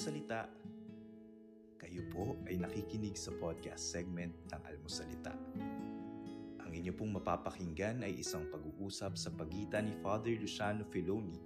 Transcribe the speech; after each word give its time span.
Almusalita. 0.00 0.48
Kayo 1.76 2.08
po 2.08 2.40
ay 2.48 2.56
nakikinig 2.56 3.20
sa 3.20 3.36
podcast 3.36 3.84
segment 3.84 4.32
ng 4.48 4.62
Almusalita. 4.64 5.36
Ang 6.56 6.72
inyo 6.72 6.96
pong 6.96 7.20
mapapakinggan 7.20 8.00
ay 8.08 8.16
isang 8.16 8.48
pag-uusap 8.48 9.20
sa 9.20 9.28
pagitan 9.28 9.92
ni 9.92 9.94
Father 10.00 10.32
Luciano 10.40 10.88
Filoni 10.88 11.36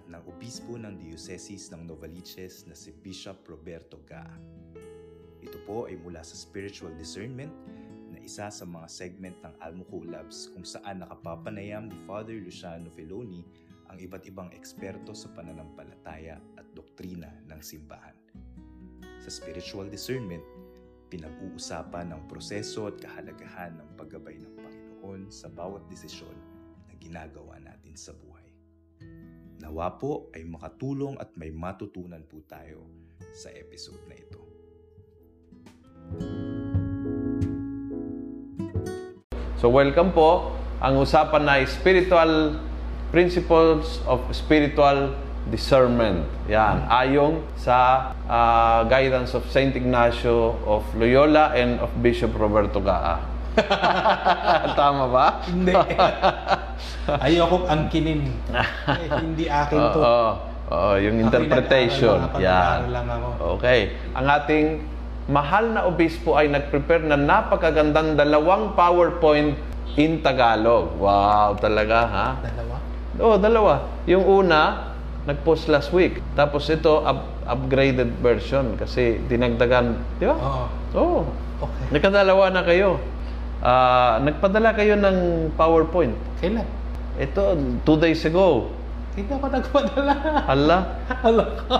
at 0.00 0.08
ng 0.08 0.24
obispo 0.24 0.80
ng 0.80 1.04
Dioceses 1.04 1.68
ng 1.68 1.84
Novaliches 1.84 2.64
na 2.64 2.72
si 2.72 2.96
Bishop 2.96 3.44
Roberto 3.44 4.00
Gaa. 4.08 4.40
Ito 5.44 5.60
po 5.68 5.84
ay 5.84 6.00
mula 6.00 6.24
sa 6.24 6.32
spiritual 6.32 6.96
discernment 6.96 7.52
na 8.08 8.16
isa 8.24 8.48
sa 8.48 8.64
mga 8.64 8.88
segment 8.88 9.36
ng 9.44 9.52
Almo 9.60 9.84
Collabs 9.92 10.48
kung 10.56 10.64
saan 10.64 11.04
nakapapanayam 11.04 11.92
ni 11.92 11.98
Father 12.08 12.40
Luciano 12.40 12.88
Filoni 12.96 13.44
ang 13.92 14.00
iba't 14.00 14.24
ibang 14.24 14.48
eksperto 14.56 15.12
sa 15.12 15.28
pananampalataya 15.36 16.40
at 16.56 16.64
doktrina 16.72 17.28
ng 17.44 17.60
simbahan. 17.60 18.16
Sa 19.20 19.28
spiritual 19.28 19.92
discernment, 19.92 20.40
pinag-uusapan 21.12 22.08
ang 22.08 22.24
proseso 22.24 22.88
at 22.88 22.96
kahalagahan 22.96 23.76
ng 23.76 23.88
paggabay 24.00 24.40
ng 24.40 24.52
Panginoon 24.56 25.28
sa 25.28 25.52
bawat 25.52 25.84
desisyon 25.92 26.32
na 26.88 26.96
ginagawa 26.96 27.60
natin 27.60 27.92
sa 27.92 28.16
buhay. 28.16 28.48
Nawa 29.60 30.00
po 30.00 30.32
ay 30.32 30.48
makatulong 30.48 31.20
at 31.20 31.36
may 31.36 31.52
matutunan 31.52 32.24
po 32.24 32.40
tayo 32.48 32.88
sa 33.36 33.52
episode 33.52 34.00
na 34.08 34.16
ito. 34.16 34.40
So 39.60 39.68
welcome 39.68 40.16
po. 40.16 40.56
Ang 40.80 40.98
usapan 40.98 41.44
na 41.44 41.62
spiritual 41.68 42.58
principles 43.12 44.00
of 44.08 44.24
spiritual 44.32 45.12
discernment. 45.52 46.24
Yan, 46.48 46.88
ayong 46.88 47.44
sa 47.60 48.10
ah, 48.26 48.82
guidance 48.88 49.36
of 49.36 49.44
Saint 49.52 49.76
Ignacio 49.76 50.56
of 50.64 50.82
Loyola 50.96 51.52
and 51.52 51.78
of 51.78 51.92
Bishop 52.00 52.32
Roberto 52.34 52.80
Gaa. 52.80 53.20
Tama 54.80 55.12
ba? 55.12 55.26
Hindi. 55.44 55.76
Ayoko 57.24 57.68
angkinin. 57.68 58.32
Eh, 58.48 58.68
hindi 59.24 59.44
akin 59.44 59.76
Oo, 59.76 59.92
to. 59.92 60.00
oo, 60.00 60.30
oo, 60.72 60.92
yung 60.96 61.20
Ako'y 61.20 61.26
interpretation. 61.28 62.16
nag-aaral 62.32 62.88
lang, 62.88 63.06
lang 63.06 63.20
ako. 63.20 63.60
Okay. 63.60 63.92
Ang 64.16 64.26
ating 64.32 64.66
mahal 65.28 65.64
na 65.68 65.80
obispo 65.84 66.32
ay 66.34 66.48
nag-prepare 66.48 67.04
na 67.04 67.20
napakagandang 67.20 68.16
dalawang 68.16 68.72
PowerPoint 68.72 69.52
in 70.00 70.24
Tagalog. 70.24 70.96
Wow, 70.96 71.60
talaga 71.60 71.98
ha? 72.08 72.28
Dalawa. 72.40 72.81
Oo, 73.20 73.36
dalawa. 73.36 73.88
Yung 74.08 74.24
una, 74.24 74.92
nag-post 75.28 75.68
last 75.68 75.92
week. 75.92 76.18
Tapos 76.32 76.66
ito, 76.68 77.04
up- 77.04 77.28
upgraded 77.44 78.16
version 78.24 78.78
kasi 78.78 79.20
dinagdagan, 79.28 79.98
di 80.16 80.24
ba? 80.24 80.36
Oo. 80.38 80.64
Oo. 80.96 81.20
Okay. 81.62 81.86
Nakadalawa 81.94 82.50
na 82.50 82.62
kayo. 82.64 82.98
Ah, 83.62 84.18
nagpadala 84.18 84.74
kayo 84.74 84.98
ng 84.98 85.50
PowerPoint. 85.54 86.16
Kailan? 86.42 86.66
Ito, 87.20 87.54
two 87.86 87.98
days 88.00 88.24
ago. 88.26 88.72
Hindi 89.14 89.28
ako 89.30 89.46
nagpadala. 89.52 90.14
Hala. 90.48 90.78
Hala 91.22 91.44
ka. 91.62 91.76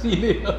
Sino 0.00 0.26
yun? 0.26 0.56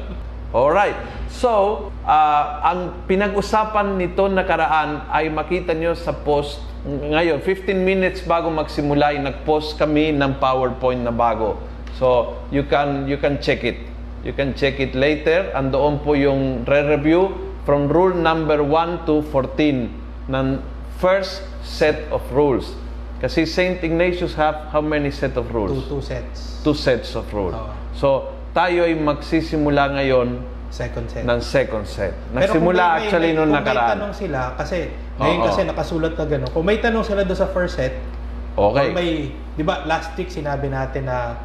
Alright. 0.52 0.94
So, 1.32 1.88
ah, 2.04 2.60
ang 2.60 3.08
pinag-usapan 3.08 3.96
nito 3.96 4.28
nakaraan 4.28 5.08
ay 5.08 5.32
makita 5.32 5.72
nyo 5.72 5.96
sa 5.96 6.12
post. 6.12 6.60
Ngayon, 6.84 7.40
15 7.40 7.72
minutes 7.72 8.20
bago 8.20 8.52
magsimula, 8.52 9.16
ay 9.16 9.18
nag-post 9.24 9.80
kami 9.80 10.12
ng 10.12 10.36
PowerPoint 10.36 11.00
na 11.00 11.10
bago. 11.10 11.56
So, 11.96 12.36
you 12.52 12.68
can 12.68 13.08
you 13.08 13.16
can 13.16 13.40
check 13.40 13.64
it. 13.64 13.80
You 14.20 14.36
can 14.36 14.52
check 14.52 14.76
it 14.76 14.92
later. 14.92 15.48
Andoon 15.56 16.04
po 16.04 16.12
yung 16.12 16.68
re-review 16.68 17.32
from 17.64 17.88
rule 17.88 18.12
number 18.12 18.60
1 18.60 19.08
to 19.08 19.24
14 19.32 19.88
ng 20.28 20.46
first 21.00 21.42
set 21.64 22.06
of 22.12 22.20
rules. 22.28 22.76
Kasi 23.24 23.46
St. 23.46 23.80
Ignatius 23.80 24.34
have 24.34 24.68
how 24.74 24.82
many 24.82 25.08
set 25.14 25.38
of 25.38 25.48
rules? 25.54 25.86
Two, 25.86 25.98
two 25.98 26.02
sets. 26.02 26.58
two 26.66 26.74
sets 26.74 27.14
of 27.14 27.26
rules. 27.30 27.54
Oo. 27.54 27.70
So, 27.94 28.08
tayo 28.52 28.84
ay 28.84 28.94
magsisimula 28.94 29.92
ngayon 29.92 30.28
Second 30.68 31.04
set. 31.06 31.22
ng 31.22 31.40
second 31.40 31.84
set. 31.84 32.12
Pero 32.28 32.36
Nagsimula 32.38 32.72
may- 32.78 32.88
may- 32.88 33.00
actually 33.02 33.30
may- 33.30 33.36
nung 33.36 33.44
kung 33.46 33.52
may 33.54 33.64
nakaraan. 33.64 33.92
tanong 33.94 34.14
sila, 34.14 34.40
kasi 34.56 34.78
ngayon 35.14 35.38
Oo. 35.38 35.46
kasi 35.46 35.60
nakasulat 35.64 36.12
na 36.14 36.24
gano'n. 36.26 36.50
Kung 36.50 36.64
may 36.64 36.78
tanong 36.78 37.04
sila 37.04 37.20
doon 37.22 37.36
sa 37.38 37.48
first 37.48 37.76
set, 37.76 37.92
Okay. 38.52 38.88
may, 38.90 39.08
di 39.50 39.62
ba 39.62 39.84
last 39.84 40.12
week 40.14 40.28
sinabi 40.28 40.68
natin 40.68 41.06
na 41.06 41.36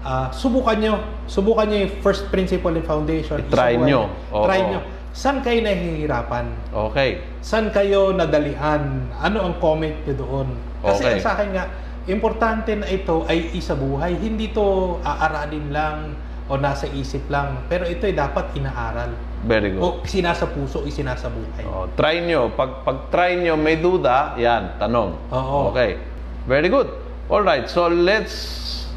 ah, 0.00 0.26
subukan 0.30 0.74
nyo, 0.76 0.94
subukan 1.26 1.62
nyo 1.64 1.78
yung 1.80 1.94
first 2.00 2.26
principle 2.26 2.74
and 2.74 2.82
foundation. 2.82 3.38
I-try 3.40 3.78
Isubukan 3.78 3.86
nyo. 3.86 4.00
Oo. 4.32 4.44
Try 4.44 4.60
nyo. 4.64 4.80
Saan 5.12 5.38
kayo 5.38 5.62
nahihirapan? 5.62 6.46
Okay. 6.68 7.10
Saan 7.38 7.70
kayo 7.70 8.10
nadalian? 8.10 8.82
Ano 9.14 9.38
ang 9.44 9.54
comment 9.56 9.94
nyo 10.02 10.14
doon? 10.16 10.48
Kasi 10.80 11.06
Okay. 11.06 11.22
sa 11.22 11.38
akin 11.38 11.54
nga, 11.54 11.70
importante 12.06 12.74
na 12.74 12.82
ito 12.84 13.22
ay 13.24 13.54
isa 13.54 13.74
buhay. 13.74 14.16
Hindi 14.16 14.50
to 14.50 14.98
aaralin 15.02 15.70
lang 15.70 16.18
o 16.46 16.56
nasa 16.56 16.86
isip 16.88 17.26
lang. 17.26 17.66
Pero 17.66 17.86
ito 17.86 18.06
ay 18.06 18.14
dapat 18.14 18.54
inaaral. 18.54 19.14
Very 19.42 19.74
good. 19.74 19.82
O 19.82 19.88
sinasa 20.06 20.46
puso, 20.46 20.86
isinasa 20.86 21.26
buhay. 21.26 21.66
Oh, 21.66 21.90
try 21.94 22.22
nyo. 22.22 22.50
Pag, 22.54 22.86
pag 22.86 23.10
try 23.10 23.34
nyo, 23.34 23.58
may 23.58 23.74
duda, 23.74 24.38
yan, 24.38 24.78
tanong. 24.78 25.18
Oo. 25.30 25.74
Okay. 25.74 25.98
Very 26.46 26.70
good. 26.70 26.90
All 27.26 27.42
right. 27.42 27.66
So, 27.66 27.86
let's 27.86 28.34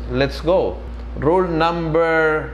let's 0.10 0.42
go. 0.42 0.78
Rule 1.18 1.50
number 1.50 2.50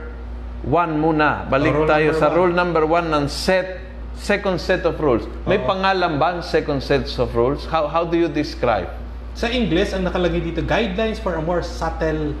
one 0.64 0.96
muna. 0.96 1.44
Balik 1.50 1.74
Oh, 1.74 1.84
tayo 1.84 2.14
sa 2.14 2.30
one. 2.30 2.36
rule 2.38 2.52
number 2.54 2.86
one 2.86 3.10
ng 3.10 3.26
set 3.26 3.82
second 4.14 4.60
set 4.62 4.86
of 4.86 5.00
rules. 5.02 5.26
May 5.44 5.58
Oo. 5.58 5.66
pangalan 5.66 6.16
ba 6.16 6.38
ang 6.38 6.40
second 6.40 6.78
sets 6.80 7.18
of 7.18 7.34
rules? 7.34 7.66
How 7.66 7.90
how 7.90 8.06
do 8.06 8.14
you 8.14 8.30
describe? 8.30 8.86
Sa 9.34 9.48
English, 9.48 9.96
ang 9.96 10.04
nakalagay 10.04 10.44
dito, 10.44 10.60
Guidelines 10.62 11.16
for 11.16 11.34
a 11.34 11.42
more 11.42 11.64
subtle 11.64 12.36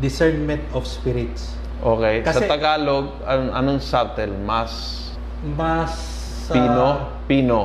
discernment 0.00 0.64
of 0.72 0.88
spirits. 0.88 1.54
Okay. 1.82 2.22
Kasi- 2.22 2.46
sa 2.46 2.50
Tagalog, 2.54 3.18
an- 3.26 3.50
anong 3.50 3.82
subtle? 3.82 4.30
Mas 4.46 4.72
Mas... 5.42 5.92
ah, 6.46 6.54
pino? 6.54 6.88
Pino. 7.26 7.60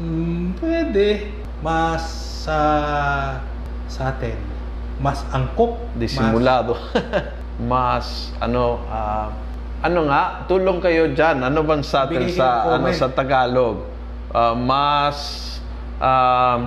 mm, 0.00 0.56
pwede. 0.56 1.28
Mas... 1.60 2.04
ah, 2.48 3.44
sa 3.84 4.16
atin. 4.16 4.36
Mas 4.96 5.20
angkop. 5.28 5.76
Disimulado. 6.00 6.74
Mas, 7.70 8.32
ano, 8.40 8.80
ah, 8.88 9.28
ano 9.84 10.08
nga, 10.08 10.48
tulong 10.48 10.80
kayo 10.80 11.12
dyan. 11.12 11.44
Ano 11.44 11.60
bang 11.62 11.84
subtle 11.84 12.24
Bigay 12.24 12.40
sa, 12.40 12.80
ano, 12.80 12.88
sa 12.90 13.12
Tagalog? 13.12 13.84
Ah, 14.34 14.50
mas, 14.56 15.18
um, 16.02 16.60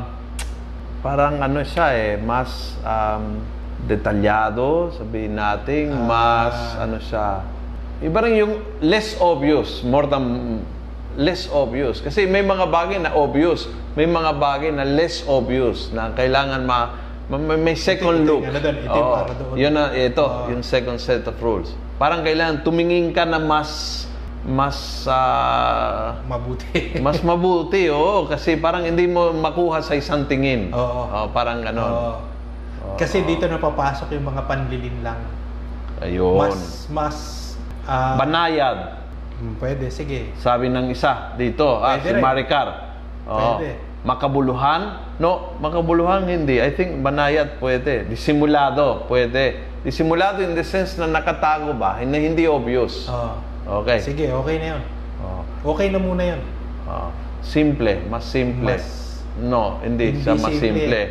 parang 1.03 1.41
ano 1.43 1.59
siya 1.67 1.87
eh, 1.93 2.13
mas 2.15 2.75
um, 2.81 3.43
detalyado, 3.79 4.89
sabihin 4.91 5.37
natin, 5.37 5.93
Ah. 5.93 6.01
mas, 6.01 6.55
ano 6.75 6.97
siya, 6.97 7.45
iba 7.99 8.19
rin 8.19 8.33
yung 8.37 8.53
less 8.79 9.13
obvious, 9.17 9.81
more 9.81 10.05
than 10.05 10.57
less 11.13 11.45
obvious. 11.47 11.97
Kasi 11.99 12.25
may 12.25 12.41
mga 12.41 12.65
bagay 12.65 12.97
na 12.97 13.11
obvious, 13.11 13.65
may 13.93 14.05
mga 14.05 14.33
bagay 14.33 14.69
na 14.69 14.81
less 14.83 15.21
obvious 15.25 15.89
na 15.89 16.09
kailangan 16.11 16.61
ma, 16.61 16.93
ma- 17.27 17.37
may, 17.37 17.57
may 17.57 17.75
second 17.75 18.21
ito 18.21 18.37
look. 18.37 18.43
ito 18.45 18.99
para 19.03 19.31
doon. 19.31 19.53
Yun 19.55 19.71
na, 19.71 19.83
ito, 19.91 20.21
Oo. 20.21 20.49
yung 20.49 20.61
second 20.61 20.97
set 20.97 21.25
of 21.25 21.37
rules. 21.37 21.69
Parang 21.97 22.21
kailangan 22.21 22.61
tumingin 22.61 23.09
ka 23.09 23.25
na 23.25 23.37
mas, 23.37 24.05
mas, 24.43 24.77
ah, 25.07 26.21
Mabuti. 26.23 26.93
mas 27.05 27.17
mabuti, 27.19 27.89
oo. 27.89 28.29
Kasi 28.29 28.53
parang 28.55 28.85
hindi 28.85 29.05
mo 29.05 29.33
makuha 29.33 29.81
sa 29.81 29.91
isang 29.91 30.23
tingin. 30.23 30.69
Oo. 30.69 31.01
Oo, 31.03 31.25
parang 31.31 31.59
ganon. 31.59 31.89
Oo. 31.89 32.15
Kasi 32.95 33.27
dito 33.27 33.43
na 33.51 33.59
papasok 33.59 34.15
yung 34.15 34.31
mga 34.31 34.47
panlilin 34.47 35.03
lang. 35.03 35.19
Ayun. 35.99 36.37
Mas... 36.39 36.57
Mas... 36.87 37.17
ah, 37.83 38.15
Banayad. 38.15 39.03
mm, 39.41 39.53
pwede, 39.59 39.91
sige. 39.91 40.31
Sabi 40.39 40.71
ng 40.71 40.93
isa 40.93 41.35
dito, 41.35 41.83
ah, 41.83 41.99
si. 41.99 42.15
Maricar. 42.15 42.67
Oo. 43.27 43.59
Pwede. 43.59 43.83
Makabuluhan? 44.07 45.03
No, 45.19 45.57
makabuluhan 45.59 46.23
hindi. 46.29 46.63
I 46.63 46.71
think 46.71 47.01
banayad 47.03 47.59
pwede. 47.59 48.07
Disimulado 48.07 49.03
pwede. 49.11 49.59
Disimulado 49.83 50.39
in 50.39 50.55
the 50.55 50.63
sense 50.63 50.95
na 50.95 51.11
nakatago 51.11 51.75
ba? 51.75 51.99
Na 51.99 52.15
hindi 52.15 52.47
obvious. 52.47 53.09
Oo. 53.11 53.35
Okay. 53.83 53.99
Sige, 53.99 54.31
okay 54.31 54.63
na 54.63 54.67
yun. 54.77 54.83
Oo. 55.19 55.41
Okay 55.75 55.91
na 55.91 55.99
muna 55.99 56.23
yun. 56.23 56.41
Oo. 56.87 57.09
simple, 57.43 58.03
mas 58.11 58.23
simple. 58.27 58.75
Mas- 58.75 59.23
no, 59.39 59.79
hindi, 59.79 60.11
Hindi 60.11 60.23
siya 60.23 60.35
mas 60.35 60.51
simple. 60.55 60.59
simple. 60.59 61.01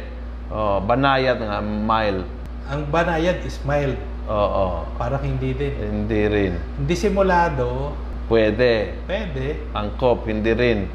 Oh, 0.47 0.79
banayad 0.79 1.43
nga, 1.43 1.59
mild. 1.61 2.23
Ang 2.67 2.87
banayad 2.91 3.43
is 3.43 3.59
mild. 3.63 3.99
Oo. 4.27 4.87
Parang 4.99 5.23
hindi 5.23 5.55
din. 5.55 5.75
Hindi 5.75 6.23
rin. 6.27 6.53
Disimulado, 6.83 7.95
Pwede. 8.27 8.95
pwede. 9.07 9.63
Angkop, 9.71 10.27
hindi 10.27 10.51
rin. 10.51 10.91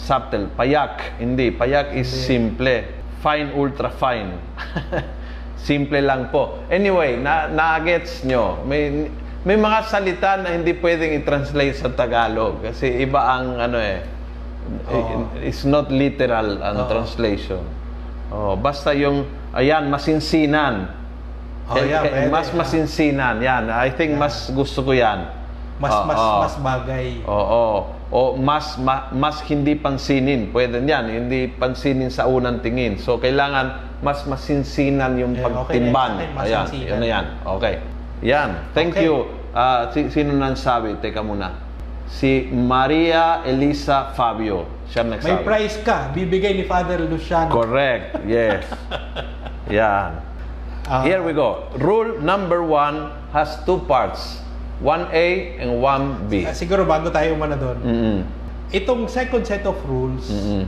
Subtle, 0.00 0.48
payak, 0.56 1.20
hindi. 1.20 1.52
Payak 1.52 1.92
is 1.92 2.08
Hindi. 2.08 2.24
simple. 2.24 2.74
Fine, 3.20 3.52
ultra 3.52 3.92
fine. 3.92 4.32
simple 5.68 6.00
lang 6.00 6.32
po. 6.32 6.56
Anyway, 6.72 7.20
na, 7.20 7.52
na-gets 7.52 8.24
nyo. 8.24 8.64
May, 8.64 9.12
may 9.44 9.60
mga 9.60 9.78
salita 9.84 10.40
na 10.40 10.56
hindi 10.56 10.72
pwedeng 10.72 11.20
i-translate 11.20 11.76
sa 11.76 11.88
Tagalog 11.88 12.60
kasi 12.60 13.00
iba 13.00 13.24
ang 13.24 13.56
ano 13.56 13.80
eh 13.80 14.04
Oo. 14.92 15.32
it's 15.40 15.64
not 15.64 15.88
literal 15.88 16.60
ang 16.60 16.84
Oo. 16.84 16.88
translation. 16.88 17.60
Oh, 18.30 18.54
basta 18.54 18.94
yung 18.94 19.26
ayan 19.50 19.90
masinsinan. 19.90 20.86
Oh, 21.66 21.78
Eh, 21.78 21.86
yeah, 21.86 22.02
eh, 22.02 22.26
mas 22.26 22.50
masinsinan. 22.50 23.38
Yan, 23.38 23.70
I 23.70 23.90
think 23.90 24.14
Yeah. 24.14 24.22
mas 24.22 24.50
gusto 24.50 24.82
ko 24.82 24.90
yan. 24.90 25.26
Mas, 25.78 25.94
Oo. 25.94 26.06
mas, 26.06 26.18
mas 26.18 26.54
bagay. 26.58 27.06
Oo. 27.24 27.86
O 28.10 28.34
mas 28.34 28.74
ma- 28.76 29.06
mas 29.14 29.38
hindi 29.46 29.78
pansinin. 29.78 30.50
Pwede 30.50 30.82
yan, 30.82 31.06
hindi 31.08 31.46
pansinin 31.46 32.10
sa 32.10 32.26
unang 32.26 32.58
tingin. 32.58 32.98
So 32.98 33.16
kailangan 33.16 33.98
mas 34.02 34.26
masinsinan 34.26 35.14
yung 35.14 35.38
Yeah, 35.38 35.46
okay 35.46 35.78
pagtimban. 35.78 36.10
na 36.18 36.22
yun, 36.26 36.34
Ayan, 36.36 36.66
yun 36.74 36.98
na 36.98 37.06
yan. 37.06 37.24
Okay. 37.46 37.74
Yan. 38.26 38.50
Thank 38.74 38.98
Okay. 38.98 39.06
you. 39.06 39.30
Si- 39.94 40.10
sino 40.10 40.34
nang 40.34 40.54
sabi? 40.54 40.98
Teka 40.98 41.22
muna. 41.22 41.54
Si 42.10 42.50
Maria 42.50 43.46
Elisa 43.46 44.10
Fabio. 44.12 44.66
Siya 44.90 45.06
May 45.06 45.10
nagsabi. 45.16 45.46
prize 45.46 45.76
ka, 45.80 46.10
bibigay 46.10 46.52
ni 46.52 46.66
Father 46.66 46.98
Luciano. 47.00 47.54
Correct. 47.54 48.26
Yes. 48.26 48.66
yan. 49.70 50.18
Ah, 50.84 51.06
Here 51.06 51.22
we 51.22 51.30
go. 51.30 51.70
Rule 51.78 52.18
number 52.18 52.60
one 52.60 53.14
has 53.30 53.62
two 53.62 53.78
parts. 53.86 54.42
1A 54.80 55.60
and 55.60 55.78
1B. 55.78 56.42
ah, 56.42 56.56
siguro 56.56 56.82
bago 56.82 57.12
tayo 57.12 57.36
umana 57.36 57.52
doon, 57.52 57.78
Mm-mm. 57.84 58.18
itong 58.72 59.04
second 59.06 59.44
set 59.44 59.60
of 59.68 59.76
rules, 59.84 60.24
Mm-mm. 60.26 60.64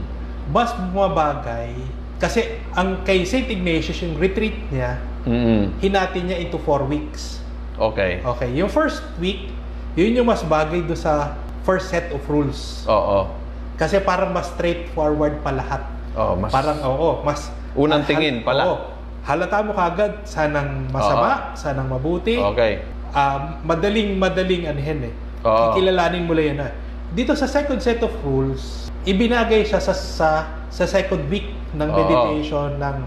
mas 0.53 0.69
bumabagay 0.69 1.73
kasi 2.21 2.61
ang 2.71 3.01
kay 3.01 3.25
St. 3.25 3.49
Ignatius, 3.49 4.05
yung 4.05 4.13
retreat 4.15 4.53
niya, 4.69 5.01
Mm-mm. 5.25 5.73
hinati 5.81 6.21
niya 6.21 6.37
into 6.37 6.61
four 6.61 6.85
weeks. 6.85 7.41
Okay. 7.73 8.21
Okay, 8.21 8.53
yung 8.53 8.69
first 8.69 9.01
week, 9.17 9.49
yun 9.97 10.13
yung 10.13 10.29
mas 10.29 10.45
bagay 10.45 10.85
do 10.85 10.93
sa 10.93 11.33
first 11.65 11.89
set 11.89 12.13
of 12.13 12.21
rules. 12.29 12.85
Oo. 12.85 13.33
Kasi 13.73 13.99
parang 13.99 14.29
mas 14.29 14.49
straightforward 14.53 15.41
pa 15.41 15.51
lahat. 15.51 15.81
Oo, 16.13 16.37
mas 16.37 16.51
Parang, 16.53 16.77
oo, 16.85 17.25
mas... 17.25 17.49
Unang 17.73 18.05
tingin 18.05 18.45
pala. 18.45 18.69
Oo. 18.69 18.77
halata 19.23 19.63
mo 19.63 19.71
kagad, 19.71 20.27
sanang 20.27 20.85
masama, 20.91 21.55
sanang 21.55 21.87
mabuti. 21.87 22.37
Okay. 22.37 22.83
Ah, 23.09 23.57
madaling, 23.63 24.19
madaling 24.19 24.67
anihin 24.67 25.09
eh. 25.09 25.13
Oo. 25.41 25.73
Kikilalanin 25.73 26.27
mo 26.27 26.35
lang 26.35 26.45
yan. 26.53 26.59
ah. 26.61 26.71
Dito 27.15 27.31
sa 27.33 27.47
second 27.47 27.79
set 27.79 28.03
of 28.03 28.11
rules, 28.21 28.91
ibinagay 29.07 29.63
siya 29.63 29.79
sa 29.79 29.95
sa, 29.95 30.29
sa 30.67 30.83
second 30.83 31.23
week 31.31 31.49
ng 31.71 31.87
Oo. 31.87 31.97
meditation, 31.97 32.77
ng, 32.77 32.97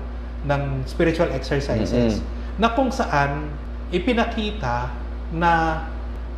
ng 0.48 0.62
spiritual 0.88 1.28
exercises, 1.30 2.18
Mm-mm. 2.18 2.58
na 2.58 2.72
kung 2.72 2.88
saan 2.88 3.52
ipinakita 3.92 4.90
na 5.30 5.84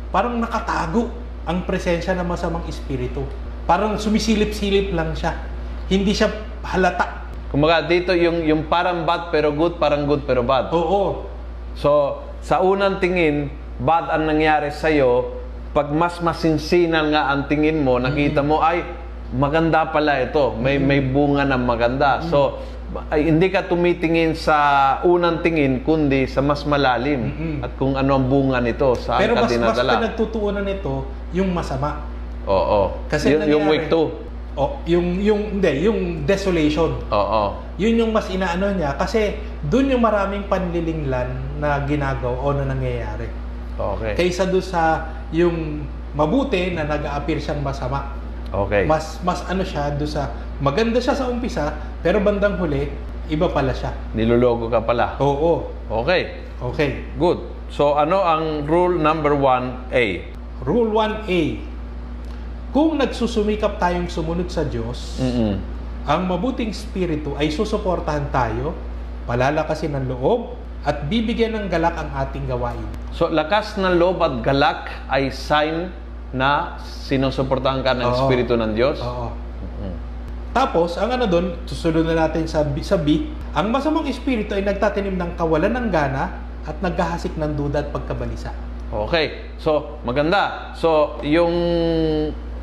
parang 0.09 0.37
nakatago 0.37 1.07
ang 1.45 1.65
presensya 1.65 2.13
ng 2.13 2.27
masamang 2.27 2.65
espiritu. 2.67 3.25
Parang 3.69 4.01
sumisilip-silip 4.01 4.97
lang 4.97 5.13
siya. 5.13 5.37
Hindi 5.85 6.09
siya 6.09 6.33
halata. 6.65 7.29
Kumaga 7.53 7.85
dito 7.85 8.17
yung 8.17 8.41
yung 8.41 8.65
parang 8.65 9.05
bad 9.05 9.29
pero 9.29 9.53
good, 9.53 9.77
parang 9.77 10.09
good 10.09 10.25
pero 10.25 10.41
bad. 10.41 10.73
Oo. 10.73 11.29
So, 11.77 12.17
sa 12.41 12.65
unang 12.65 12.97
tingin, 12.97 13.53
bad 13.77 14.09
ang 14.09 14.25
nangyari 14.25 14.73
sa 14.73 14.89
iyo. 14.89 15.37
Pag 15.69 15.93
mas 15.93 16.17
masinsinan 16.17 17.13
nga 17.13 17.29
ang 17.29 17.45
tingin 17.45 17.85
mo, 17.85 18.01
nakita 18.01 18.41
mo 18.41 18.57
ay 18.57 18.81
maganda 19.37 19.85
pala 19.93 20.17
ito. 20.17 20.57
May 20.57 20.81
may 20.81 20.97
bunga 21.05 21.45
ng 21.45 21.61
maganda. 21.61 22.25
So, 22.25 22.57
ay, 23.13 23.29
hindi 23.29 23.53
ka 23.53 23.69
tumitingin 23.69 24.33
sa 24.33 24.57
unang 25.05 25.45
tingin 25.45 25.85
kundi 25.85 26.25
sa 26.25 26.41
mas 26.41 26.65
malalim 26.65 27.21
Mm-mm. 27.21 27.55
at 27.61 27.77
kung 27.77 27.93
ano 27.93 28.17
ang 28.17 28.25
bunga 28.25 28.57
nito 28.57 28.97
saan 28.97 29.21
Pero 29.21 29.37
ka 29.37 29.45
mas, 29.45 29.53
mas 29.53 29.53
dinadala. 29.53 29.91
pinagtutuunan 30.01 30.65
nito 30.65 31.05
yung 31.29 31.53
masama. 31.53 32.01
Oo. 32.49 32.97
Kasi 33.05 33.37
yung, 33.37 33.45
yung 33.45 33.63
week 33.69 33.85
2. 33.93 34.57
O, 34.59 34.81
yung, 34.89 35.21
yung, 35.21 35.41
hindi, 35.61 35.85
yung 35.85 36.25
desolation. 36.25 36.97
Oo. 37.13 37.43
Yun 37.79 37.95
yung 37.95 38.11
mas 38.11 38.27
inaano 38.27 38.75
niya 38.75 38.97
kasi 38.99 39.39
dun 39.63 39.87
yung 39.87 40.03
maraming 40.03 40.49
panlilinglan 40.51 41.31
na 41.61 41.79
ginagawa 41.87 42.35
o 42.35 42.51
na 42.51 42.67
nangyayari. 42.67 43.29
Okay. 43.79 44.13
Kaysa 44.19 44.51
doon 44.51 44.65
sa 44.65 45.07
yung 45.31 45.87
mabuti 46.11 46.75
na 46.75 46.83
nag-a-appear 46.83 47.39
siyang 47.39 47.63
masama. 47.63 48.11
Okay. 48.51 48.83
Mas 48.83 49.21
mas 49.23 49.45
ano 49.47 49.63
siya 49.63 49.95
doon 49.95 50.09
sa 50.09 50.33
maganda 50.59 50.99
siya 50.99 51.15
sa 51.15 51.29
umpisa 51.31 51.71
pero 52.03 52.19
bandang 52.19 52.59
huli 52.59 52.91
iba 53.31 53.47
pala 53.47 53.71
siya. 53.71 53.95
Nilulogo 54.11 54.67
ka 54.67 54.83
pala. 54.83 55.15
Oo. 55.21 55.71
Okay. 55.87 56.49
Okay. 56.59 57.07
Good. 57.15 57.39
So 57.71 57.95
ano 57.95 58.25
ang 58.25 58.67
rule 58.67 58.99
number 58.99 59.37
1A? 59.37 60.35
Rule 60.67 60.91
1A. 60.91 61.68
Kung 62.69 63.01
nagsusumikap 63.01 63.81
tayong 63.81 64.05
sumunod 64.09 64.49
sa 64.53 64.61
Diyos, 64.61 65.17
Mm-mm. 65.17 65.57
ang 66.05 66.21
mabuting 66.29 66.69
spiritu 66.69 67.33
ay 67.33 67.49
susuportahan 67.49 68.29
tayo, 68.29 68.77
palalakasin 69.25 69.97
ng 69.97 70.05
loob, 70.13 70.53
at 70.85 71.11
bibigyan 71.11 71.57
ng 71.57 71.65
galak 71.67 71.97
ang 71.97 72.07
ating 72.23 72.47
gawain. 72.47 72.85
So 73.11 73.27
lakas 73.27 73.75
ng 73.75 73.99
loob 73.99 74.23
at 74.23 74.39
galak 74.45 74.87
ay 75.11 75.27
sign 75.27 75.91
na 76.31 76.79
sinusuportahan 77.09 77.81
ka 77.81 77.97
ng 77.97 78.05
Oo. 78.05 78.15
Espiritu 78.15 78.53
ng 78.55 78.71
Diyos? 78.77 79.01
Oo. 79.01 79.49
Tapos, 80.49 80.97
ang 80.97 81.13
ano 81.13 81.29
doon, 81.29 81.61
susunod 81.69 82.09
na 82.09 82.25
natin 82.25 82.49
sa, 82.49 82.65
B- 82.65 82.81
sa 82.81 82.97
B, 82.97 83.29
ang 83.53 83.69
masamang 83.69 84.09
espiritu 84.09 84.57
ay 84.57 84.65
nagtatanim 84.65 85.13
ng 85.13 85.31
kawalan 85.37 85.69
ng 85.77 85.87
gana 85.93 86.41
at 86.65 86.73
naghahasik 86.81 87.37
ng 87.37 87.53
duda 87.53 87.85
at 87.85 87.93
pagkabalisa. 87.93 88.49
Okay. 88.89 89.53
So, 89.61 90.01
maganda. 90.01 90.73
So, 90.73 91.21
yung 91.21 91.53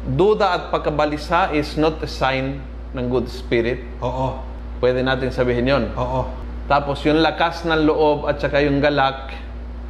duda 0.07 0.55
at 0.55 0.63
pagkabalisa 0.71 1.51
is 1.51 1.75
not 1.75 1.99
a 1.99 2.09
sign 2.09 2.63
ng 2.95 3.07
good 3.11 3.27
spirit. 3.27 3.83
Oo. 3.99 4.39
Pwede 4.79 5.03
natin 5.03 5.33
sabihin 5.33 5.67
yon. 5.67 5.85
Oo. 5.97 6.29
Tapos, 6.67 7.03
yung 7.07 7.23
lakas 7.23 7.63
ng 7.63 7.87
loob 7.87 8.27
at 8.27 8.39
saka 8.39 8.63
yung 8.63 8.79
galak 8.79 9.35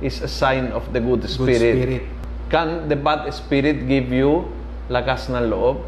is 0.00 0.20
a 0.20 0.28
sign 0.28 0.72
of 0.72 0.84
the 0.92 1.00
good 1.00 1.24
Good 1.24 1.32
spirit. 1.32 1.72
spirit. 1.76 2.02
Can 2.46 2.86
the 2.86 2.94
bad 2.94 3.26
spirit 3.32 3.88
give 3.88 4.12
you 4.12 4.46
lakas 4.86 5.26
ng 5.32 5.50
loob? 5.50 5.82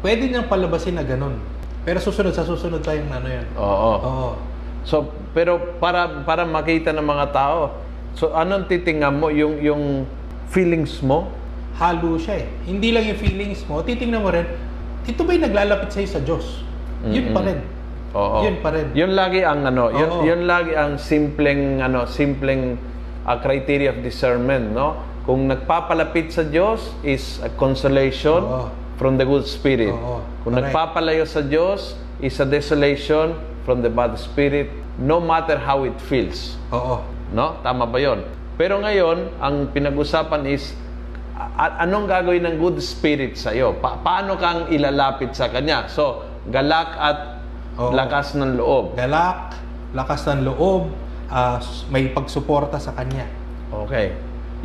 Pwede 0.00 0.26
niyang 0.26 0.48
palabasin 0.48 0.96
na 0.96 1.04
ganun. 1.04 1.36
Pero 1.84 2.00
susunod, 2.00 2.32
sa 2.32 2.44
susunod 2.44 2.80
tayong 2.80 3.08
ano 3.08 3.28
yan. 3.28 3.46
Oo. 3.56 3.92
Oo. 4.00 4.28
So, 4.80 5.12
pero 5.36 5.76
para 5.76 6.24
para 6.24 6.48
makita 6.48 6.88
ng 6.88 7.04
mga 7.04 7.36
tao, 7.36 7.76
so 8.16 8.32
anong 8.32 8.64
titingnan 8.64 9.12
mo 9.12 9.28
yung 9.28 9.60
yung 9.60 9.82
feelings 10.48 11.04
mo? 11.04 11.28
Halo 11.78 12.18
siya 12.18 12.42
eh. 12.42 12.46
Hindi 12.66 12.90
lang 12.90 13.06
yung 13.06 13.20
feelings 13.20 13.62
mo, 13.70 13.84
titingnan 13.84 14.20
mo 14.24 14.30
rin, 14.32 14.46
ito 15.06 15.20
ba'y 15.24 15.38
naglalapit 15.40 15.90
sa'yo 15.94 16.08
sa 16.08 16.20
Diyos? 16.20 16.66
Yun 17.06 17.32
pa 17.32 17.40
rin. 17.40 17.58
Oo. 18.12 18.42
Yun 18.44 18.56
pa 18.60 18.74
rin. 18.74 18.90
Yun 18.92 19.12
lagi 19.14 19.46
ang 19.46 19.64
ano, 19.64 19.88
yun, 19.88 20.10
Oo. 20.10 20.22
yun 20.26 20.42
lagi 20.44 20.74
ang 20.74 20.98
simpleng 20.98 21.78
ano, 21.80 22.04
simpleng 22.10 22.76
ah, 23.24 23.38
criteria 23.38 23.94
of 23.94 24.02
discernment, 24.02 24.74
no? 24.74 24.98
Kung 25.24 25.46
nagpapalapit 25.46 26.34
sa 26.34 26.42
Diyos 26.42 26.90
is 27.06 27.38
a 27.44 27.50
consolation 27.54 28.42
Oo. 28.42 28.66
from 28.98 29.16
the 29.16 29.24
good 29.24 29.46
spirit. 29.46 29.94
Oo. 29.94 30.20
Kung 30.42 30.58
Correct. 30.58 30.74
nagpapalayo 30.74 31.24
sa 31.24 31.40
Diyos 31.40 31.94
is 32.18 32.36
a 32.42 32.46
desolation 32.48 33.38
from 33.62 33.80
the 33.80 33.92
bad 33.92 34.16
spirit 34.18 34.68
no 35.00 35.22
matter 35.22 35.56
how 35.56 35.86
it 35.86 35.96
feels. 36.10 36.58
Oo. 36.74 37.00
No? 37.30 37.62
Tama 37.62 37.86
ba 37.86 37.96
yon? 38.02 38.26
Pero 38.60 38.82
ngayon, 38.82 39.40
ang 39.40 39.72
pinag-usapan 39.72 40.44
is 40.50 40.76
a- 41.56 41.76
anong 41.84 42.04
gagawin 42.04 42.44
ng 42.44 42.56
good 42.60 42.76
spirit 42.80 43.36
sa 43.36 43.54
iyo? 43.54 43.76
Pa- 43.78 44.00
paano 44.00 44.36
kang 44.36 44.68
ilalapit 44.68 45.32
sa 45.32 45.48
kanya? 45.48 45.88
So, 45.88 46.24
galak 46.48 46.90
at 46.96 47.18
Oo. 47.76 47.92
lakas 47.94 48.36
ng 48.36 48.60
loob. 48.60 48.96
Galak, 48.96 49.56
lakas 49.96 50.28
ng 50.28 50.44
loob, 50.44 50.90
ah, 51.30 51.56
may 51.88 52.10
pagsuporta 52.10 52.76
sa 52.76 52.92
Kanya. 52.92 53.24
Okay. 53.70 54.12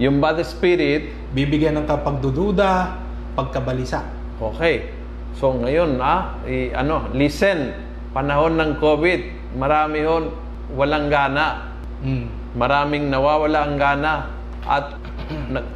Yung 0.02 0.20
bad 0.20 0.42
spirit, 0.44 1.14
Bibigyan 1.36 1.76
ng 1.80 1.88
kapagdududa, 1.88 2.96
pagkabalisa. 3.36 4.04
okay. 4.40 4.92
So 5.36 5.52
ngayon, 5.52 6.00
ah, 6.00 6.40
i- 6.48 6.72
ano, 6.72 7.12
listen, 7.12 7.76
panahon 8.16 8.56
ng 8.56 8.80
COVID, 8.80 9.52
marami 9.60 10.08
hon 10.08 10.32
walang 10.72 11.12
gana. 11.12 11.76
Mm. 12.00 12.56
Maraming 12.56 13.12
nawawala 13.12 13.68
ang 13.68 13.76
gana 13.76 14.14
at 14.64 14.96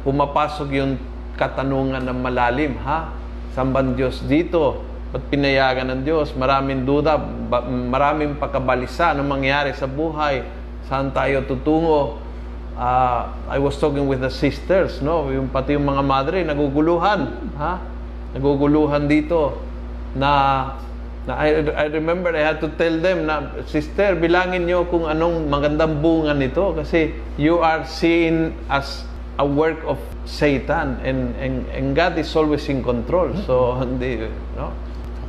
pumapasok 0.02 0.68
yung 0.76 0.92
katanungan 1.38 2.04
ng 2.04 2.18
malalim, 2.20 2.76
ha? 2.84 3.12
Saan 3.56 3.74
ba 3.74 3.82
ang 3.82 3.96
Diyos 3.96 4.22
dito? 4.28 4.84
Ba't 5.10 5.26
pinayagan 5.26 5.90
ng 5.90 6.00
Diyos? 6.06 6.30
Maraming 6.38 6.86
duda, 6.86 7.18
ba- 7.18 7.66
maraming 7.66 8.38
pagkabalisa. 8.38 9.16
Anong 9.16 9.40
mangyari 9.40 9.74
sa 9.74 9.90
buhay? 9.90 10.46
Saan 10.86 11.10
tayo 11.10 11.42
tutungo? 11.48 12.20
Ah, 12.78 13.34
I 13.50 13.58
was 13.58 13.74
talking 13.76 14.06
with 14.06 14.22
the 14.22 14.30
sisters, 14.30 15.02
no? 15.02 15.28
Yung 15.34 15.50
pati 15.50 15.74
yung 15.74 15.84
mga 15.84 16.02
madre 16.06 16.46
naguguluhan, 16.46 17.52
ha? 17.58 17.82
Naguguluhan 18.38 19.10
dito 19.10 19.58
na 20.14 20.30
na 21.28 21.36
I, 21.36 21.68
I 21.76 21.86
remember 21.92 22.32
I 22.32 22.40
had 22.40 22.64
to 22.64 22.72
tell 22.80 22.96
them 22.96 23.28
na 23.28 23.52
sister 23.68 24.16
bilangin 24.16 24.64
niyo 24.64 24.88
kung 24.88 25.04
anong 25.04 25.52
magandang 25.52 26.00
bunga 26.00 26.32
nito 26.32 26.72
kasi 26.72 27.12
you 27.36 27.60
are 27.60 27.84
seen 27.84 28.56
as 28.72 29.04
a 29.38 29.46
work 29.46 29.78
of 29.86 29.98
Satan 30.26 30.98
and 31.04 31.34
and, 31.38 31.68
and 31.70 31.86
God 31.94 32.18
is 32.18 32.30
always 32.34 32.66
in 32.66 32.82
control. 32.82 33.30
So 33.46 33.74
hindi 33.82 34.26
no? 34.56 34.74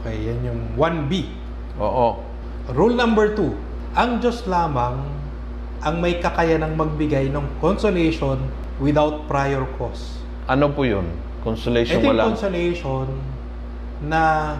Okay, 0.02 0.18
yan 0.18 0.42
yung 0.42 0.62
1B. 0.80 1.30
Oo. 1.78 2.22
Rule 2.74 2.96
number 2.98 3.38
2. 3.38 3.98
Ang 3.98 4.24
Diyos 4.24 4.48
lamang 4.50 4.98
ang 5.82 5.96
may 5.98 6.22
kakayanang 6.22 6.78
magbigay 6.78 7.30
ng 7.34 7.58
consolation 7.58 8.38
without 8.78 9.26
prior 9.26 9.66
cause. 9.78 10.22
Ano 10.46 10.70
po 10.70 10.86
'yun? 10.86 11.06
Consolation 11.42 12.02
Ito 12.02 12.14
wala. 12.14 12.30
consolation 12.30 13.10
na 14.06 14.58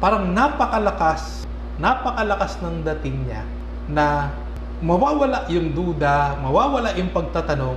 parang 0.00 0.32
napakalakas, 0.32 1.44
napakalakas 1.76 2.60
ng 2.60 2.84
dating 2.84 3.28
niya 3.28 3.44
na 3.88 4.32
mawawala 4.80 5.44
yung 5.52 5.76
duda, 5.76 6.40
mawawala 6.40 6.96
yung 6.96 7.12
pagtatanong, 7.12 7.76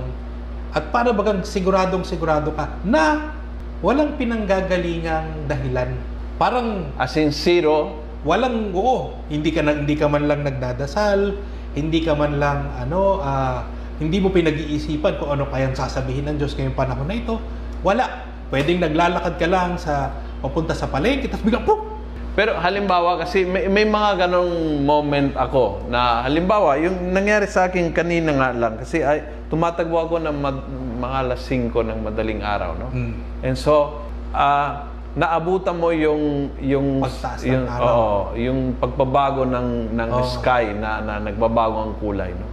at 0.74 0.90
para 0.90 1.14
bagang 1.14 1.46
siguradong 1.46 2.02
sigurado 2.02 2.50
ka 2.50 2.66
na 2.82 3.30
walang 3.78 4.18
pinanggagalingang 4.18 5.46
dahilan. 5.46 5.94
Parang 6.34 6.90
As 6.98 7.14
in 7.14 7.30
zero, 7.30 8.02
walang 8.26 8.74
oo, 8.74 9.14
hindi 9.30 9.54
ka 9.54 9.62
na, 9.62 9.78
hindi 9.78 9.94
ka 9.94 10.10
man 10.10 10.26
lang 10.26 10.42
nagdadasal, 10.42 11.38
hindi 11.78 12.02
ka 12.02 12.18
man 12.18 12.42
lang 12.42 12.74
ano 12.74 13.22
ah, 13.22 13.62
hindi 14.02 14.18
mo 14.18 14.34
pinag-iisipan 14.34 15.22
kung 15.22 15.30
ano 15.38 15.46
kayang 15.46 15.78
sasabihin 15.78 16.26
ng 16.26 16.36
Diyos 16.42 16.58
ngayong 16.58 16.74
panahon 16.74 17.06
na 17.06 17.14
ito. 17.14 17.38
Wala. 17.86 18.34
Pwedeng 18.50 18.82
naglalakad 18.82 19.38
ka 19.38 19.46
lang 19.46 19.78
sa 19.78 20.10
papunta 20.42 20.74
sa 20.74 20.90
palengke 20.90 21.30
tapos 21.30 21.46
biglang 21.46 21.64
pum, 21.64 21.93
Pero 22.34 22.58
halimbawa 22.58 23.22
kasi 23.22 23.46
may, 23.46 23.70
may 23.70 23.86
mga 23.86 24.26
ganong 24.26 24.82
moment 24.82 25.38
ako 25.38 25.86
na 25.86 26.26
halimbawa 26.26 26.74
yung 26.82 27.14
nangyari 27.14 27.46
sa 27.46 27.70
akin 27.70 27.94
kanina 27.94 28.34
nga 28.34 28.50
lang 28.50 28.74
kasi 28.82 29.06
ay 29.06 29.22
tumatagbo 29.46 29.94
ako 29.94 30.18
ng 30.18 30.36
mad- 30.42 30.66
mga 30.98 31.16
alas 31.30 31.46
5 31.46 31.70
ng 31.70 31.98
madaling 32.02 32.42
araw 32.42 32.74
no. 32.74 32.90
Mm. 32.90 33.14
And 33.46 33.54
so 33.54 34.02
ah 34.34 34.90
naabutan 35.14 35.78
mo 35.78 35.94
yung 35.94 36.50
yung 36.58 36.98
Pagtaas 36.98 37.46
ng 37.46 37.54
yung, 37.54 37.64
araw. 37.70 37.86
oo, 37.86 38.18
yung 38.34 38.60
pagbabago 38.82 39.46
ng 39.46 39.94
ng 39.94 40.10
Oo. 40.10 40.26
sky 40.26 40.74
na, 40.74 40.98
na 41.06 41.22
nagbabago 41.22 41.86
ang 41.86 41.94
kulay 42.02 42.34
no. 42.34 42.50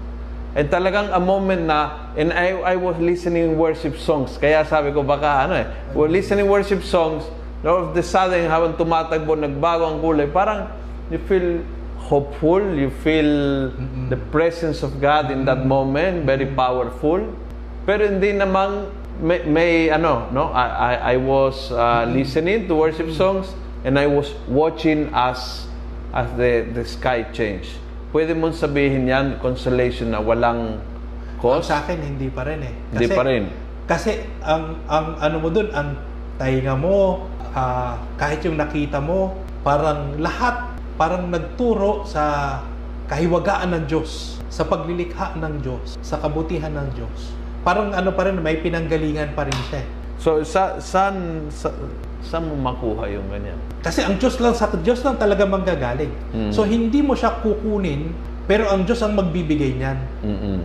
And 0.54 0.70
talagang 0.70 1.10
a 1.10 1.18
moment 1.18 1.66
na 1.66 2.12
and 2.14 2.30
I 2.30 2.54
I 2.54 2.76
was 2.78 3.02
listening 3.02 3.58
worship 3.58 3.98
songs 3.98 4.38
kaya 4.38 4.62
sabi 4.62 4.94
ko 4.94 5.02
baka 5.02 5.50
ano 5.50 5.58
eh 5.58 5.66
we're 5.98 6.12
listening 6.12 6.46
worship 6.46 6.86
songs 6.86 7.26
all 7.62 7.90
of 7.90 7.92
the 7.94 8.02
sudden 8.02 8.50
habang 8.50 8.74
tumatagbo 8.74 9.38
nagbago 9.38 9.86
ang 9.86 9.98
kulay 10.02 10.26
parang 10.26 10.70
you 11.14 11.22
feel 11.30 11.62
hopeful 12.02 12.60
you 12.60 12.90
feel 13.06 13.70
the 14.10 14.20
presence 14.34 14.82
of 14.82 14.98
God 14.98 15.30
in 15.30 15.46
that 15.46 15.64
moment 15.64 16.26
very 16.26 16.50
powerful. 16.50 17.22
Pero 17.86 18.06
hindi 18.06 18.34
namang 18.34 18.90
may, 19.22 19.46
may 19.46 19.72
ano 19.94 20.28
no? 20.34 20.50
I 20.52 20.66
I, 20.66 20.94
I 21.14 21.16
was 21.22 21.70
uh, 21.72 22.10
listening 22.10 22.66
to 22.68 22.74
worship 22.76 23.14
songs 23.14 23.54
and 23.86 23.98
I 23.98 24.10
was 24.10 24.34
watching 24.50 25.14
as 25.14 25.70
as 26.12 26.28
the 26.36 26.68
the 26.74 26.84
sky 26.84 27.30
changed. 27.30 27.78
Pwede 28.12 28.36
mong 28.36 28.58
sabihin 28.60 29.08
yan 29.08 29.40
consolation 29.40 30.12
na 30.12 30.20
walang 30.20 30.82
Ang 30.82 31.40
cause 31.40 31.72
sa 31.72 31.86
akin 31.86 32.02
hindi 32.02 32.28
pa 32.28 32.44
rin 32.44 32.60
eh. 32.62 32.74
Hindi 32.92 33.08
pa 33.08 33.24
rin. 33.24 33.44
Kasi 33.88 34.20
ang 34.44 34.84
ang 34.86 35.18
ano 35.18 35.38
mo 35.42 35.50
doon, 35.50 35.72
ang 35.72 35.96
tainga 36.38 36.76
mo, 36.76 37.26
ah, 37.56 38.00
kahit 38.16 38.44
yung 38.46 38.58
nakita 38.60 39.00
mo, 39.00 39.36
parang 39.62 40.18
lahat 40.18 40.72
parang 41.02 41.34
nagturo 41.34 42.06
sa 42.06 42.58
kahiwagaan 43.10 43.74
ng 43.74 43.84
Diyos, 43.90 44.38
sa 44.54 44.70
paglilikha 44.70 45.34
ng 45.34 45.66
Diyos, 45.66 45.98
sa 46.06 46.22
kabutihan 46.22 46.70
ng 46.70 46.94
Diyos. 46.94 47.34
Parang 47.66 47.90
ano 47.90 48.14
pa 48.14 48.30
rin, 48.30 48.38
may 48.38 48.62
pinanggalingan 48.62 49.34
pa 49.34 49.50
rin 49.50 49.60
siya. 49.74 49.82
so 50.22 50.46
sa 50.46 50.78
saan 50.78 51.50
sa, 51.50 51.74
saan 52.22 52.46
mo 52.46 52.54
makuha 52.54 53.10
yung 53.10 53.26
ganyan 53.34 53.58
Kasi 53.82 54.06
ang 54.06 54.22
Diyos 54.22 54.38
lang 54.38 54.54
sa 54.54 54.70
Diyos 54.70 55.02
lang 55.02 55.18
talaga 55.18 55.50
manggagaling. 55.50 56.14
Mm. 56.30 56.54
So 56.54 56.62
hindi 56.70 57.02
mo 57.02 57.18
siya 57.18 57.42
kukunin, 57.42 58.14
pero 58.46 58.70
ang 58.70 58.86
Diyos 58.86 59.02
ang 59.02 59.18
magbibigay 59.18 59.82
niyan. 59.82 59.98
Mm-mm. 60.22 60.60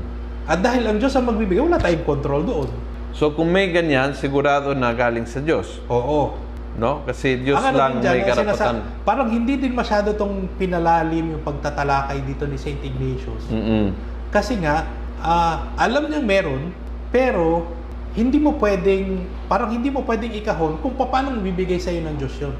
At 0.44 0.60
dahil 0.60 0.84
ang 0.84 1.00
Diyos 1.00 1.16
ang 1.16 1.32
magbibigay, 1.32 1.64
wala 1.64 1.80
tayong 1.80 2.04
control 2.04 2.44
doon. 2.44 2.68
So 3.16 3.32
kung 3.32 3.48
may 3.48 3.72
ganyan, 3.72 4.12
sigurado 4.12 4.76
na 4.76 4.92
galing 4.92 5.24
sa 5.24 5.40
Diyos. 5.40 5.80
Oo. 5.88 6.45
No? 6.76 7.00
Kasi 7.08 7.40
Diyos 7.40 7.56
Ang 7.56 7.72
ano 7.72 7.76
lang 7.80 7.92
dyan, 8.04 8.14
may 8.20 8.24
sinasa- 8.28 8.44
karapatan. 8.68 8.76
parang 9.02 9.28
hindi 9.32 9.56
din 9.56 9.72
masyado 9.72 10.12
tong 10.12 10.44
pinalalim 10.60 11.32
yung 11.32 11.42
pagtatalakay 11.42 12.20
dito 12.28 12.44
ni 12.44 12.60
St. 12.60 12.76
Ignatius. 12.84 13.48
Mm-mm. 13.48 13.96
Kasi 14.28 14.60
nga, 14.60 14.84
ah, 15.18 15.72
alam 15.80 16.12
niyang 16.12 16.28
meron, 16.28 16.62
pero 17.08 17.64
hindi 18.12 18.36
mo 18.36 18.60
pwedeng, 18.60 19.24
parang 19.48 19.72
hindi 19.72 19.88
mo 19.88 20.04
pwedeng 20.04 20.32
ikahon 20.36 20.80
kung 20.80 20.92
paano 20.96 21.32
bibigay 21.40 21.80
sa'yo 21.80 22.04
ng 22.04 22.16
Diyos 22.20 22.36
yun. 22.40 22.52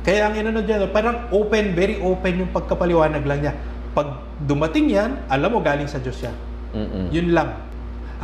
Kaya 0.00 0.32
ang 0.32 0.34
inano 0.36 0.64
dyan, 0.64 0.88
parang 0.88 1.28
open, 1.28 1.76
very 1.76 2.00
open 2.00 2.40
yung 2.40 2.52
pagkapaliwanag 2.52 3.20
lang 3.28 3.40
niya. 3.44 3.52
Pag 3.92 4.16
dumating 4.40 4.88
yan, 4.88 5.20
alam 5.28 5.52
mo 5.52 5.60
galing 5.60 5.88
sa 5.88 6.00
Diyos 6.00 6.16
yan. 6.24 6.32
Mm-mm. 6.72 7.12
Yun 7.12 7.36
lang. 7.36 7.52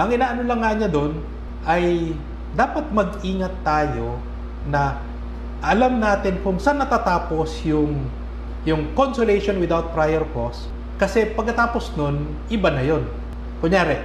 Ang 0.01 0.09
inaano 0.09 0.41
lang 0.49 0.61
nga 0.65 0.73
niya 0.73 0.89
doon 0.89 1.21
ay 1.69 2.17
dapat 2.57 2.89
mag-ingat 2.89 3.53
tayo 3.61 4.17
na 4.69 4.97
alam 5.65 5.97
natin 5.97 6.45
kung 6.45 6.61
saan 6.61 6.85
natatapos 6.85 7.65
yung 7.65 8.05
yung 8.69 8.93
consolation 8.93 9.57
without 9.57 9.97
prior 9.97 10.25
cause 10.37 10.69
kasi 10.95 11.27
pagkatapos 11.35 11.99
nun, 11.99 12.39
iba 12.47 12.71
na 12.71 12.83
yon. 12.87 13.03
Kunyari, 13.59 13.99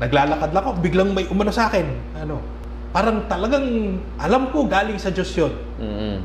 naglalakad 0.00 0.50
lang 0.50 0.62
ako, 0.64 0.72
biglang 0.80 1.10
may 1.12 1.28
umano 1.28 1.52
sa 1.52 1.68
akin. 1.68 1.86
Ano? 2.16 2.40
Parang 2.90 3.28
talagang 3.28 4.00
alam 4.16 4.48
ko 4.48 4.64
galing 4.64 4.96
sa 4.96 5.12
Diyos 5.12 5.28
yun. 5.36 5.52
Mm-mm. 5.76 6.16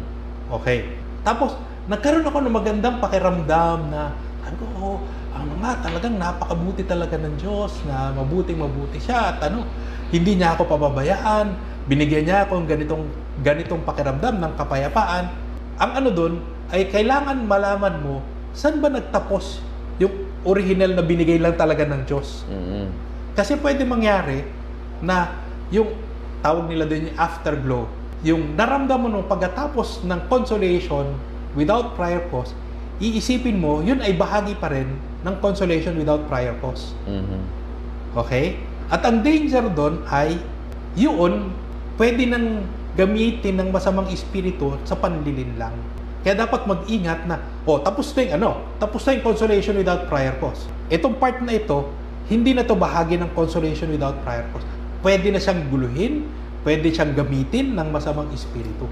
Okay. 0.61 0.87
Tapos, 1.27 1.59
nagkaroon 1.91 2.23
ako 2.23 2.37
ng 2.39 2.55
magandang 2.55 2.97
pakiramdam 3.03 3.91
na, 3.91 4.15
sabi 4.47 4.55
ko, 4.63 4.65
oh, 4.79 4.97
ano 5.35 5.53
nga, 5.59 5.75
talagang 5.83 6.15
napakabuti 6.15 6.87
talaga 6.87 7.19
ng 7.19 7.35
Diyos, 7.35 7.83
na 7.83 8.15
mabuting 8.15 8.63
mabuti 8.63 8.97
siya, 9.03 9.35
at 9.35 9.43
ano, 9.51 9.67
hindi 10.07 10.39
niya 10.39 10.55
ako 10.55 10.71
pababayaan, 10.71 11.51
binigyan 11.91 12.23
niya 12.23 12.47
ako 12.47 12.63
ng 12.63 12.67
ganitong, 12.67 13.03
ganitong 13.41 13.81
pakiramdam 13.83 14.37
ng 14.37 14.53
kapayapaan. 14.55 15.33
Ang 15.81 15.91
ano 15.97 16.09
doon, 16.13 16.33
ay 16.71 16.87
kailangan 16.87 17.43
malaman 17.43 17.99
mo, 17.99 18.15
saan 18.55 18.79
ba 18.79 18.87
nagtapos 18.87 19.59
yung 19.99 20.13
original 20.47 20.95
na 20.95 21.03
binigay 21.03 21.37
lang 21.37 21.59
talaga 21.59 21.83
ng 21.83 22.07
Diyos? 22.07 22.47
Mm-mm. 22.47 22.87
Kasi 23.35 23.59
pwede 23.59 23.83
mangyari 23.83 24.47
na 25.03 25.35
yung 25.69 25.91
tawag 26.39 26.71
nila 26.71 26.87
doon 26.87 27.11
yung 27.11 27.17
afterglow, 27.19 27.83
yung 28.21 28.41
naramdaman 28.55 29.11
mo 29.11 29.21
pagkatapos 29.27 30.05
ng 30.07 30.19
consolation 30.31 31.11
without 31.57 31.97
prior 31.99 32.23
cause, 32.31 32.55
iisipin 33.01 33.57
mo, 33.57 33.81
yun 33.81 33.99
ay 33.99 34.15
bahagi 34.15 34.55
pa 34.55 34.69
rin 34.71 34.87
ng 35.25 35.35
consolation 35.41 35.97
without 35.97 36.23
prior 36.29 36.53
cause. 36.61 36.93
Mhm. 37.09 37.41
Okay? 38.15 38.61
At 38.91 39.03
ang 39.07 39.23
danger 39.23 39.65
doon 39.71 40.03
ay 40.07 40.37
yun, 40.95 41.55
pwede 41.95 42.27
nang 42.27 42.67
gamitin 42.95 43.55
ng 43.59 43.69
masamang 43.71 44.07
espiritu 44.11 44.75
sa 44.83 44.99
panlilin 44.99 45.55
lang. 45.55 45.71
Kaya 46.21 46.37
dapat 46.37 46.69
mag-ingat 46.69 47.25
na, 47.25 47.41
oh, 47.65 47.81
tapos 47.81 48.13
na 48.13 48.19
yung 48.21 48.33
ano, 48.37 48.51
tapos 48.77 49.01
na 49.07 49.17
yung 49.17 49.25
consolation 49.25 49.73
without 49.73 50.05
prior 50.05 50.35
cause. 50.37 50.69
Itong 50.93 51.17
part 51.17 51.41
na 51.41 51.57
ito, 51.57 51.89
hindi 52.29 52.53
na 52.53 52.61
to 52.61 52.77
bahagi 52.77 53.17
ng 53.17 53.33
consolation 53.33 53.89
without 53.89 54.21
prior 54.21 54.45
cause. 54.53 54.65
Pwede 55.01 55.33
na 55.33 55.41
siyang 55.41 55.65
guluhin, 55.73 56.29
pwede 56.61 56.93
siyang 56.93 57.17
gamitin 57.17 57.73
ng 57.73 57.87
masamang 57.89 58.29
espiritu. 58.37 58.85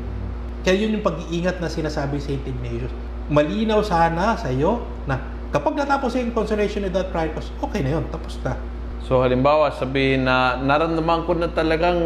Kaya 0.65 0.75
yun 0.75 0.98
yung 0.98 1.06
pag-iingat 1.06 1.62
na 1.62 1.70
sinasabi 1.70 2.18
sa 2.18 2.34
St. 2.34 2.44
Ignatius. 2.50 2.91
Malinaw 3.29 3.86
sana 3.86 4.34
sa 4.34 4.50
iyo 4.50 4.82
na 5.06 5.22
kapag 5.53 5.77
natapos 5.77 6.18
yung 6.18 6.34
consolation 6.34 6.82
without 6.82 7.13
prior 7.13 7.29
cause, 7.29 7.53
okay 7.62 7.86
na 7.86 8.00
yun, 8.00 8.06
tapos 8.10 8.41
na. 8.41 8.58
So 9.06 9.22
halimbawa, 9.22 9.70
sabihin 9.77 10.25
na 10.25 10.58
naramdaman 10.58 11.29
ko 11.29 11.38
na 11.38 11.50
talagang 11.53 12.01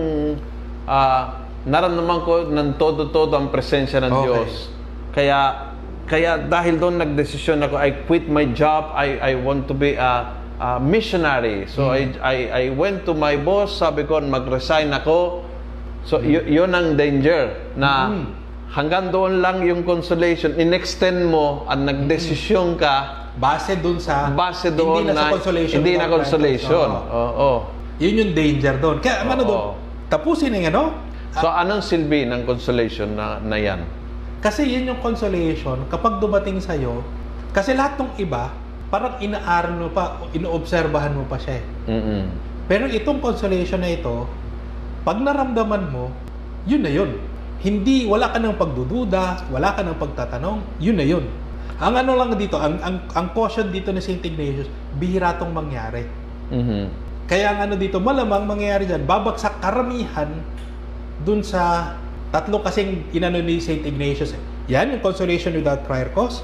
ah, 0.84 1.43
naramdaman 1.64 2.20
ko 2.22 2.34
ng 2.46 2.76
todo-todo 2.76 3.34
ang 3.34 3.48
presensya 3.48 4.00
ng 4.00 4.12
Okay. 4.12 4.24
Diyos. 4.24 4.52
Kaya 5.12 5.40
kaya 6.04 6.36
dahil 6.38 6.76
doon 6.78 7.00
nagdesisyon 7.00 7.64
ako, 7.64 7.76
I 7.78 8.04
quit 8.04 8.28
my 8.28 8.52
job, 8.52 8.92
I 8.92 9.16
I 9.24 9.40
want 9.40 9.66
to 9.66 9.74
be 9.74 9.96
a, 9.96 10.14
a 10.58 10.70
missionary. 10.78 11.64
So 11.66 11.90
I, 11.90 12.12
I 12.20 12.36
I 12.50 12.74
went 12.74 13.04
to 13.04 13.16
my 13.16 13.36
boss, 13.36 13.80
sabi 13.80 14.04
ko 14.04 14.20
mag-resign 14.20 14.92
ako. 14.92 15.48
So 16.04 16.20
y- 16.20 16.44
yun 16.52 16.72
ang 16.72 16.94
danger 16.94 17.56
na 17.74 18.12
Mm. 18.12 18.26
hanggang 18.70 19.06
doon 19.10 19.40
lang 19.40 19.64
yung 19.64 19.82
consolation, 19.82 20.52
in-extend 20.54 21.24
mo 21.24 21.64
at 21.64 21.80
nagdesisyon 21.80 22.76
ka 22.76 22.96
Base 23.34 23.74
dun 23.76 23.98
sa 23.98 24.30
base 24.30 24.70
doon 24.70 25.02
hindi 25.02 25.10
na, 25.10 25.14
na, 25.16 25.22
sa 25.24 25.34
consolation. 25.34 25.78
hindi 25.82 25.94
na 25.98 26.06
consolation. 26.06 26.86
Oo. 26.86 27.18
Oo. 27.34 27.52
Yun 27.98 28.14
yung 28.20 28.32
danger 28.32 28.78
doon. 28.78 29.02
Kaya 29.02 29.26
ano 29.26 29.34
Oo. 29.34 29.48
doon, 29.48 29.64
tapusin 30.06 30.54
yung 30.54 30.70
ano. 30.70 30.84
So 31.42 31.50
anong 31.50 31.82
silbi 31.82 32.30
ng 32.30 32.46
consolation 32.46 33.18
na, 33.18 33.42
na 33.42 33.58
yan? 33.58 33.82
Kasi 34.44 34.70
yun 34.70 34.86
yung 34.86 35.02
consolation 35.02 35.82
kapag 35.90 36.22
dumating 36.22 36.62
sa'yo, 36.62 37.02
kasi 37.56 37.74
lahat 37.74 37.98
ng 37.98 38.22
iba, 38.22 38.54
parang 38.94 39.18
inaaral 39.18 39.74
mo 39.74 39.90
pa, 39.90 40.22
inoobserbahan 40.36 41.18
mo 41.18 41.26
pa 41.26 41.42
siya 41.42 41.58
eh. 41.58 41.66
Mm-mm. 41.90 42.24
Pero 42.70 42.86
itong 42.86 43.18
consolation 43.18 43.82
na 43.82 43.90
ito, 43.90 44.30
pag 45.02 45.18
naramdaman 45.18 45.90
mo, 45.90 46.14
yun 46.70 46.86
na 46.86 46.92
yun. 46.94 47.18
Hindi, 47.64 48.06
wala 48.06 48.30
ka 48.30 48.38
ng 48.38 48.60
pagdududa, 48.60 49.50
wala 49.50 49.74
ka 49.74 49.82
ng 49.82 49.98
pagtatanong, 49.98 50.60
yun 50.78 51.00
na 51.00 51.06
yun. 51.08 51.26
Ang 51.82 51.94
ano 51.98 52.14
lang 52.14 52.36
dito, 52.38 52.60
ang, 52.60 52.78
ang, 52.84 53.10
ang 53.10 53.28
caution 53.34 53.74
dito 53.74 53.90
ni 53.90 54.04
St. 54.04 54.22
Ignatius, 54.22 54.70
bihira 55.02 55.34
tong 55.42 55.56
mangyari. 55.56 56.06
Mhm. 56.54 56.84
Kaya 57.26 57.56
ang 57.56 57.60
ano 57.72 57.76
dito, 57.80 57.98
malamang 58.04 58.46
mangyayari 58.46 58.84
dyan, 58.86 59.08
babagsak 59.08 59.64
karamihan 59.64 60.44
dun 61.24 61.40
sa 61.42 61.96
tatlo 62.30 62.60
kasing 62.60 63.10
inano 63.12 63.40
ni 63.40 63.58
St. 63.58 63.82
Ignatius. 63.82 64.36
eh. 64.36 64.42
Yan, 64.70 64.92
yung 64.92 65.02
consolation 65.02 65.52
without 65.54 65.84
prior 65.84 66.08
cause, 66.12 66.44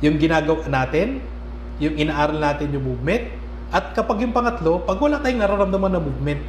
yung 0.00 0.18
ginagawa 0.18 0.66
natin, 0.66 1.22
yung 1.78 1.94
inaaral 1.94 2.38
natin 2.38 2.70
yung 2.70 2.82
movement, 2.84 3.22
at 3.70 3.94
kapag 3.94 4.20
yung 4.20 4.34
pangatlo, 4.34 4.82
pag 4.82 4.98
wala 4.98 5.18
tayong 5.18 5.40
nararamdaman 5.40 5.90
na 5.90 6.00
movement, 6.00 6.40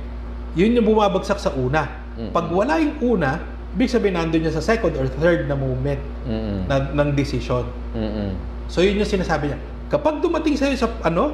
yun 0.53 0.73
yung 0.73 0.85
bumabagsak 0.85 1.39
sa 1.39 1.53
una. 1.53 1.89
Pag 2.29 2.51
wala 2.51 2.77
yung 2.77 3.17
una, 3.17 3.41
ibig 3.73 3.89
sabihin 3.89 4.13
nandun 4.13 4.43
niya 4.43 4.53
sa 4.53 4.61
second 4.61 4.93
or 4.93 5.09
third 5.17 5.49
na 5.49 5.57
movement 5.57 5.97
Mhm. 6.29 6.69
na, 6.69 6.75
ng 6.93 7.09
decision. 7.13 7.65
Mhm. 7.93 8.37
So 8.69 8.85
yun 8.85 9.01
yung 9.01 9.09
sinasabi 9.09 9.49
niya. 9.49 9.57
Kapag 9.89 10.21
dumating 10.21 10.53
sa'yo 10.53 10.77
sa 10.77 10.93
ano, 11.01 11.33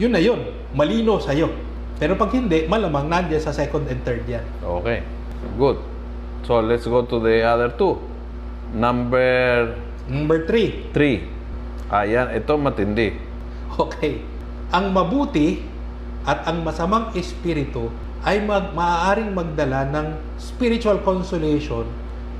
yun 0.00 0.08
na 0.08 0.20
yun. 0.20 0.40
Malino 0.72 1.18
sa'yo. 1.18 1.52
Pero 1.98 2.14
pag 2.14 2.30
hindi, 2.30 2.64
malamang 2.64 3.10
nandiyan 3.10 3.42
sa 3.42 3.50
second 3.50 3.84
and 3.84 4.00
third 4.00 4.22
yan. 4.24 4.44
Okay, 4.62 5.02
good. 5.56 5.78
So 6.42 6.60
let's 6.60 6.86
go 6.86 7.02
to 7.02 7.16
the 7.18 7.42
other 7.42 7.70
two. 7.70 7.98
Number 8.72 9.74
Number 10.08 10.48
three, 10.48 10.88
three. 10.92 11.24
Ayan, 11.88 12.32
ito 12.32 12.56
matindi. 12.56 13.12
okay. 13.76 14.24
Ang 14.72 14.92
mabuti 14.92 15.60
at 16.24 16.44
ang 16.44 16.64
masamang 16.64 17.12
espiritu 17.12 17.88
ay 18.20 18.40
mag, 18.40 18.72
maaaring 18.72 19.32
magdala 19.32 19.84
ng 19.88 20.06
spiritual 20.36 21.00
consolation, 21.00 21.84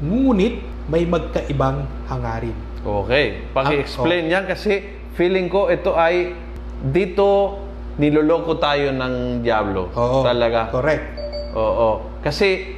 ngunit 0.01 0.61
may 0.89 1.05
magkaibang 1.05 1.85
hangarin. 2.09 2.57
Okay, 2.81 3.45
paki-explain 3.53 4.29
Ah, 4.29 4.41
yan 4.41 4.45
kasi 4.49 4.81
feeling 5.13 5.49
ko 5.49 5.69
ito 5.69 5.93
ay 5.93 6.33
dito 6.81 7.61
niloloko 7.99 8.57
tayo 8.57 8.95
ng 8.95 9.45
Diablo. 9.45 9.93
Oo, 9.93 10.25
Talaga. 10.25 10.71
Correct. 10.73 11.05
Oo. 11.53 12.21
Kasi, 12.23 12.78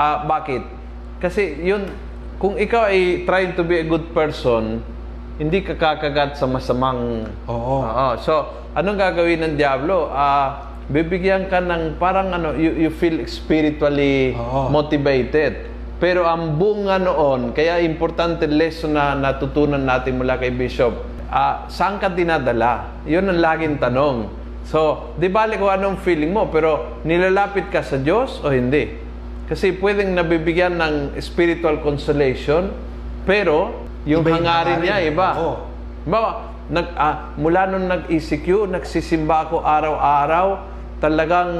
ah, 0.00 0.24
bakit? 0.24 0.64
Kasi 1.20 1.60
yun, 1.60 1.84
kung 2.40 2.56
ikaw 2.56 2.88
ay 2.88 3.28
trying 3.28 3.52
to 3.52 3.60
be 3.60 3.84
a 3.84 3.84
good 3.84 4.16
person, 4.16 4.80
hindi 5.36 5.60
ka 5.60 5.76
kakagat 5.76 6.40
sa 6.40 6.48
masamang... 6.48 7.28
Oo. 7.44 7.84
Oo. 7.84 8.08
So, 8.24 8.48
anong 8.72 8.96
gagawin 8.96 9.44
ng 9.44 9.54
Diablo? 9.60 10.08
Ah, 10.08 10.72
bibigyan 10.88 11.52
ka 11.52 11.60
ng 11.60 12.00
parang 12.00 12.32
ano, 12.32 12.56
you, 12.56 12.88
you 12.88 12.90
feel 12.92 13.20
spiritually 13.28 14.32
Oo. 14.32 14.72
motivated. 14.72 15.68
Pero 16.00 16.24
ang 16.24 16.56
bunga 16.56 16.96
noon, 16.96 17.52
kaya 17.52 17.84
importante 17.84 18.48
lesson 18.48 18.96
na 18.96 19.12
natutunan 19.12 19.84
natin 19.84 20.16
mula 20.16 20.40
kay 20.40 20.48
Bishop, 20.48 20.96
ah, 21.28 21.68
saan 21.68 22.00
ka 22.00 22.08
dinadala? 22.08 23.04
Yun 23.04 23.28
ang 23.28 23.40
laging 23.40 23.76
tanong. 23.76 24.32
So, 24.64 25.12
di 25.20 25.28
bali 25.28 25.60
kung 25.60 25.68
anong 25.68 26.00
feeling 26.00 26.32
mo, 26.32 26.48
pero 26.48 27.00
nilalapit 27.04 27.68
ka 27.68 27.84
sa 27.84 28.00
Diyos 28.00 28.40
o 28.40 28.48
hindi? 28.48 29.09
Kasi 29.50 29.74
pwedeng 29.82 30.14
nabibigyan 30.14 30.78
ng 30.78 31.18
spiritual 31.18 31.82
consolation, 31.82 32.70
pero 33.26 33.82
yung 34.06 34.22
Iba 34.22 34.38
hangarin 34.38 34.78
niya, 34.78 35.02
iba. 35.02 35.28
Oo. 35.34 35.56
Bawa, 36.06 36.54
nag, 36.70 36.86
ah, 36.94 37.34
mula 37.34 37.66
nung 37.66 37.90
nag-ECQ, 37.90 38.70
nagsisimba 38.70 39.50
ako 39.50 39.66
araw-araw, 39.66 40.46
talagang 41.02 41.50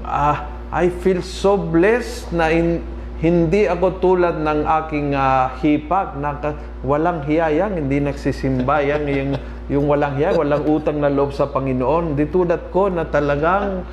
ah, 0.00 0.48
I 0.72 0.88
feel 0.88 1.20
so 1.20 1.60
blessed 1.60 2.32
na 2.32 2.48
in- 2.48 2.80
hindi 3.20 3.68
ako 3.68 4.00
tulad 4.00 4.40
ng 4.40 4.64
aking 4.64 5.12
ah, 5.12 5.52
hipag 5.60 6.16
na 6.16 6.40
ka- 6.40 6.56
walang 6.80 7.28
hiyayang, 7.28 7.76
hindi 7.76 8.00
nagsisimba 8.00 8.80
yan, 8.80 9.04
yung, 9.04 9.32
yung 9.68 9.84
walang 9.84 10.16
hiya, 10.16 10.32
walang 10.32 10.64
utang 10.64 10.96
na 10.96 11.12
loob 11.12 11.36
sa 11.36 11.52
Panginoon. 11.52 12.16
Di 12.16 12.24
tulad 12.24 12.72
ko 12.72 12.88
na 12.88 13.04
talagang 13.04 13.84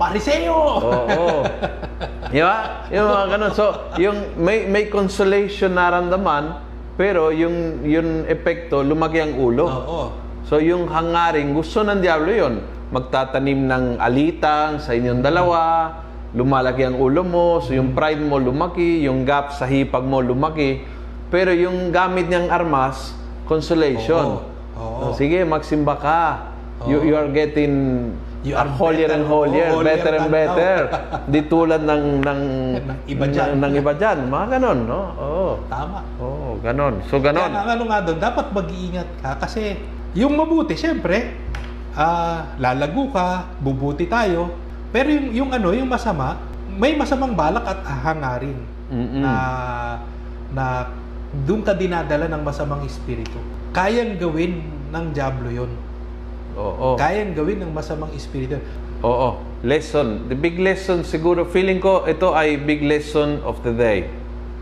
Pariseo! 0.00 0.56
Oo. 0.80 1.44
Di 2.32 2.40
ba? 2.40 2.88
Yung 2.88 3.04
mga 3.04 3.26
ganun. 3.36 3.52
So, 3.52 3.64
yung 4.00 4.40
may, 4.40 4.64
may 4.64 4.88
consolation 4.88 5.76
naramdaman, 5.76 6.56
pero 6.96 7.28
yung, 7.28 7.84
yung 7.84 8.24
epekto, 8.24 8.80
lumaki 8.80 9.20
ang 9.20 9.36
ulo. 9.36 9.68
Oo. 9.68 10.00
So, 10.48 10.56
yung 10.56 10.88
hangaring, 10.88 11.52
gusto 11.52 11.84
ng 11.84 12.00
Diablo 12.00 12.32
yon 12.32 12.54
Magtatanim 12.90 13.68
ng 13.68 13.84
alitang 14.00 14.80
sa 14.80 14.96
inyong 14.96 15.20
dalawa, 15.20 15.60
lumalaki 16.32 16.88
ang 16.88 16.96
ulo 16.96 17.20
mo, 17.20 17.46
so 17.60 17.76
yung 17.76 17.92
pride 17.92 18.24
mo 18.24 18.40
lumaki, 18.40 19.04
yung 19.04 19.28
gap 19.28 19.52
sa 19.52 19.68
hipag 19.68 20.02
mo 20.02 20.24
lumaki. 20.24 20.80
Pero 21.28 21.52
yung 21.52 21.92
gamit 21.92 22.26
niyang 22.26 22.48
armas, 22.48 23.12
consolation. 23.44 24.40
Oo. 24.40 24.48
Oo. 24.80 25.12
So, 25.12 25.20
sige, 25.20 25.44
magsimba 25.44 25.94
ka. 26.00 26.20
You, 26.88 27.04
you 27.04 27.12
are 27.12 27.28
getting 27.28 28.16
You 28.40 28.56
uh, 28.56 28.64
are 28.64 28.72
holier 28.72 29.12
and 29.12 29.28
holier, 29.28 29.68
Oo, 29.68 29.84
holier 29.84 30.00
better 30.00 30.12
and 30.16 30.28
better. 30.32 30.76
Di 31.28 31.44
tulad 31.44 31.84
ng 31.84 32.24
ng 32.24 32.40
Ng 32.80 32.98
iba 33.04 33.28
dyan. 33.28 33.48
ng, 33.52 33.60
ng 33.60 33.72
iba 33.76 33.92
dyan. 33.92 34.18
Mga 34.32 34.46
ganon, 34.56 34.78
no? 34.88 35.00
Oo. 35.20 35.48
Tama. 35.68 36.00
Oo, 36.16 36.56
ganon. 36.64 37.04
So, 37.12 37.20
Kaya 37.20 37.36
ganon. 37.36 37.52
ang 37.52 37.68
ano 37.68 37.84
nga 37.84 37.98
doon, 38.00 38.16
dapat 38.16 38.46
mag-iingat 38.48 39.08
ka 39.20 39.30
kasi 39.44 39.76
yung 40.16 40.40
mabuti, 40.40 40.72
syempre, 40.72 41.36
ah, 41.92 42.56
lalago 42.56 43.12
ka, 43.12 43.44
bubuti 43.60 44.08
tayo. 44.08 44.48
Pero 44.88 45.12
yung, 45.12 45.28
yung 45.36 45.50
ano, 45.52 45.76
yung 45.76 45.86
masama, 45.86 46.40
may 46.80 46.96
masamang 46.96 47.36
balak 47.36 47.62
at 47.68 47.84
hangarin 48.08 48.56
Mm-mm. 48.88 49.20
na 49.20 49.32
na 50.50 50.88
doon 51.44 51.60
ka 51.62 51.76
dinadala 51.76 52.26
ng 52.26 52.42
masamang 52.42 52.82
espiritu. 52.88 53.36
Kayang 53.70 54.18
gawin 54.18 54.64
ng 54.90 55.04
Diablo 55.14 55.46
yon. 55.46 55.70
Oo. 56.56 56.96
Kayang 56.98 57.34
gawin 57.36 57.62
ng 57.62 57.72
masamang 57.74 58.10
espiritu. 58.16 58.58
Oo. 59.04 59.40
Lesson. 59.60 60.26
The 60.28 60.38
big 60.38 60.56
lesson 60.56 61.04
siguro, 61.04 61.44
feeling 61.44 61.78
ko 61.78 62.08
ito 62.08 62.32
ay 62.32 62.56
big 62.56 62.80
lesson 62.80 63.44
of 63.44 63.60
the 63.66 63.74
day. 63.74 64.08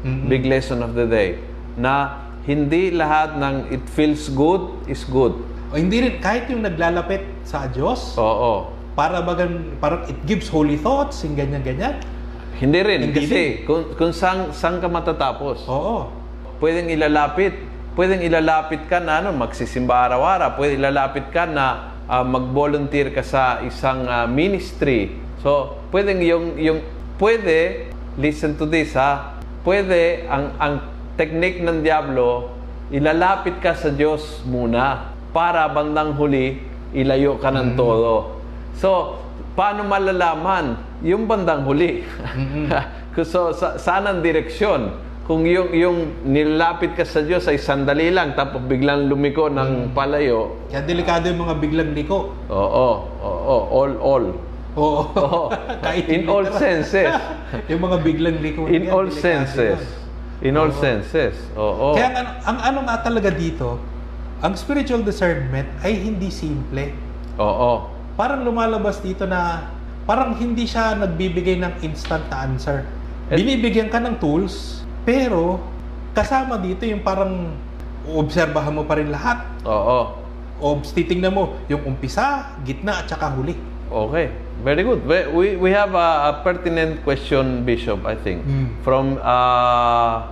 Mm-mm. 0.03 0.31
Big 0.31 0.47
lesson 0.47 0.83
of 0.83 0.95
the 0.95 1.07
day. 1.07 1.39
Na 1.79 2.27
hindi 2.49 2.95
lahat 2.95 3.37
ng 3.37 3.69
it 3.69 3.85
feels 3.93 4.33
good 4.33 4.63
is 4.89 5.05
good. 5.05 5.37
O 5.69 5.77
hindi 5.77 6.01
rin, 6.01 6.17
kahit 6.17 6.49
yung 6.49 6.65
naglalapit 6.65 7.21
sa 7.45 7.69
Diyos, 7.69 8.17
Oo. 8.17 8.73
para 8.97 9.21
bagan, 9.21 9.77
parang 9.77 10.09
it 10.09 10.17
gives 10.25 10.49
holy 10.49 10.81
thoughts, 10.81 11.21
yung 11.29 11.37
ganyan-ganyan. 11.37 12.01
Hindi 12.57 12.81
rin. 12.81 12.99
Hindi 13.13 13.21
kasi 13.21 13.43
kung, 13.69 13.93
kung 13.95 14.17
saan, 14.17 14.51
saan 14.57 14.81
ka 14.81 14.89
matatapos. 14.89 15.69
Oo. 15.69 16.09
Pwedeng 16.59 16.89
ilalapit. 16.91 17.68
Pwedeng 17.99 18.23
ilalapit 18.23 18.87
ka 18.87 19.03
na 19.03 19.19
ano, 19.19 19.35
magsisimba 19.35 20.07
araw-araw. 20.07 20.55
Pwedeng 20.55 20.87
ilalapit 20.87 21.35
ka 21.35 21.51
na 21.51 21.99
ah, 22.07 22.23
mag-volunteer 22.23 23.11
ka 23.11 23.27
sa 23.27 23.59
isang 23.67 24.07
ah, 24.07 24.23
ministry. 24.23 25.19
So, 25.43 25.83
pwedeng 25.91 26.23
yung, 26.23 26.55
yung, 26.63 26.79
pwede, 27.19 27.91
listen 28.15 28.55
to 28.55 28.71
this 28.71 28.95
ha, 28.95 29.35
pwede, 29.67 30.31
ang, 30.31 30.55
ang 30.63 30.75
technique 31.19 31.59
ng 31.59 31.83
Diablo, 31.83 32.55
ilalapit 32.95 33.59
ka 33.59 33.75
sa 33.75 33.91
Diyos 33.91 34.47
muna 34.47 35.11
para 35.35 35.67
bandang 35.67 36.15
huli, 36.15 36.63
ilayo 36.95 37.35
ka 37.43 37.51
ng 37.51 37.75
todo. 37.75 38.39
So, 38.79 39.19
paano 39.59 39.83
malalaman? 39.83 41.03
Yung 41.03 41.27
bandang 41.27 41.67
huli. 41.67 42.07
so, 43.27 43.51
sa, 43.51 43.75
saan 43.75 44.07
ang 44.07 44.23
direksyon? 44.23 45.08
Kung 45.29 45.45
yung, 45.45 45.69
yung 45.71 45.99
nilapit 46.25 46.97
ka 46.97 47.05
sa 47.05 47.21
Diyos 47.21 47.45
ay 47.45 47.61
sandali 47.61 48.09
lang, 48.09 48.33
tapos 48.33 48.65
biglang 48.65 49.13
lumiko 49.13 49.53
ng 49.53 49.93
palayo, 49.93 50.57
Kaya 50.73 50.81
delikado 50.83 51.29
yung 51.29 51.45
mga 51.45 51.55
biglang 51.61 51.91
liko. 51.93 52.33
oo, 52.49 52.89
oo, 53.21 53.57
all, 53.69 53.93
all. 54.01 54.27
Oo. 54.73 55.03
Oo. 55.05 55.43
In 56.09 56.25
all 56.27 56.49
senses. 56.49 57.13
yung 57.71 57.83
mga 57.83 58.01
biglang 58.01 58.41
liko. 58.41 58.73
In 58.73 58.89
yan, 58.89 58.95
all 58.95 59.09
senses. 59.13 59.77
yun. 59.77 60.49
In 60.49 60.55
all 60.57 60.73
Oo. 60.73 60.81
senses. 60.81 61.37
Oo. 61.53 61.93
Kaya 61.93 62.09
ang, 62.15 62.29
ang 62.47 62.59
ano 62.65 62.79
nga 62.89 63.05
talaga 63.05 63.29
dito, 63.29 63.77
ang 64.41 64.57
spiritual 64.57 65.05
discernment 65.05 65.69
ay 65.83 65.93
hindi 65.93 66.33
simple. 66.33 66.95
Oo. 67.37 67.91
Parang 68.17 68.49
lumalabas 68.49 69.05
dito 69.05 69.29
na 69.29 69.67
parang 70.09 70.33
hindi 70.33 70.65
siya 70.65 70.97
nagbibigay 70.97 71.61
ng 71.61 71.85
instant 71.85 72.25
na 72.33 72.49
answer. 72.49 72.87
Et- 73.29 73.37
Binibigyan 73.37 73.93
ka 73.93 74.01
ng 74.01 74.17
tools, 74.17 74.88
pero 75.09 75.57
kasama 76.13 76.61
dito 76.61 76.85
yung 76.85 77.01
parang 77.01 77.57
obserbahan 78.13 78.77
mo 78.77 78.85
pa 78.85 79.01
rin 79.01 79.09
lahat. 79.09 79.41
Oo. 79.65 80.21
O 80.61 80.77
titingnan 80.85 81.33
mo 81.33 81.57
yung 81.65 81.81
umpisa, 81.89 82.53
gitna, 82.61 83.01
at 83.01 83.09
saka 83.09 83.33
huli. 83.33 83.57
Okay. 83.89 84.29
Very 84.61 84.85
good. 84.85 85.01
We, 85.09 85.19
we, 85.33 85.47
we 85.57 85.71
have 85.73 85.97
a, 85.97 86.29
a 86.29 86.33
pertinent 86.45 87.01
question, 87.09 87.65
Bishop, 87.65 88.05
I 88.05 88.21
think. 88.21 88.45
Mm. 88.45 88.85
From 88.85 89.17
uh, 89.25 90.29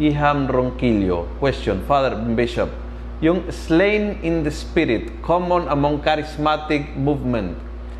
Iham 0.00 0.48
Ronquillo. 0.48 1.28
Question, 1.36 1.84
Father 1.84 2.16
Bishop. 2.16 2.72
Yung 3.20 3.44
slain 3.52 4.16
in 4.24 4.44
the 4.48 4.52
spirit, 4.52 5.12
common 5.20 5.68
among 5.68 6.00
charismatic 6.00 6.96
movement, 6.96 7.58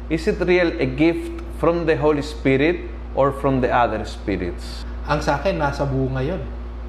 is 0.08 0.24
it 0.24 0.40
real 0.40 0.72
a 0.80 0.86
gift 0.86 1.44
from 1.60 1.84
the 1.84 1.96
Holy 1.96 2.22
Spirit 2.22 2.88
or 3.12 3.32
from 3.32 3.60
the 3.60 3.68
other 3.68 4.04
spirits? 4.04 4.86
Ang 5.06 5.20
sa 5.22 5.38
akin, 5.38 5.54
nasa 5.58 5.86
bunga 5.86 6.20
yun. 6.22 6.42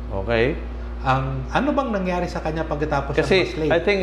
Okay? 0.10 0.58
Ang, 1.06 1.46
ano 1.54 1.70
bang 1.78 1.90
nangyari 1.94 2.26
sa 2.26 2.42
kanya 2.42 2.66
pagkatapos 2.66 3.14
Kasi 3.14 3.46
ma-slay? 3.46 3.70
I 3.70 3.80
think 3.86 4.00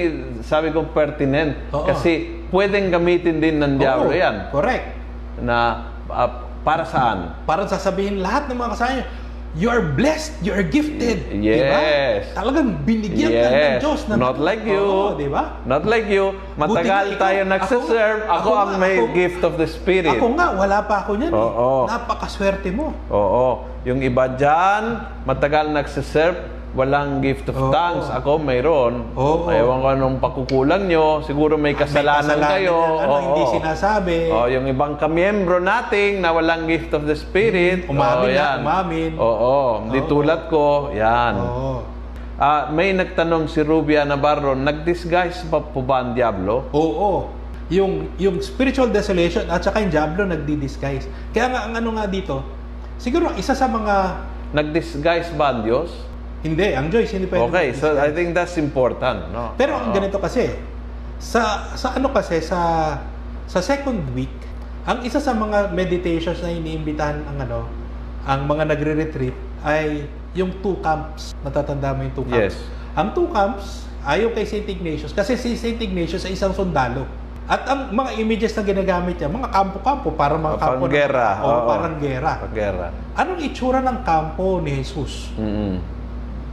sabi 0.46 0.70
ko 0.70 0.86
pertinent 0.94 1.58
Oo. 1.74 1.90
kasi 1.90 2.38
pwedeng 2.54 2.94
gamitin 2.94 3.42
din 3.42 3.58
ng 3.58 3.82
diablo 3.82 4.14
Oo, 4.14 4.14
yan 4.14 4.54
Correct. 4.54 4.94
na 5.42 5.90
ah, 6.06 6.46
para 6.62 6.86
saan? 6.86 7.34
Parang 7.44 7.66
sasabihin 7.66 8.22
lahat 8.22 8.46
ng 8.46 8.56
mga 8.56 8.70
kasama 8.78 9.02
you 9.54 9.70
are 9.70 9.80
blessed, 9.80 10.34
you 10.40 10.50
are 10.50 10.62
gifted. 10.62 11.30
Yes. 11.32 11.62
Diba? 11.62 11.78
Talagang 12.34 12.68
binigyan 12.82 13.30
ka 13.30 13.46
ng 13.46 13.54
Yes. 13.54 13.78
Diyos. 13.80 14.00
ng- 14.04 14.18
Not 14.18 14.36
like 14.36 14.62
you. 14.64 14.82
Oo, 14.82 15.14
di 15.14 15.28
ba? 15.28 15.62
Not 15.62 15.84
like 15.84 16.06
you. 16.06 16.34
Matagal 16.54 17.14
ikaw, 17.14 17.20
tayo 17.20 17.40
ako- 17.40 17.52
nagsiserve. 17.52 18.20
Ako, 18.20 18.34
ako 18.34 18.50
ang 18.52 18.68
nga, 18.68 18.82
may 18.82 18.94
ako- 18.96 19.14
gift 19.14 19.40
of 19.40 19.54
the 19.54 19.68
Spirit. 19.68 20.10
Ako 20.12 20.26
nga, 20.34 20.46
wala 20.52 20.78
pa 20.82 20.94
ako 21.00 21.10
niyan 21.16 21.32
Oo. 21.32 21.68
eh. 21.80 21.82
Napakaswerte 21.88 22.68
mo. 22.68 22.90
Oo. 23.08 23.46
Yung 23.84 24.00
iba 24.00 24.26
dyan, 24.28 24.82
matagal 25.22 25.70
nagsiserve, 25.70 26.38
walang 26.74 27.22
gift 27.22 27.46
of 27.48 27.56
Oo. 27.56 27.70
tongues. 27.70 28.10
Ako, 28.10 28.42
mayroon. 28.42 29.14
Oo. 29.14 29.46
Ewan 29.48 29.78
ko 29.78 29.86
anong 29.88 30.16
pakukulang 30.18 30.90
nyo. 30.90 31.22
Siguro 31.22 31.54
may 31.54 31.72
kasalanan, 31.72 32.26
May 32.26 32.42
kasalanan 32.42 32.50
kayo. 32.50 32.76
yan, 32.76 32.98
ano, 32.98 33.12
Oo. 33.14 33.22
hindi 33.22 33.42
sinasabi. 33.54 34.16
Oh, 34.28 34.46
yung 34.50 34.66
ibang 34.66 34.98
kamiyembro 34.98 35.62
nating 35.62 36.18
na 36.18 36.34
walang 36.34 36.66
gift 36.66 36.90
of 36.90 37.06
the 37.06 37.14
Spirit. 37.14 37.86
Mm, 37.86 37.94
umamin 37.94 38.26
oo, 38.26 38.34
na, 38.34 38.42
yan. 38.42 38.56
umamin. 38.60 39.10
Oo. 39.16 39.56
Hindi 39.86 40.00
Oo. 40.02 40.10
tulad 40.10 40.40
ko. 40.50 40.90
Yan. 40.90 41.34
Oo. 41.38 41.72
Ah, 42.34 42.66
may 42.68 42.90
nagtanong 42.90 43.46
si 43.46 43.62
Rubia 43.62 44.02
Navarro, 44.02 44.58
nag-disguise 44.58 45.46
pa 45.46 45.62
po 45.62 45.86
ba 45.86 46.02
ang 46.02 46.18
Diablo? 46.18 46.66
Oo. 46.74 47.30
Yung, 47.70 48.10
yung 48.18 48.42
spiritual 48.42 48.90
desolation 48.90 49.46
at 49.46 49.62
saka 49.62 49.78
yung 49.78 49.94
Diablo 49.94 50.26
nagdi-disguise. 50.26 51.06
Kaya 51.30 51.54
nga, 51.54 51.60
ang 51.64 51.78
ano 51.78 51.94
nga 51.94 52.10
dito, 52.10 52.42
siguro 52.98 53.30
isa 53.38 53.54
sa 53.54 53.70
mga, 53.70 54.26
Nag-disguise 54.50 55.34
ba 55.34 55.50
ang 55.50 55.66
Diyos? 55.66 55.90
Hindi, 56.44 56.76
ang 56.76 56.92
Joyce, 56.92 57.16
hindi 57.16 57.26
pwede 57.26 57.48
Okay, 57.48 57.66
so. 57.72 57.96
I 57.96 58.12
think 58.12 58.36
that's 58.36 58.60
important, 58.60 59.32
no? 59.32 59.56
Pero 59.56 59.74
ang 59.74 59.90
ganito 59.90 60.20
kasi, 60.20 60.52
sa 61.16 61.72
sa 61.72 61.96
ano 61.96 62.12
kasi 62.12 62.44
sa 62.44 62.60
sa 63.48 63.58
second 63.58 64.12
week, 64.12 64.32
ang 64.84 65.00
isa 65.00 65.16
sa 65.16 65.32
mga 65.32 65.72
meditations 65.72 66.44
na 66.44 66.52
iniimbitahan 66.52 67.24
ang 67.24 67.36
ano, 67.40 67.60
ang 68.28 68.44
mga 68.44 68.68
nagre-retreat 68.68 69.36
ay 69.64 70.04
yung 70.36 70.52
two 70.60 70.76
camps. 70.84 71.32
Natatanda 71.40 71.96
mo 71.96 72.04
yung 72.04 72.12
two 72.12 72.26
camps? 72.26 72.36
Yes. 72.36 72.54
Ang 72.92 73.16
two 73.16 73.32
camps 73.32 73.88
ayaw 74.04 74.28
kay 74.30 74.44
St. 74.44 74.68
Ignatius 74.68 75.16
kasi 75.16 75.40
si 75.40 75.56
St. 75.56 75.80
Ignatius 75.80 76.28
ay 76.28 76.36
isang 76.36 76.52
sundalo. 76.52 77.08
At 77.44 77.68
ang 77.68 77.92
mga 77.92 78.16
images 78.16 78.56
na 78.56 78.64
ginagamit 78.64 79.20
niya, 79.20 79.28
mga 79.28 79.52
kampo-kampo, 79.52 80.16
para 80.16 80.32
mga 80.32 80.56
Oh, 80.56 80.60
kampo 80.60 80.88
panggera, 80.88 81.28
oo. 81.44 81.68
parang 81.68 81.94
gera. 82.00 82.32
Pagkera. 82.40 82.86
Anong 83.12 83.40
itsura 83.44 83.84
ng 83.84 84.00
kampo 84.00 84.64
ni 84.64 84.80
Jesus? 84.80 85.28
Mm-mm. 85.36 85.76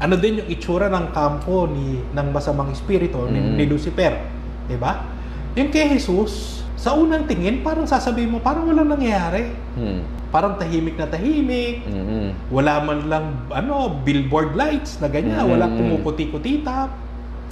Ano 0.01 0.17
din 0.17 0.41
yung 0.41 0.49
itsura 0.49 0.89
ng 0.89 1.13
kampo 1.13 1.69
ni 1.69 2.01
ng 2.09 2.27
masamang 2.33 2.73
espiritu 2.73 3.29
ni, 3.29 3.37
Mm. 3.37 3.53
ni 3.55 3.63
Lucifer, 3.69 4.17
'di 4.65 4.75
ba? 4.75 5.05
Yung 5.53 5.69
kay 5.69 5.93
Jesus, 5.93 6.65
sa 6.73 6.97
unang 6.97 7.29
tingin 7.29 7.61
parang 7.61 7.85
sasabihin 7.85 8.33
mo 8.33 8.41
parang 8.41 8.65
walang 8.65 8.89
nangyayari. 8.89 9.53
Mm. 9.77 10.01
Parang 10.31 10.55
tahimik 10.55 10.95
na 10.95 11.05
tahimik. 11.05 11.85
Mm-mm. 11.85 12.33
Wala 12.49 12.81
man 12.81 12.99
lang 13.05 13.25
ano, 13.51 14.01
billboard 14.01 14.55
lights 14.55 14.97
na 14.97 15.05
ganyan, 15.05 15.37
Mm. 15.37 15.51
walang 15.51 15.73
kumukuti-kutitap. 15.75 16.89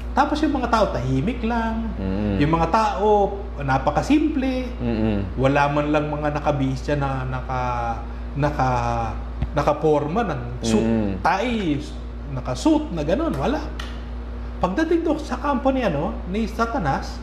Tapos 0.09 0.41
yung 0.41 0.57
mga 0.57 0.73
tao 0.73 0.85
tahimik 0.89 1.43
lang. 1.45 1.91
Mm. 2.01 2.39
Yung 2.41 2.51
mga 2.55 2.67
tao 2.73 3.37
napakasimple. 3.61 4.65
Mm-mm. 4.79 5.37
Wala 5.37 5.69
man 5.69 5.91
lang 5.91 6.09
mga 6.09 6.33
nakabihis 6.33 6.81
na 6.95 7.27
naka 7.29 7.61
naka 8.33 8.69
nakaporma 9.51 10.23
ng 10.23 10.41
suit, 10.61 10.81
Mm. 10.81 11.11
tie, 11.19 11.77
naka-suit 12.31 12.91
na 12.91 13.01
gano'n, 13.01 13.33
wala. 13.33 13.61
Pagdating 14.59 15.01
doon 15.01 15.17
sa 15.17 15.39
kampo 15.39 15.71
ni 15.71 15.81
ano, 15.81 16.11
ni 16.27 16.43
Satanas, 16.45 17.15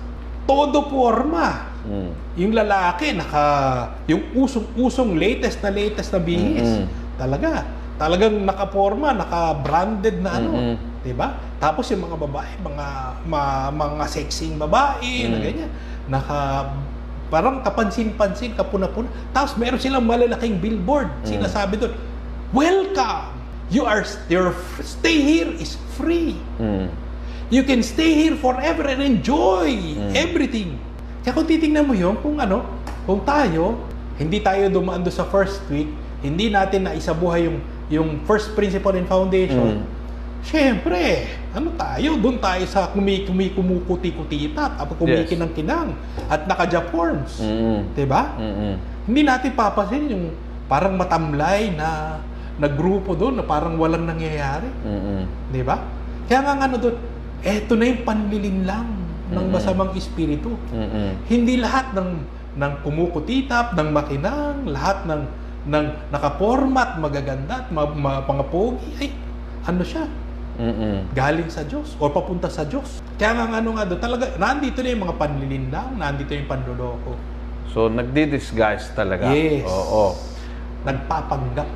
todo 0.46 0.88
porma. 0.88 1.74
Mm. 1.84 2.10
Yung 2.38 2.52
lalaki 2.52 3.12
naka 3.12 3.44
yung 4.06 4.22
usong-usong 4.32 5.14
latest 5.14 5.60
na 5.60 5.70
latest 5.70 6.10
na 6.10 6.20
bihis. 6.20 6.70
Mm-mm. 6.80 6.86
Talaga. 7.14 7.66
Talagang 7.96 8.36
naka-porma, 8.40 9.12
naka-branded 9.12 10.20
na 10.20 10.30
ano, 10.32 10.50
Mm-mm. 10.52 10.76
'di 11.00 11.12
ba? 11.12 11.34
Tapos 11.56 11.88
yung 11.88 12.04
mga 12.04 12.16
babae, 12.18 12.52
mga 12.60 12.86
ma- 13.24 13.72
mga 13.72 14.04
sexing 14.06 14.56
babae 14.56 15.28
na 15.28 15.36
Mm. 15.36 15.44
ganyan, 15.44 15.70
naka 16.06 16.38
parang 17.26 17.58
kapansin-pansin, 17.60 18.54
kapuna-puna. 18.54 19.10
Tapos 19.30 19.58
meron 19.58 19.80
silang 19.80 20.04
malalaking 20.04 20.56
billboard. 20.56 21.10
Mm. 21.20 21.26
Sinasabi 21.26 21.74
doon, 21.76 21.92
"Welcome. 22.52 23.35
You 23.66 23.82
are 23.82 24.06
your 24.30 24.54
stay 24.80 25.18
here 25.22 25.50
is 25.58 25.74
free. 25.98 26.38
Mm. 26.58 26.86
You 27.50 27.62
can 27.62 27.82
stay 27.82 28.14
here 28.14 28.38
forever 28.38 28.86
and 28.86 29.02
enjoy 29.02 29.74
Mm. 29.74 30.12
everything." 30.14 30.78
Kaya 31.22 31.34
kung 31.34 31.46
titingnan 31.46 31.82
mo 31.82 31.94
yun, 31.94 32.14
kung 32.22 32.38
ano, 32.38 32.62
kung 33.02 33.26
tayo, 33.26 33.82
hindi 34.14 34.38
tayo 34.38 34.70
dumaan 34.70 35.02
doon 35.02 35.14
sa 35.14 35.26
first 35.26 35.66
week, 35.66 35.90
hindi 36.22 36.50
natin 36.50 36.86
na 36.86 36.94
isabuhay 36.94 37.50
yung 37.50 37.58
yung 37.86 38.08
first 38.26 38.54
principle 38.58 38.94
and 38.98 39.06
foundation, 39.06 39.82
Mm. 39.82 39.94
Siyempre, 40.46 41.26
ano 41.50 41.74
tayo? 41.74 42.14
Doon 42.22 42.38
tayo 42.38 42.62
sa 42.70 42.86
kumi, 42.94 43.26
kumi, 43.26 43.50
kumukuti-kutita, 43.50 44.78
tapos 44.78 44.94
kumikinang-kinang, 44.94 45.90
at 46.30 46.46
naka-Japorms. 46.46 47.42
Mm. 47.42 47.80
Diba? 47.98 48.30
Mm-mm. 48.38 48.74
Hindi 49.10 49.22
natin 49.26 49.50
papasin 49.58 50.06
yung 50.06 50.24
parang 50.70 50.94
matamlay 50.94 51.74
na 51.74 52.22
na 52.56 52.68
grupo 52.72 53.12
doon 53.12 53.40
na 53.40 53.44
parang 53.44 53.76
walang 53.76 54.08
nangyayari. 54.08 54.68
Mm-mm. 54.84 55.52
Di 55.52 55.60
ba? 55.60 55.76
Kaya 56.26 56.40
nga 56.42 56.54
ano 56.66 56.76
doon, 56.80 56.96
eto 57.44 57.76
na 57.76 57.84
yung 57.86 58.02
panlilinlang 58.02 58.88
ng 59.30 59.46
masamang 59.52 59.92
espiritu. 59.94 60.56
Mm-mm. 60.72 61.28
Hindi 61.28 61.60
lahat 61.60 61.92
ng 61.92 62.10
ng 62.56 62.72
kumukutitap, 62.80 63.76
ng 63.76 63.88
makinang, 63.92 64.64
lahat 64.64 65.04
ng 65.04 65.22
ng 65.66 65.86
nakapormat, 66.14 66.96
magaganda 67.02 67.66
at 67.66 67.68
ma, 67.74 67.90
ma, 67.90 68.22
mga 68.22 68.44
pogi, 68.48 68.86
ay 69.02 69.10
ano 69.66 69.82
siya, 69.82 70.06
Mm-mm. 70.62 71.10
galing 71.10 71.50
sa 71.50 71.66
Diyos 71.66 71.98
o 71.98 72.06
papunta 72.08 72.46
sa 72.46 72.62
Diyos. 72.62 73.02
Kaya 73.18 73.34
nga 73.34 73.58
ano 73.60 73.74
nga 73.74 73.84
doon, 73.84 74.00
talaga, 74.00 74.24
nandito 74.38 74.78
na 74.80 74.88
yung 74.94 75.02
mga 75.10 75.16
panlilinlang, 75.18 75.90
nandito 75.98 76.32
yung 76.32 76.48
panloloko. 76.48 77.18
So, 77.74 77.92
nagdi-disguise 77.92 78.94
talaga. 78.94 79.28
Yes. 79.34 79.66
Oo. 79.68 80.14
Nagpapanggap. 80.86 81.68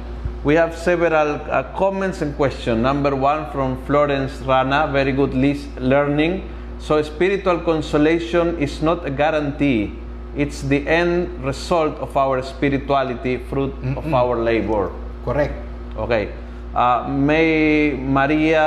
We 0.42 0.54
have 0.54 0.72
several 0.72 1.36
uh, 1.36 1.64
comments 1.76 2.22
and 2.22 2.34
questions. 2.34 2.80
Number 2.80 3.14
one 3.14 3.52
from 3.52 3.76
Florence 3.84 4.40
Rana, 4.40 4.88
very 4.90 5.12
good 5.12 5.34
learning. 5.34 6.48
So 6.80 7.02
spiritual 7.02 7.60
consolation 7.60 8.56
is 8.56 8.80
not 8.80 9.04
a 9.04 9.10
guarantee. 9.10 9.92
It's 10.34 10.62
the 10.62 10.86
end 10.88 11.44
result 11.44 11.98
of 12.00 12.16
our 12.16 12.40
spirituality, 12.40 13.36
fruit 13.36 13.74
of 13.98 14.14
our 14.14 14.40
labor. 14.40 14.90
Correct. 15.26 15.52
Okay. 15.98 16.32
Uh, 16.74 17.04
may 17.06 17.92
Maria 17.92 18.64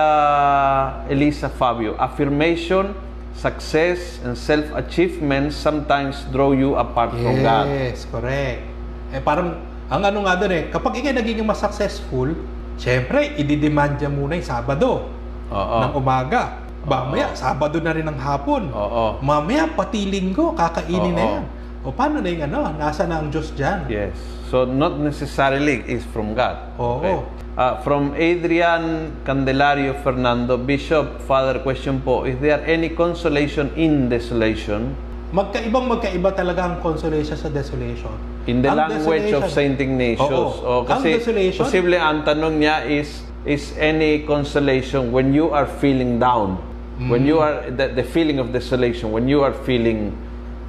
Elisa 1.09 1.49
Fabio, 1.49 1.97
affirmation, 1.97 2.93
success, 3.33 4.19
and 4.21 4.37
self-achievement 4.37 5.53
sometimes 5.53 6.21
draw 6.29 6.51
you 6.51 6.75
apart 6.75 7.11
from 7.11 7.41
God. 7.41 7.65
Yes, 7.65 8.05
correct. 8.05 8.61
Eh 9.09 9.21
parang, 9.25 9.57
ang 9.91 10.01
ano 10.03 10.23
nga 10.23 10.39
doon 10.39 10.53
eh, 10.53 10.63
kapag 10.71 11.03
ikay 11.03 11.11
nagiging 11.11 11.43
mas 11.43 11.59
successful, 11.59 12.31
syempre, 12.79 13.35
ididemand 13.35 13.99
niya 13.99 14.07
muna 14.07 14.39
yung 14.39 14.47
Sabado 14.47 15.07
Oo. 15.51 15.77
ng 15.83 15.93
umaga. 15.97 16.63
Mamaya, 16.83 17.31
Sabado 17.35 17.79
na 17.79 17.95
rin 17.95 18.03
ng 18.03 18.19
hapon. 18.19 18.67
Oo. 18.71 19.19
Mamaya, 19.23 19.71
pati 19.71 20.03
linggo, 20.07 20.51
kakainin 20.55 21.13
na 21.15 21.23
Oo. 21.23 21.31
yan. 21.39 21.43
O 21.83 21.91
paano 21.91 22.23
na 22.23 22.31
yung 22.31 22.47
ano, 22.47 22.71
nasa 22.79 23.03
na 23.03 23.19
ang 23.19 23.27
Diyos 23.27 23.51
dyan? 23.59 23.83
Yes. 23.91 24.15
So 24.47 24.63
not 24.63 24.95
necessarily 25.03 25.83
is 25.83 26.07
from 26.15 26.31
God. 26.31 26.55
Oo. 26.79 27.27
Uh, 27.53 27.75
from 27.85 28.15
Adrian 28.17 29.13
Candelario 29.27 29.93
Fernando, 30.01 30.57
Bishop, 30.57 31.21
Father, 31.27 31.61
question 31.61 32.01
po, 32.01 32.23
is 32.23 32.39
there 32.39 32.63
any 32.65 32.89
consolation 32.89 33.69
in 33.77 34.09
desolation? 34.09 34.95
Magkaibang 35.35 35.85
magkaiba 35.85 36.33
talaga 36.33 36.65
ang 36.71 36.75
consolation 36.81 37.37
sa 37.37 37.51
desolation. 37.51 38.15
In 38.43 38.59
the 38.59 38.67
Ang 38.67 38.77
language 38.77 39.31
of 39.31 39.47
Saint 39.47 39.79
Ignatius. 39.79 40.27
Oo. 40.27 40.51
O, 40.59 40.71
Ang 40.83 40.87
kasi 40.89 41.15
desolation- 41.15 41.63
posible 41.63 41.95
ang 41.95 42.27
tanong 42.27 42.59
niya 42.59 42.83
is, 42.83 43.23
is 43.43 43.71
any 43.75 44.23
consolation 44.23 45.11
when 45.11 45.31
you 45.31 45.47
are 45.49 45.65
feeling 45.79 46.19
down? 46.19 46.59
When 46.99 47.23
you 47.23 47.39
Mm. 47.39 47.41
are, 47.41 47.55
the, 47.71 47.85
the 47.89 48.05
feeling 48.05 48.37
of 48.37 48.51
desolation, 48.51 49.09
when 49.09 49.25
you 49.25 49.41
are 49.41 49.55
feeling, 49.63 50.11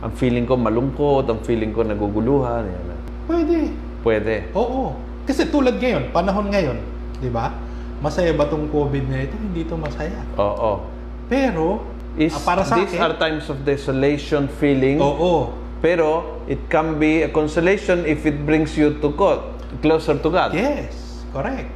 ang 0.00 0.14
feeling 0.14 0.46
ko 0.46 0.56
malungkot, 0.56 1.26
ang 1.26 1.42
feeling 1.42 1.70
ko 1.70 1.82
naguguluhan, 1.82 2.64
yan. 2.64 2.86
Pwede. 3.26 3.58
Pwede. 4.00 4.34
Oo. 4.52 4.94
Kasi 5.24 5.48
tulad 5.48 5.76
ngayon, 5.76 6.10
panahon 6.10 6.48
ngayon, 6.48 6.78
di 7.18 7.28
ba? 7.28 7.52
Masaya 7.98 8.32
ba 8.32 8.44
tong 8.44 8.68
COVID 8.68 9.04
na 9.04 9.18
ito? 9.20 9.34
Hindi 9.34 9.64
ito 9.64 9.74
masaya. 9.74 10.20
Oo. 10.36 10.84
Pero, 11.26 11.80
Is, 12.14 12.30
ah, 12.30 12.40
para 12.46 12.62
sa 12.62 12.78
these 12.78 12.94
akin, 12.94 13.00
are 13.02 13.14
times 13.18 13.48
of 13.48 13.60
desolation 13.62 14.46
feeling, 14.48 15.02
oo. 15.02 15.50
Pero 15.84 16.40
it 16.48 16.64
can 16.72 16.96
be 16.96 17.20
a 17.20 17.28
consolation 17.28 18.08
if 18.08 18.24
it 18.24 18.40
brings 18.48 18.72
you 18.72 18.96
to 19.04 19.12
God, 19.12 19.44
closer 19.84 20.16
to 20.16 20.32
God. 20.32 20.56
Yes, 20.56 20.96
correct. 21.28 21.68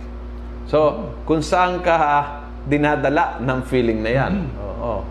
So, 0.64 1.12
kung 1.29 1.44
saan 1.44 1.85
ka 1.85 2.25
dinadala 2.64 3.37
ng 3.44 3.61
feeling 3.68 4.01
na 4.01 4.11
yan. 4.16 4.33
Mm. 4.49 4.64
Oo. 4.64 5.05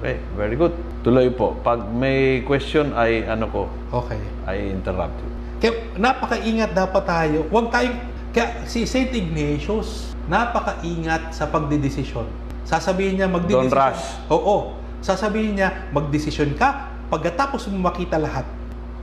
Okay, 0.00 0.16
very 0.32 0.56
good. 0.56 0.72
Tuloy 1.04 1.28
po. 1.28 1.60
Pag 1.60 1.92
may 1.92 2.40
question 2.48 2.96
ay 2.96 3.28
ano 3.28 3.52
ko, 3.52 3.62
Okay. 3.92 4.20
I 4.48 4.72
interrupt 4.72 5.16
you. 5.20 5.30
Kaya 5.60 5.72
napakaingat 6.00 6.72
dapat 6.72 7.04
tayo. 7.04 7.44
Huwag 7.52 7.68
tayong... 7.68 8.00
Kaya 8.32 8.64
si 8.64 8.88
St. 8.88 9.12
Ignatius, 9.12 10.16
napakaingat 10.24 11.36
sa 11.36 11.48
pagdidesisyon. 11.52 12.24
Sasabihin 12.64 13.20
niya 13.20 13.28
magdidesisyon. 13.28 13.68
Don't 13.68 13.76
rush. 13.76 14.04
Oo. 14.32 14.76
Sasabihin 15.04 15.56
niya 15.60 15.88
magdesisyon 15.92 16.56
ka 16.56 16.97
pagkatapos 17.08 17.68
mo 17.68 17.88
makita 17.88 18.16
lahat. 18.16 18.44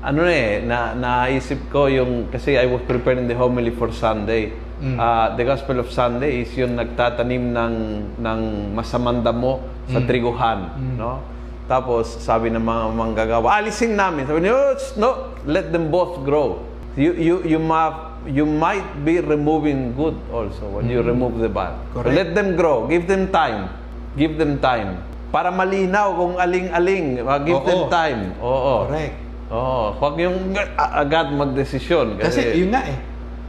Ano 0.05 0.21
na 0.21 0.31
eh, 0.31 0.61
na, 0.61 0.93
naisip 0.93 1.73
ko 1.73 1.89
yung, 1.89 2.29
kasi 2.29 2.53
I 2.53 2.69
was 2.69 2.85
preparing 2.85 3.25
the 3.25 3.33
homily 3.33 3.73
for 3.73 3.89
Sunday. 3.89 4.53
Mm. 4.77 4.97
Ah, 4.99 5.33
the 5.33 5.41
Gospel 5.41 5.81
of 5.81 5.89
Sunday 5.89 6.45
is 6.45 6.53
yung 6.53 6.77
nagtatanim 6.77 7.49
ng, 7.49 7.73
ng 8.21 8.39
masamang 8.77 9.25
damo 9.25 9.65
sa 9.89 9.97
Mm. 9.97 10.05
triguhan. 10.05 10.59
No? 10.93 11.25
Tapos 11.65 12.21
sabi 12.21 12.53
ng 12.53 12.61
mga 12.61 12.83
manggagawa, 12.93 13.57
alisin 13.57 13.97
namin. 13.97 14.29
Sabi 14.29 14.45
niya, 14.45 14.53
"Oh, 14.53 14.77
no, 14.95 15.09
let 15.49 15.73
them 15.73 15.89
both 15.89 16.21
grow. 16.21 16.61
You, 16.93 17.17
you, 17.17 17.35
you, 17.43 17.57
ma, 17.57 18.13
you 18.29 18.45
might 18.45 18.85
be 19.01 19.17
removing 19.17 19.97
good 19.97 20.13
also 20.29 20.69
when 20.69 20.85
you 20.85 21.01
remove 21.01 21.41
the 21.41 21.49
bad. 21.49 21.73
So 21.91 22.05
Mm. 22.05 22.05
Correct. 22.05 22.13
let 22.13 22.29
them 22.37 22.53
grow. 22.53 22.85
Give 22.85 23.09
them 23.09 23.33
time. 23.33 23.73
Give 24.13 24.37
them 24.37 24.61
time. 24.61 25.01
Para 25.35 25.51
malinaw 25.51 26.15
kung 26.15 26.33
aling-aling. 26.39 27.19
Uh, 27.19 27.39
give 27.43 27.59
Oo. 27.59 27.67
them 27.67 27.81
time. 27.91 28.21
Oo. 28.39 28.87
Correct. 28.87 29.15
Oo. 29.51 29.91
Huwag 29.99 30.15
yung 30.15 30.55
agad 30.79 31.27
magdesisyon. 31.35 32.15
Kasi 32.23 32.55
Kasi, 32.55 32.63
yun 32.63 32.71
nga 32.71 32.87
eh. 32.87 32.95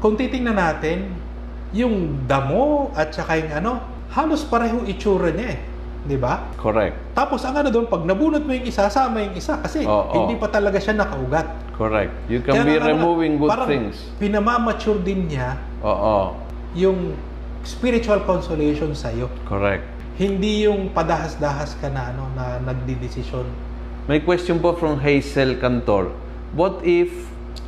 Kung 0.03 0.19
titingnan 0.19 0.59
natin, 0.59 1.15
yung 1.71 2.27
damo 2.27 2.91
at 2.91 3.15
saka 3.15 3.39
yung 3.39 3.55
ano, 3.55 3.73
halos 4.11 4.43
pareho 4.51 4.83
itsura 4.83 5.31
niya 5.31 5.55
eh. 5.55 5.61
Di 6.07 6.15
ba? 6.19 6.43
correct. 6.59 6.95
Tapos 7.19 7.43
ang 7.43 7.55
ano 7.55 7.71
doon, 7.71 7.87
pag 7.91 8.03
nabunot 8.03 8.43
mo 8.43 8.51
yung 8.55 8.67
isa, 8.67 8.91
sama 8.91 9.23
yung 9.23 9.39
isa. 9.39 9.59
Kasi 9.63 9.87
Oo. 9.87 10.11
hindi 10.27 10.35
pa 10.39 10.51
talaga 10.51 10.83
siya 10.83 10.99
nakaugat. 10.99 11.47
Correct. 11.75 12.11
You 12.27 12.43
can 12.43 12.63
Kaya 12.63 12.67
be 12.67 12.75
nga, 12.79 12.87
ano, 12.87 12.99
removing 12.99 13.39
good 13.39 13.51
parang 13.51 13.71
things. 13.71 14.11
pinamamature 14.19 15.03
din 15.07 15.31
niya 15.31 15.55
Oo. 15.87 16.35
yung 16.75 17.15
spiritual 17.63 18.23
consolation 18.27 18.91
sa'yo. 18.91 19.31
Correct. 19.47 19.96
Hindi 20.17 20.65
yung 20.65 20.97
padahas-dahas 20.97 21.77
ka 21.77 21.93
na, 21.93 22.09
ano, 22.09 22.33
na 22.33 22.57
nagdidesisyon. 22.65 23.45
May 24.09 24.25
question 24.25 24.65
po 24.65 24.73
from 24.73 24.97
Hazel 24.97 25.61
Cantor. 25.61 26.09
What 26.57 26.81
if 26.89 27.13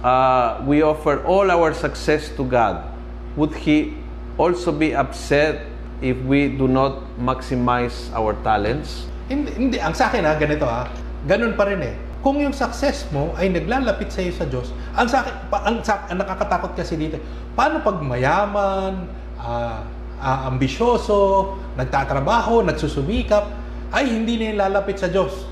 uh, 0.01 0.65
we 0.65 0.81
offer 0.81 1.21
all 1.29 1.53
our 1.53 1.77
success 1.77 2.33
to 2.41 2.49
God? 2.49 2.89
Would 3.37 3.53
He 3.53 3.93
also 4.41 4.73
be 4.73 4.97
upset 4.97 5.69
if 6.01 6.17
we 6.25 6.49
do 6.49 6.65
not 6.65 7.05
maximize 7.21 8.09
our 8.17 8.33
talents? 8.41 9.05
Hindi, 9.29 9.53
hindi. 9.53 9.77
Ang 9.77 9.93
sa 9.93 10.09
akin 10.09 10.25
ha, 10.25 10.33
ganito 10.41 10.65
ha, 10.65 10.89
ganun 11.29 11.53
pa 11.53 11.69
rin 11.69 11.85
eh. 11.85 11.95
Kung 12.25 12.41
yung 12.41 12.57
success 12.57 13.05
mo 13.13 13.37
ay 13.37 13.53
naglalapit 13.53 14.09
sa 14.09 14.25
iyo 14.25 14.33
sa 14.33 14.49
Diyos, 14.49 14.73
ang 14.97 15.05
sa 15.05 15.21
akin, 15.21 15.53
pa, 15.53 15.69
ang, 15.69 15.85
sa, 15.85 16.09
ang 16.09 16.17
nakakatakot 16.17 16.73
kasi 16.73 16.97
dito, 16.97 17.21
paano 17.53 17.85
pag 17.85 18.01
mayaman, 18.01 19.05
ah, 19.37 19.85
ah, 20.19 20.51
ambisyoso, 20.51 21.55
nagtatrabaho, 21.79 22.63
nagsusumikap, 22.67 23.45
ay 23.95 24.05
hindi 24.07 24.37
na 24.37 24.45
yung 24.53 24.59
lalapit 24.61 25.01
sa 25.01 25.09
Diyos. 25.09 25.47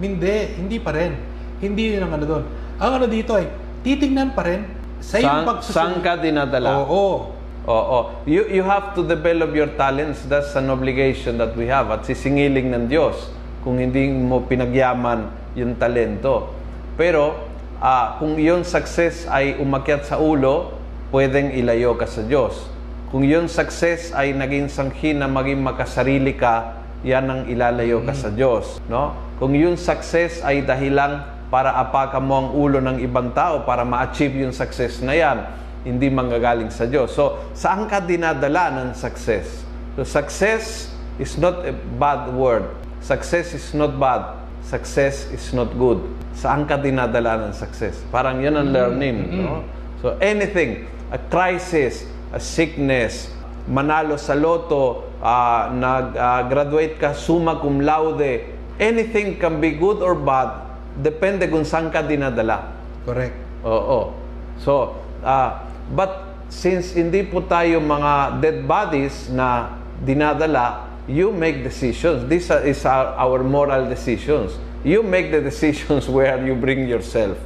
Hindi, 0.00 0.56
hindi 0.56 0.78
pa 0.78 0.94
rin. 0.94 1.16
Hindi 1.60 1.96
yun 1.96 2.06
ang 2.08 2.12
ano 2.16 2.24
doon. 2.24 2.44
Ang 2.80 2.90
ano 3.02 3.06
dito 3.10 3.36
ay, 3.36 3.50
titingnan 3.84 4.32
pa 4.32 4.46
rin 4.48 4.64
sa 5.00 5.20
iyong 5.20 5.28
Saan, 5.28 5.44
pagsusum- 5.48 5.74
saan 5.76 5.94
ka 6.00 6.12
dinadala? 6.20 6.84
Oo. 6.84 7.36
Oo. 7.68 7.98
You, 8.24 8.48
you 8.48 8.64
have 8.64 8.96
to 8.96 9.04
develop 9.04 9.52
your 9.52 9.68
talents. 9.76 10.24
That's 10.24 10.56
an 10.56 10.72
obligation 10.72 11.36
that 11.36 11.52
we 11.52 11.68
have. 11.68 11.92
At 11.92 12.08
sisingiling 12.08 12.72
ng 12.72 12.88
Diyos 12.88 13.28
kung 13.60 13.76
hindi 13.76 14.08
mo 14.08 14.40
pinagyaman 14.48 15.28
yung 15.52 15.76
talento. 15.76 16.48
Pero 16.96 17.36
ah, 17.80 18.16
kung 18.16 18.40
yung 18.40 18.64
success 18.64 19.28
ay 19.28 19.60
umakyat 19.60 20.08
sa 20.08 20.16
ulo, 20.16 20.72
pwedeng 21.12 21.52
ilayo 21.52 21.96
ka 22.00 22.08
sa 22.08 22.24
Diyos. 22.24 22.68
Kung 23.10 23.26
yung 23.26 23.50
success 23.50 24.14
ay 24.14 24.30
naging 24.30 24.70
sanghi 24.70 25.10
na 25.10 25.26
maging 25.26 25.58
makasarili 25.58 26.38
ka, 26.38 26.78
yan 27.02 27.26
ang 27.26 27.42
ilalayo 27.50 28.06
ka 28.06 28.14
sa 28.14 28.30
Diyos. 28.30 28.78
No? 28.86 29.18
Kung 29.42 29.50
yung 29.50 29.74
success 29.74 30.38
ay 30.46 30.62
dahilang 30.62 31.26
para 31.50 31.74
apakan 31.74 32.22
mo 32.22 32.34
ang 32.38 32.48
ulo 32.54 32.78
ng 32.78 33.02
ibang 33.02 33.34
tao 33.34 33.66
para 33.66 33.82
ma-achieve 33.82 34.46
yung 34.46 34.54
success 34.54 35.02
na 35.02 35.18
yan, 35.18 35.42
hindi 35.82 36.06
manggagaling 36.06 36.70
sa 36.70 36.86
Diyos. 36.86 37.10
So, 37.10 37.50
saan 37.50 37.90
ka 37.90 37.98
dinadala 37.98 38.78
ng 38.78 38.88
success? 38.94 39.66
So, 39.98 40.06
success 40.06 40.94
is 41.18 41.34
not 41.34 41.66
a 41.66 41.74
bad 41.98 42.30
word. 42.30 42.70
Success 43.02 43.58
is 43.58 43.74
not 43.74 43.98
bad. 43.98 44.38
Success 44.62 45.26
is 45.34 45.50
not 45.50 45.74
good. 45.74 45.98
Saan 46.38 46.62
ka 46.62 46.78
dinadala 46.78 47.50
ng 47.50 47.58
success? 47.58 47.98
Parang 48.14 48.38
yun 48.38 48.54
ang 48.54 48.70
learning. 48.70 49.34
No? 49.34 49.66
So, 49.98 50.14
anything, 50.22 50.86
a 51.10 51.18
crisis, 51.18 52.06
sickness, 52.38 53.32
manalo 53.66 54.14
sa 54.14 54.38
loto, 54.38 55.10
ah, 55.18 55.72
nag-graduate 55.72 57.00
ka 57.00 57.16
summa 57.16 57.58
cum 57.58 57.82
laude, 57.82 58.46
anything 58.78 59.34
can 59.40 59.58
be 59.58 59.74
good 59.74 59.98
or 59.98 60.14
bad, 60.14 60.70
depende 61.00 61.50
kung 61.50 61.66
saan 61.66 61.90
ka 61.90 62.06
dinadala. 62.06 62.70
Correct. 63.02 63.34
Oo. 63.66 64.14
So, 64.62 65.00
ah, 65.26 65.66
but 65.90 66.30
since 66.50 66.94
hindi 66.94 67.22
po 67.26 67.46
tayo 67.46 67.78
mga 67.78 68.42
dead 68.42 68.58
bodies 68.66 69.30
na 69.30 69.78
dinadala, 70.02 70.90
you 71.06 71.30
make 71.34 71.62
decisions. 71.62 72.26
This 72.30 72.50
is 72.50 72.82
our, 72.86 73.14
our 73.18 73.42
moral 73.42 73.86
decisions. 73.86 74.54
You 74.82 75.02
make 75.02 75.30
the 75.30 75.40
decisions 75.40 76.08
where 76.14 76.38
you 76.42 76.54
bring 76.54 76.86
yourself. 76.86 77.38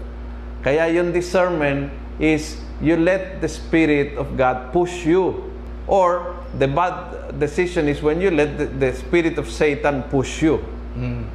Kaya 0.65 0.89
yung 0.89 1.13
discernment 1.13 1.93
is 2.17 2.64
you 2.81 2.97
let 2.97 3.41
the 3.41 3.49
Spirit 3.49 4.17
of 4.17 4.35
God 4.35 4.73
push 4.73 5.05
you. 5.05 5.51
Or 5.85 6.41
the 6.57 6.65
bad 6.65 7.37
decision 7.37 7.87
is 7.87 8.01
when 8.01 8.17
you 8.19 8.33
let 8.33 8.57
the, 8.57 8.67
the 8.67 8.91
Spirit 8.97 9.37
of 9.37 9.47
Satan 9.47 10.03
push 10.09 10.41
you. 10.41 10.65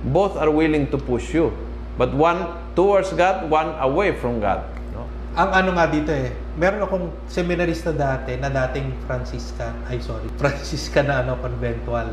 Both 0.08 0.40
are 0.40 0.50
willing 0.50 0.88
to 0.90 0.98
push 0.98 1.36
you. 1.36 1.52
But 2.00 2.16
one 2.16 2.48
towards 2.74 3.12
God, 3.12 3.52
one 3.52 3.76
away 3.78 4.16
from 4.16 4.40
God. 4.40 4.64
No? 4.96 5.04
Ang 5.36 5.50
ano 5.52 5.70
nga 5.76 5.86
dito 5.92 6.16
eh, 6.16 6.32
meron 6.56 6.80
akong 6.82 7.12
seminarista 7.28 7.92
dati 7.92 8.40
na 8.40 8.48
dating 8.48 8.96
Franciscan, 9.04 9.76
ay 9.92 10.00
sorry, 10.00 10.32
Franciscan 10.42 11.12
na 11.12 11.22
ano, 11.22 11.36
conventual. 11.44 12.08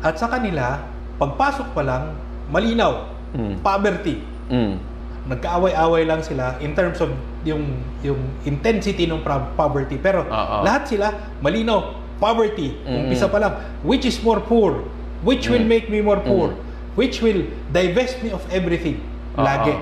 At 0.00 0.16
sa 0.16 0.32
kanila, 0.32 0.80
pagpasok 1.20 1.76
pa 1.76 1.82
lang, 1.84 2.16
malinaw, 2.48 3.12
Mm. 3.36 3.60
poverty. 3.60 4.16
Mm. 4.48 4.80
Nagkaaway-away 5.28 6.08
lang 6.08 6.24
sila 6.24 6.56
in 6.62 6.72
terms 6.72 7.02
of 7.04 7.12
yung 7.46 7.62
yung 8.02 8.18
intensity 8.42 9.06
ng 9.06 9.22
poverty. 9.54 9.96
Pero 9.96 10.26
Oo. 10.26 10.56
lahat 10.66 10.90
sila 10.90 11.14
malinaw, 11.38 11.94
poverty. 12.18 12.74
Mm. 12.82 13.06
Umpisa 13.06 13.30
pa 13.30 13.38
lang, 13.38 13.52
which 13.86 14.02
is 14.02 14.18
more 14.20 14.42
poor? 14.42 14.82
Which 15.22 15.46
will 15.46 15.62
Mm. 15.62 15.70
make 15.70 15.86
me 15.86 16.02
more 16.02 16.20
poor? 16.20 16.52
Which 16.98 17.22
will 17.22 17.46
divest 17.70 18.18
me 18.20 18.34
of 18.34 18.42
everything? 18.50 18.98
Oo. 19.38 19.46
Lagi. 19.46 19.72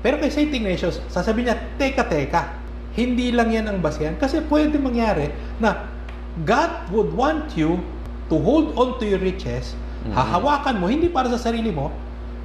Pero 0.00 0.16
kay 0.16 0.32
St. 0.32 0.48
Ignatius, 0.48 0.96
sasabihin 1.12 1.52
niya, 1.52 1.56
teka, 1.76 2.08
teka, 2.08 2.56
hindi 2.96 3.36
lang 3.36 3.52
yan 3.52 3.68
ang 3.68 3.78
basihan. 3.84 4.16
Kasi 4.16 4.40
pwede 4.48 4.80
mangyari 4.80 5.28
na 5.60 5.92
God 6.46 6.88
would 6.88 7.12
want 7.12 7.52
you 7.52 7.76
to 8.32 8.38
hold 8.40 8.72
on 8.80 8.96
to 8.96 9.04
your 9.04 9.20
riches, 9.20 9.76
hahawakan 10.08 10.80
mo, 10.80 10.88
hindi 10.88 11.10
para 11.12 11.28
sa 11.28 11.36
sarili 11.36 11.68
mo, 11.68 11.92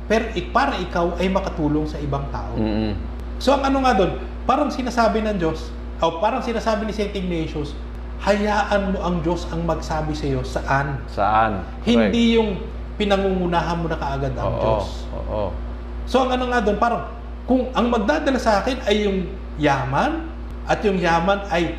pero 0.10 0.28
para 0.52 0.76
ikaw 0.82 1.16
ay 1.16 1.32
makatulong 1.32 1.88
sa 1.88 1.96
ibang 2.02 2.28
tao. 2.34 2.58
Mm-mm. 2.60 2.98
So 3.40 3.56
ang 3.56 3.72
ano 3.72 3.86
nga 3.86 3.94
doon, 3.96 4.12
parang 4.46 4.70
sinasabi 4.70 5.26
ng 5.26 5.38
Diyos, 5.42 5.74
o 6.00 6.22
parang 6.22 6.42
sinasabi 6.46 6.86
ni 6.86 6.94
St. 6.94 7.12
Ignatius, 7.12 7.74
hayaan 8.22 8.94
mo 8.96 9.02
ang 9.02 9.20
Diyos 9.26 9.50
ang 9.52 9.66
magsabi 9.66 10.14
sa 10.16 10.26
iyo 10.26 10.42
saan. 10.46 11.02
Saan? 11.10 11.66
Hindi 11.84 12.38
yung 12.40 12.62
pinangungunahan 12.96 13.76
mo 13.82 13.92
na 13.92 13.98
kaagad 14.00 14.34
ang 14.38 14.56
Oo. 14.56 14.62
Diyos. 14.62 14.88
Oo. 15.12 15.44
So 16.06 16.24
ang 16.24 16.38
ano 16.38 16.48
nga 16.54 16.62
doon, 16.64 16.78
parang 16.80 17.12
kung 17.46 17.70
ang 17.74 17.90
magdadala 17.92 18.40
sa 18.40 18.62
akin 18.64 18.82
ay 18.86 19.10
yung 19.10 19.30
yaman, 19.60 20.32
at 20.66 20.82
yung 20.82 20.98
yaman 20.98 21.46
ay 21.54 21.78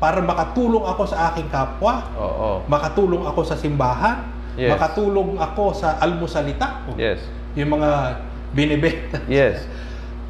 para 0.00 0.18
makatulong 0.24 0.82
ako 0.82 1.02
sa 1.04 1.30
aking 1.32 1.48
kapwa, 1.52 2.08
Oo. 2.16 2.64
makatulong 2.68 3.24
ako 3.24 3.40
sa 3.44 3.56
simbahan, 3.56 4.28
Yes. 4.52 4.68
makatulong 4.76 5.40
ako 5.40 5.72
sa 5.72 5.96
almusalita, 5.96 6.84
Yes. 7.00 7.24
yung 7.56 7.72
mga 7.72 8.20
binibenta. 8.52 9.16
Yes. 9.24 9.64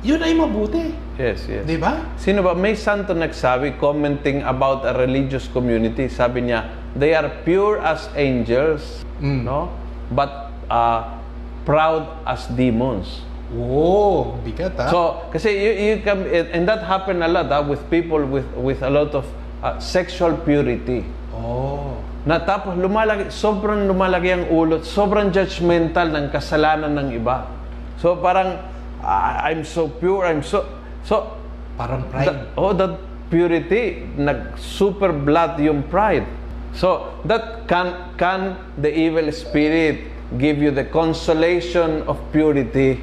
Yun 0.02 0.18
ay 0.18 0.34
mabuti. 0.34 0.94
Yes, 1.22 1.46
yes. 1.46 1.62
Di 1.62 1.78
ba? 1.78 2.02
Sino 2.18 2.42
ba? 2.42 2.50
May 2.50 2.74
santo 2.74 3.14
nagsabi, 3.14 3.78
commenting 3.78 4.42
about 4.42 4.82
a 4.82 4.90
religious 4.98 5.46
community, 5.46 6.10
sabi 6.10 6.50
niya, 6.50 6.66
they 6.98 7.14
are 7.14 7.30
pure 7.46 7.78
as 7.78 8.10
angels, 8.18 9.06
Mm. 9.22 9.46
no? 9.46 9.70
But 10.10 10.50
uh, 10.66 11.14
proud 11.62 12.10
as 12.26 12.50
demons. 12.50 13.22
Oh, 13.54 14.34
bigat 14.42 14.74
ha? 14.74 14.90
So, 14.90 15.22
kasi 15.30 15.54
you, 15.54 15.70
you 15.78 15.96
can, 16.02 16.26
and 16.26 16.66
that 16.66 16.82
happen 16.82 17.22
a 17.22 17.30
lot 17.30 17.52
ah, 17.54 17.62
with 17.62 17.86
people 17.86 18.18
with 18.26 18.48
with 18.58 18.82
a 18.82 18.90
lot 18.90 19.14
of 19.14 19.22
ah, 19.62 19.78
sexual 19.78 20.34
purity. 20.42 21.06
oh. 21.30 21.94
Na 22.26 22.38
tapos 22.42 22.74
lumalaki, 22.78 23.30
sobrang 23.34 23.86
lumalaki 23.86 24.30
ang 24.30 24.46
ulot, 24.50 24.82
sobrang 24.86 25.30
judgmental 25.30 26.06
ng 26.10 26.30
kasalanan 26.34 26.94
ng 26.98 27.08
iba. 27.18 27.46
So 28.02 28.18
parang, 28.18 28.58
ah, 29.06 29.42
I'm 29.46 29.62
so 29.62 29.86
pure, 29.86 30.26
I'm 30.26 30.42
so, 30.42 30.66
so, 31.04 31.36
Parang 31.78 32.04
pride. 32.10 32.26
that, 32.28 32.46
oh, 32.56 32.72
that 32.72 32.98
purity, 33.30 34.06
nag 34.16 34.58
super 34.58 35.12
blood 35.12 35.58
yung 35.60 35.82
pride. 35.88 36.26
So 36.74 37.12
that 37.28 37.68
can 37.68 38.16
can 38.16 38.56
the 38.80 38.88
evil 38.88 39.28
spirit 39.32 40.08
give 40.40 40.56
you 40.56 40.70
the 40.70 40.84
consolation 40.84 42.00
of 42.08 42.16
purity, 42.32 43.00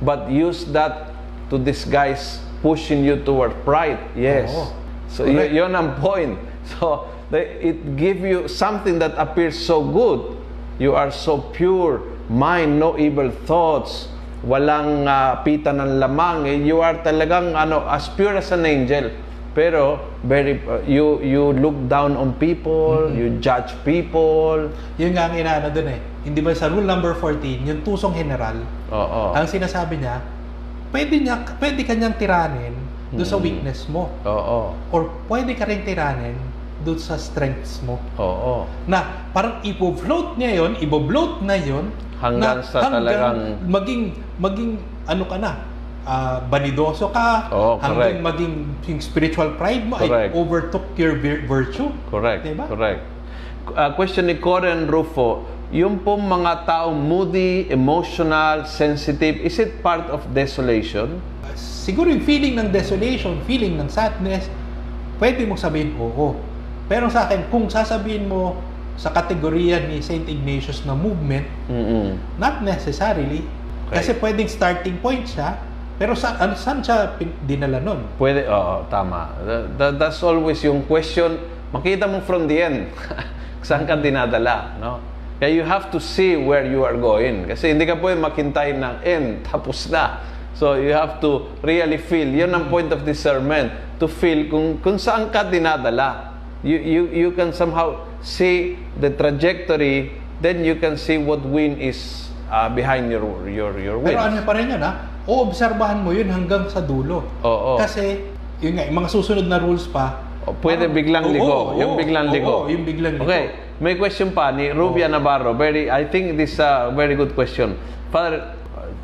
but 0.00 0.30
use 0.32 0.64
that 0.72 1.12
to 1.52 1.58
disguise 1.60 2.40
pushing 2.64 3.04
you 3.04 3.20
toward 3.20 3.52
pride. 3.64 4.00
Yes. 4.16 4.48
Oo. 4.48 4.72
So 5.12 5.24
y- 5.28 5.52
yun 5.52 5.76
ang 5.76 6.00
point. 6.00 6.38
So 6.78 7.10
they, 7.28 7.58
it 7.60 7.96
give 7.98 8.20
you 8.22 8.46
something 8.48 8.96
that 9.00 9.12
appears 9.18 9.58
so 9.58 9.82
good. 9.82 10.38
You 10.78 10.94
are 10.94 11.10
so 11.10 11.42
pure, 11.52 12.00
mind, 12.30 12.78
no 12.78 12.96
evil 12.96 13.28
thoughts, 13.44 14.08
walang 14.42 15.06
ah, 15.06 15.40
pita 15.42 15.70
ng 15.70 16.02
lamang. 16.02 16.46
Eh, 16.50 16.58
You 16.62 16.82
are 16.82 16.98
talagang 17.02 17.54
ano, 17.54 17.86
as 17.86 18.10
pure 18.10 18.38
as 18.38 18.50
an 18.50 18.66
angel. 18.66 19.10
Pero 19.52 20.00
very 20.24 20.64
uh, 20.64 20.80
you 20.88 21.20
you 21.20 21.52
look 21.52 21.76
down 21.84 22.16
on 22.16 22.32
people, 22.40 23.12
you 23.12 23.36
judge 23.36 23.76
people. 23.84 24.72
Yun 24.96 25.12
nga 25.12 25.28
ang 25.28 25.36
inaano 25.36 25.68
dun 25.68 25.92
eh. 25.92 26.00
Hindi 26.24 26.40
ba 26.40 26.56
sa 26.56 26.72
rule 26.72 26.88
number 26.88 27.12
14, 27.12 27.68
yung 27.68 27.84
tusong 27.84 28.16
general, 28.16 28.56
Oo. 28.88 29.34
ang 29.36 29.44
sinasabi 29.44 30.00
niya, 30.00 30.24
pwede, 30.94 31.18
niya, 31.18 31.44
pwede 31.60 31.82
kanyang 31.84 32.14
tiranin 32.16 32.72
doon 33.12 33.28
sa 33.28 33.36
weakness 33.36 33.90
mo. 33.92 34.08
Oo. 34.24 34.72
Or 34.88 35.10
pwede 35.28 35.52
ka 35.52 35.68
rin 35.68 35.84
tiranin 35.84 36.38
doon 36.82 36.98
sa 36.98 37.16
strengths 37.16 37.80
mo. 37.80 37.96
Oo. 38.18 38.66
Na 38.84 39.30
parang 39.30 39.62
ipo-float 39.62 40.36
niya 40.36 40.60
yon, 40.60 40.76
ibo-bloat 40.78 41.40
na 41.40 41.54
yon 41.54 41.88
Hanggang 42.18 42.62
sa 42.62 42.86
talagang- 42.86 43.58
maging 43.66 44.02
maging 44.38 44.78
ano 45.02 45.24
ka 45.26 45.36
na, 45.38 45.52
ah, 46.02 46.38
banidoso 46.46 47.10
ka, 47.10 47.50
hanggang 47.82 48.18
correct. 48.18 48.22
maging 48.22 48.54
yung 48.86 49.00
spiritual 49.02 49.54
pride 49.54 49.82
mo 49.82 49.98
Correct. 49.98 50.30
ay 50.30 50.38
overtook 50.38 50.86
your 50.94 51.18
vir- 51.18 51.42
virtue. 51.46 51.90
Correct. 52.06 52.46
Diba? 52.46 52.66
Correct. 52.66 53.02
Uh, 53.64 53.94
question 53.94 54.26
ni 54.26 54.34
Coren 54.34 54.86
Rufo, 54.86 55.46
yung 55.70 56.02
pong 56.02 56.26
mga 56.26 56.66
taong 56.66 56.98
moody, 56.98 57.70
emotional, 57.70 58.66
sensitive, 58.66 59.38
is 59.38 59.56
it 59.56 59.78
part 59.80 60.04
of 60.10 60.22
desolation? 60.30 61.22
Siguro 61.54 62.10
yung 62.10 62.22
feeling 62.22 62.54
ng 62.54 62.68
desolation, 62.70 63.38
feeling 63.42 63.74
ng 63.74 63.86
sadness, 63.86 64.46
pwede 65.16 65.46
mong 65.46 65.58
sabihin 65.58 65.94
oo. 65.96 66.34
Pero 66.92 67.08
sa 67.08 67.24
akin, 67.24 67.48
kung 67.48 67.72
sasabihin 67.72 68.28
mo 68.28 68.60
sa 69.00 69.08
kategorya 69.08 69.88
ni 69.88 70.04
St. 70.04 70.28
Ignatius 70.28 70.84
na 70.84 70.92
movement, 70.92 71.48
Mm-mm. 71.64 72.20
not 72.36 72.60
necessarily. 72.60 73.48
Okay. 73.88 73.96
Kasi 73.96 74.10
pwedeng 74.20 74.44
starting 74.44 75.00
point 75.00 75.24
siya, 75.24 75.56
pero 75.96 76.12
sa, 76.12 76.36
ano, 76.36 76.52
saan 76.52 76.84
siya 76.84 77.16
dinala 77.48 77.80
nun? 77.80 78.04
Pwede, 78.20 78.44
oo, 78.44 78.84
tama. 78.92 79.32
That, 79.40 79.62
that- 79.80 79.96
that's 79.96 80.20
always 80.20 80.60
yung 80.60 80.84
question. 80.84 81.40
Makita 81.72 82.04
mo 82.04 82.20
from 82.20 82.44
the 82.44 82.60
end. 82.60 82.92
Saan 83.64 83.88
ka 83.88 83.96
dinadala, 83.96 84.76
no? 84.76 85.00
Kaya 85.40 85.48
you 85.48 85.64
have 85.64 85.88
to 85.88 85.96
see 85.96 86.36
where 86.36 86.68
you 86.68 86.84
are 86.84 86.98
going. 86.98 87.48
Kasi 87.48 87.72
hindi 87.72 87.88
ka 87.88 87.96
pwede 87.96 88.20
makintay 88.20 88.76
ng 88.76 89.00
end, 89.00 89.28
tapos 89.48 89.88
na. 89.88 90.20
So 90.52 90.76
you 90.76 90.92
have 90.92 91.16
to 91.24 91.48
really 91.64 91.96
feel. 91.96 92.28
Yun 92.28 92.52
ang 92.52 92.68
point 92.68 92.92
of 92.92 93.08
discernment. 93.08 93.72
To 93.96 94.04
feel 94.04 94.52
kung, 94.52 94.76
kung 94.84 95.00
saan 95.00 95.32
ka 95.32 95.48
dinadala. 95.48 96.31
You, 96.62 96.78
you, 96.78 97.02
you 97.10 97.30
can 97.32 97.50
somehow 97.52 98.06
see 98.22 98.78
the 99.02 99.10
trajectory, 99.10 100.14
then 100.40 100.62
you 100.62 100.78
can 100.78 100.94
see 100.96 101.18
what 101.18 101.42
wind 101.42 101.82
is 101.82 102.30
uh, 102.48 102.70
behind 102.70 103.10
your, 103.10 103.22
your, 103.50 103.74
your 103.78 103.98
Pero 103.98 104.14
winds. 104.14 104.30
ano 104.30 104.46
pa 104.46 104.52
rin 104.54 104.70
yun 104.70 104.78
ha? 104.78 104.92
Oobserbahan 105.26 106.02
mo 106.02 106.14
yun 106.14 106.30
hanggang 106.30 106.70
sa 106.70 106.78
dulo. 106.78 107.26
Oo. 107.42 107.78
Kasi, 107.78 108.22
yun 108.62 108.78
nga, 108.78 108.86
yung 108.86 108.98
mga 109.02 109.10
susunod 109.10 109.46
na 109.46 109.58
rules 109.58 109.86
pa, 109.86 110.22
O 110.42 110.50
pwede 110.58 110.90
parang- 110.90 110.94
biglang 110.94 111.24
Oo, 111.26 111.34
ligo. 111.34 111.46
oo, 111.46 111.70
yung 111.78 111.94
biglang 111.94 112.26
oo, 112.26 112.34
ligo. 112.34 112.54
yung 112.66 112.82
biglang 112.82 113.14
ligo. 113.14 113.26
Okay. 113.26 113.44
May 113.78 113.94
question 113.94 114.30
pa 114.30 114.50
ni 114.50 114.70
Rubia 114.70 115.06
Navarro. 115.06 115.54
Very, 115.54 115.86
I 115.86 116.06
think 116.06 116.34
this 116.34 116.54
is 116.54 116.60
a 116.62 116.90
very 116.94 117.14
good 117.14 117.34
question. 117.34 117.74
Father, 118.10 118.54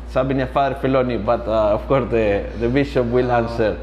sabi 0.07 0.35
niya 0.35 0.51
Father 0.51 0.79
Filoni, 0.79 1.15
but 1.15 1.43
uh, 1.47 1.75
of 1.75 1.83
course 1.87 2.07
the, 2.11 2.43
the 2.59 2.67
bishop 2.67 3.07
will 3.07 3.31
answer. 3.31 3.75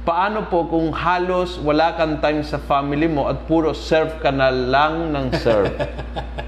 Paano 0.00 0.48
po 0.48 0.64
kung 0.64 0.96
halos 0.96 1.60
wala 1.60 1.92
kang 1.92 2.24
time 2.24 2.40
sa 2.40 2.56
family 2.56 3.04
mo 3.04 3.28
at 3.28 3.44
puro 3.44 3.76
serve 3.76 4.16
ka 4.24 4.32
na 4.32 4.48
lang 4.48 5.12
ng 5.12 5.26
serve? 5.36 5.76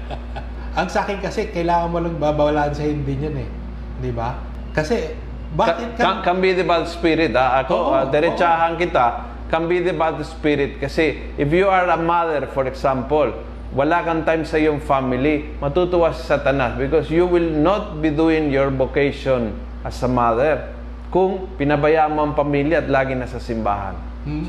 Ang 0.79 0.89
sa 0.89 1.05
akin 1.05 1.21
kasi, 1.21 1.53
kailangan 1.53 1.87
mo 1.93 2.01
lang 2.01 2.17
babalansahin 2.17 3.05
din 3.05 3.29
yun 3.29 3.37
eh. 3.45 3.49
Di 4.01 4.09
ba? 4.09 4.41
Kasi, 4.73 5.13
bakit 5.53 5.93
Ka- 6.01 6.25
ka... 6.25 6.33
can 6.33 6.41
be 6.41 6.57
the 6.57 6.65
bad 6.65 6.89
spirit. 6.89 7.37
Ah. 7.37 7.61
Ako, 7.61 7.77
Oo, 7.77 7.93
ah, 7.93 8.09
diretsahan 8.09 8.73
kita, 8.73 9.29
can 9.53 9.69
be 9.69 9.85
the 9.85 9.93
bad 9.93 10.17
spirit. 10.25 10.81
Kasi 10.81 11.37
if 11.37 11.53
you 11.53 11.69
are 11.69 11.85
a 11.93 11.99
mother, 12.01 12.49
for 12.57 12.65
example, 12.65 13.29
wala 13.77 14.01
kang 14.01 14.25
time 14.25 14.49
sa 14.49 14.57
iyong 14.57 14.81
family, 14.81 15.53
matutuwa 15.61 16.09
si 16.09 16.25
Satanas 16.25 16.73
because 16.73 17.13
you 17.13 17.29
will 17.29 17.53
not 17.53 18.01
be 18.01 18.09
doing 18.09 18.49
your 18.49 18.73
vocation 18.73 19.53
as 19.85 20.01
a 20.01 20.09
mother 20.09 20.72
kung 21.13 21.53
pinabayaan 21.61 22.09
mo 22.09 22.25
ang 22.25 22.33
pamilya 22.33 22.81
at 22.81 22.89
lagi 22.89 23.13
nasa 23.13 23.37
simbahan. 23.37 23.93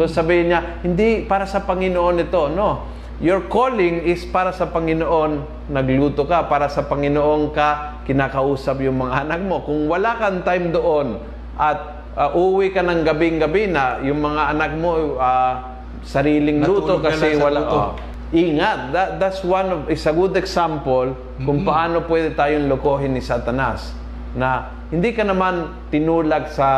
So 0.01 0.09
sabihin 0.09 0.55
niya, 0.55 0.81
hindi 0.81 1.27
para 1.29 1.45
sa 1.45 1.67
Panginoon 1.67 2.25
ito. 2.25 2.49
No. 2.49 2.89
Your 3.21 3.47
calling 3.47 4.07
is 4.09 4.27
para 4.27 4.51
sa 4.51 4.73
Panginoon, 4.73 5.67
nagluto 5.71 6.27
ka, 6.27 6.51
para 6.51 6.67
sa 6.73 6.89
Panginoon 6.89 7.55
ka, 7.55 8.01
kinakausap 8.09 8.83
yung 8.83 8.99
mga 8.99 9.29
anak 9.29 9.41
mo. 9.45 9.63
Kung 9.63 9.87
wala 9.87 10.19
kang 10.19 10.43
time 10.43 10.75
doon 10.75 11.21
at 11.55 11.79
uh, 12.17 12.35
uwi 12.35 12.75
ka 12.75 12.83
ng 12.83 13.07
gabing-gabi 13.07 13.71
na 13.71 14.03
yung 14.03 14.19
mga 14.19 14.43
anak 14.55 14.71
mo 14.79 15.15
uh, 15.19 15.55
sariling 16.03 16.63
luto 16.63 16.99
Natulog 16.99 17.01
ka 17.03 17.09
kasi 17.15 17.29
wala... 17.39 17.59
luto. 17.63 17.79
oh. 17.79 17.91
ingat, 18.35 18.79
that, 18.91 19.09
that's 19.23 19.47
one 19.47 19.69
of, 19.71 19.81
is 19.87 20.03
a 20.07 20.15
good 20.15 20.35
example 20.35 21.15
kung 21.43 21.63
paano 21.63 22.03
pwede 22.11 22.35
tayong 22.35 22.67
lokohin 22.67 23.15
ni 23.15 23.23
Satanas 23.23 23.95
na 24.35 24.75
hindi 24.95 25.11
ka 25.11 25.27
naman 25.27 25.75
tinulag 25.91 26.55
sa 26.55 26.71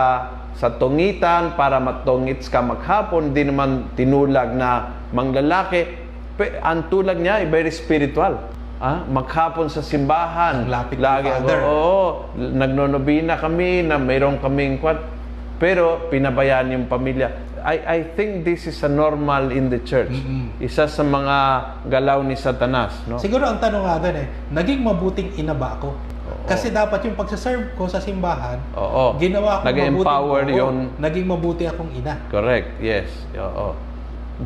sa 0.57 0.72
tungitan 0.72 1.52
para 1.52 1.76
matungits 1.76 2.48
ka 2.48 2.64
maghapon, 2.64 3.29
hindi 3.29 3.44
naman 3.44 3.92
tinulag 3.92 4.57
na 4.57 5.05
manglalaki. 5.12 5.85
Pe, 6.37 6.57
ang 6.64 6.88
tulag 6.88 7.20
niya 7.20 7.44
ay 7.44 7.46
very 7.52 7.68
spiritual. 7.68 8.40
Ah, 8.81 9.05
maghapon 9.05 9.68
sa 9.68 9.85
simbahan. 9.85 10.68
Lapit 10.68 11.00
Lagi 11.00 11.29
ako, 11.33 11.48
oo, 11.48 12.05
nagnonobina 12.37 13.37
kami 13.37 13.85
na 13.85 14.00
mayroon 14.00 14.40
kaming 14.40 14.81
kwat. 14.81 15.00
Pero 15.61 16.09
pinabayaan 16.12 16.72
yung 16.72 16.85
pamilya. 16.88 17.33
I, 17.64 17.76
I 17.81 17.98
think 18.16 18.44
this 18.44 18.68
is 18.68 18.76
a 18.85 18.88
normal 18.88 19.48
in 19.48 19.72
the 19.72 19.81
church. 19.81 20.12
Isa 20.61 20.88
sa 20.88 21.02
mga 21.05 21.37
galaw 21.88 22.20
ni 22.20 22.37
Satanas. 22.37 23.00
No? 23.09 23.16
Siguro 23.16 23.48
ang 23.48 23.61
tanong 23.61 23.85
nga 23.85 23.96
doon 24.00 24.16
eh, 24.24 24.29
naging 24.52 24.81
mabuting 24.85 25.37
ina 25.40 25.57
ba 25.57 25.81
ako? 25.81 26.15
Kasi 26.46 26.70
dapat 26.70 27.02
yung 27.11 27.18
pagsaserve 27.18 27.74
ko 27.74 27.90
sa 27.90 27.98
simbahan, 27.98 28.62
Oo. 28.78 29.18
ginawa 29.18 29.61
ko 29.61 29.62
Nag-empower 29.66 30.46
mabuting, 30.46 30.54
oo, 30.54 30.61
yun. 30.62 30.76
naging 31.02 31.26
mabuti 31.26 31.64
akong 31.66 31.90
ina. 31.90 32.22
Correct, 32.30 32.78
yes. 32.78 33.11
Oo. 33.35 33.74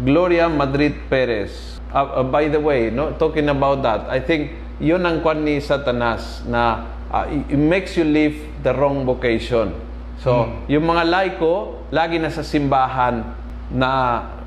Gloria 0.01 0.49
Madrid 0.49 0.97
Perez. 1.13 1.77
Uh, 1.93 2.23
uh, 2.23 2.27
by 2.27 2.49
the 2.49 2.57
way, 2.59 2.89
no, 2.89 3.13
talking 3.21 3.51
about 3.53 3.85
that, 3.85 4.09
I 4.09 4.23
think 4.23 4.55
yun 4.81 5.05
ang 5.05 5.21
kwan 5.21 5.45
ni 5.45 5.61
Satanas 5.61 6.47
na 6.49 6.89
uh, 7.13 7.27
it 7.29 7.59
makes 7.59 7.99
you 8.01 8.07
live 8.07 8.39
the 8.65 8.73
wrong 8.73 9.05
vocation. 9.05 9.77
So, 10.21 10.53
yung 10.69 10.85
mga 10.85 11.05
laiko, 11.09 11.85
lagi 11.93 12.21
na 12.21 12.29
sa 12.29 12.45
simbahan 12.45 13.25
na 13.73 13.91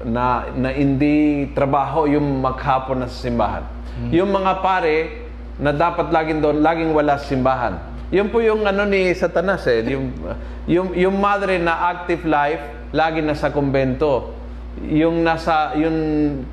na 0.06 0.52
na 0.54 0.70
hindi 0.70 1.50
trabaho 1.56 2.06
yung 2.06 2.42
maghapon 2.42 3.02
na 3.02 3.08
sa 3.10 3.26
simbahan. 3.26 3.64
Yung 4.10 4.30
mga 4.30 4.62
pare 4.62 5.23
na 5.62 5.72
dapat 5.74 6.10
laging 6.10 6.40
doon, 6.42 6.58
laging 6.66 6.92
wala 6.94 7.20
simbahan. 7.22 7.78
Yun 8.14 8.30
po 8.30 8.42
yung 8.42 8.66
ano 8.66 8.86
ni 8.86 9.10
Satanas 9.14 9.66
eh, 9.66 9.82
yung 9.90 10.14
yung 10.70 10.94
yung 10.94 11.16
madre 11.18 11.58
na 11.58 11.94
active 11.94 12.26
life, 12.26 12.62
lagi 12.94 13.26
na 13.26 13.34
sa 13.34 13.50
kumbento. 13.50 14.34
Yung 14.90 15.22
nasa 15.22 15.74
yung 15.78 15.98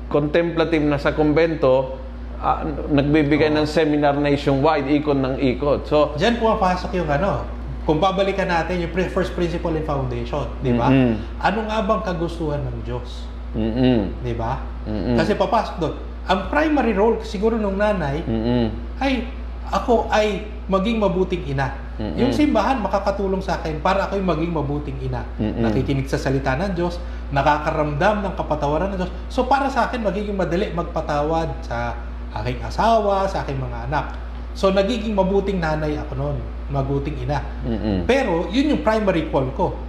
contemplative 0.09 0.81
na 0.85 0.97
sa 0.97 1.13
kumbento, 1.13 1.97
ah, 2.41 2.65
nagbibigay 2.89 3.53
ng 3.53 3.65
seminar 3.69 4.17
nationwide, 4.17 4.89
ikot 4.89 5.17
ng 5.17 5.35
ikot. 5.37 5.85
So, 5.85 6.17
Diyan 6.17 6.41
pumapasok 6.41 6.97
yung 6.97 7.09
ano, 7.09 7.45
kung 7.85 7.97
babalikan 7.97 8.49
natin 8.49 8.85
yung 8.85 8.93
first 9.09 9.33
principle 9.33 9.73
in 9.73 9.85
foundation, 9.85 10.45
di 10.61 10.73
ba? 10.73 10.89
Mm-mm. 10.89 11.17
Ano 11.41 11.65
nga 11.65 11.81
bang 11.81 12.01
kagustuhan 12.05 12.61
ng 12.61 12.77
Diyos? 12.85 13.25
mm 13.51 14.23
Di 14.23 14.33
ba? 14.37 14.61
Mm-mm. 14.85 15.17
Kasi 15.17 15.33
papasok 15.35 15.75
doon. 15.81 15.95
Ang 16.29 16.49
primary 16.53 16.93
role 16.93 17.23
siguro 17.25 17.57
ng 17.57 17.77
nanay 17.77 18.21
mm 18.21 18.67
ay 19.01 19.25
ako 19.71 20.11
ay 20.11 20.45
maging 20.67 20.99
mabuting 20.99 21.43
ina. 21.47 21.73
Mm-mm. 21.95 22.19
Yung 22.19 22.31
simbahan 22.35 22.77
makakatulong 22.83 23.39
sa 23.39 23.59
akin 23.59 23.79
para 23.79 24.05
ako'y 24.05 24.19
maging 24.19 24.51
mabuting 24.51 24.99
ina. 24.99 25.23
Mm-mm. 25.39 25.63
Nakikinig 25.63 26.11
sa 26.11 26.19
salita 26.19 26.53
ng 26.59 26.75
Diyos, 26.75 26.99
nakakaramdam 27.31 28.21
ng 28.21 28.33
kapatawaran 28.35 28.91
ng 28.93 28.99
Diyos. 28.99 29.11
So 29.31 29.47
para 29.47 29.71
sa 29.71 29.87
akin, 29.87 30.03
magiging 30.03 30.35
madali 30.35 30.75
magpatawad 30.75 31.63
sa 31.63 31.95
aking 32.43 32.59
asawa, 32.63 33.27
sa 33.31 33.47
aking 33.47 33.59
mga 33.59 33.91
anak. 33.91 34.05
So 34.51 34.75
nagiging 34.75 35.15
mabuting 35.15 35.63
nanay 35.63 35.95
ako 35.95 36.13
noon, 36.19 36.37
mabuting 36.67 37.15
ina. 37.23 37.39
Mm-mm. 37.63 38.03
Pero 38.03 38.51
yun 38.51 38.75
yung 38.75 38.81
primary 38.83 39.31
call 39.31 39.51
ko. 39.55 39.79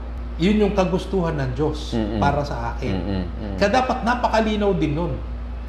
Yun 0.41 0.65
yung 0.65 0.75
kagustuhan 0.75 1.37
ng 1.39 1.51
Diyos 1.59 1.95
Mm-mm. 1.95 2.19
para 2.23 2.43
sa 2.43 2.75
akin. 2.75 2.95
Mm-mm. 2.97 3.23
Mm. 3.29 3.57
Kaya 3.61 3.71
dapat 3.83 4.03
napakalinaw 4.03 4.73
din 4.79 4.97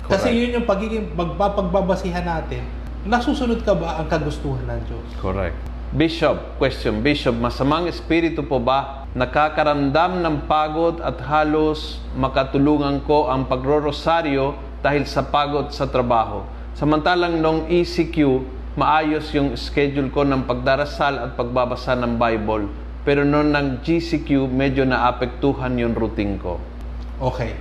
nun. 0.04 0.10
Kasi 0.12 0.28
Correct. 0.30 0.40
yun 0.44 0.50
yung 0.60 0.68
pagiging 0.68 1.06
magpapagbabasihan 1.16 2.28
natin. 2.28 2.64
Nasusunod 3.08 3.64
ka 3.64 3.76
ba 3.76 4.00
ang 4.00 4.08
kagustuhan 4.08 4.64
ng 4.68 4.82
Diyos? 4.88 5.08
Correct. 5.20 5.56
Bishop, 5.94 6.58
question. 6.58 7.06
Bishop, 7.06 7.38
masamang 7.38 7.86
espiritu 7.86 8.42
po 8.42 8.58
ba 8.58 9.06
nakakaramdam 9.14 10.26
ng 10.26 10.36
pagod 10.50 10.98
at 11.06 11.22
halos 11.22 12.02
makatulungan 12.18 13.06
ko 13.06 13.30
ang 13.30 13.46
pagrorosaryo 13.46 14.58
dahil 14.82 15.06
sa 15.06 15.22
pagod 15.22 15.70
sa 15.70 15.86
trabaho? 15.86 16.42
Samantalang 16.74 17.38
nung 17.38 17.70
ECQ, 17.70 18.42
maayos 18.74 19.30
yung 19.38 19.54
schedule 19.54 20.10
ko 20.10 20.26
ng 20.26 20.50
pagdarasal 20.50 21.22
at 21.22 21.38
pagbabasa 21.38 21.94
ng 21.94 22.18
Bible. 22.18 22.66
Pero 23.04 23.22
nung 23.22 23.54
ng 23.54 23.84
GCQ, 23.84 24.48
medyo 24.50 24.88
naapektuhan 24.88 25.76
yung 25.76 25.94
routine 25.94 26.40
ko. 26.40 26.58
Okay. 27.20 27.54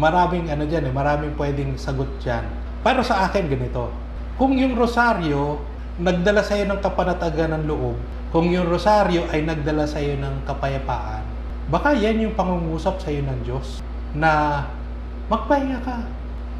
Maraming 0.00 0.48
ano 0.48 0.64
dyan 0.64 0.88
eh, 0.88 0.92
maraming 0.96 1.36
pwedeng 1.36 1.76
sagot 1.76 2.08
dyan. 2.24 2.40
Pero 2.80 3.04
sa 3.04 3.28
akin 3.28 3.52
ganito, 3.52 3.92
kung 4.40 4.56
yung 4.56 4.72
rosaryo 4.72 5.60
nagdala 6.00 6.40
sa'yo 6.40 6.64
ng 6.64 6.80
kapanatagan 6.80 7.52
ng 7.60 7.64
loob, 7.68 8.00
kung 8.32 8.48
yung 8.48 8.64
rosaryo 8.64 9.28
ay 9.28 9.44
nagdala 9.44 9.84
sa'yo 9.84 10.16
ng 10.16 10.48
kapayapaan, 10.48 11.20
baka 11.68 11.92
yan 11.92 12.24
yung 12.24 12.32
pangungusap 12.32 12.96
sa'yo 13.04 13.20
ng 13.28 13.38
Diyos 13.44 13.84
na 14.16 14.64
magpahinga 15.28 15.84
ka, 15.84 15.96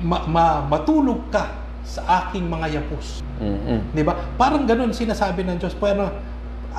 ma- 0.04 0.28
ma- 0.28 0.60
matulog 0.68 1.24
ka 1.32 1.48
sa 1.80 2.28
aking 2.28 2.44
mga 2.44 2.76
yapos. 2.76 3.24
Mm-mm. 3.40 3.96
Di 3.96 4.04
ba? 4.04 4.14
Parang 4.36 4.68
ganun 4.68 4.92
sinasabi 4.92 5.48
ng 5.48 5.56
Diyos. 5.56 5.72
Pero 5.80 6.12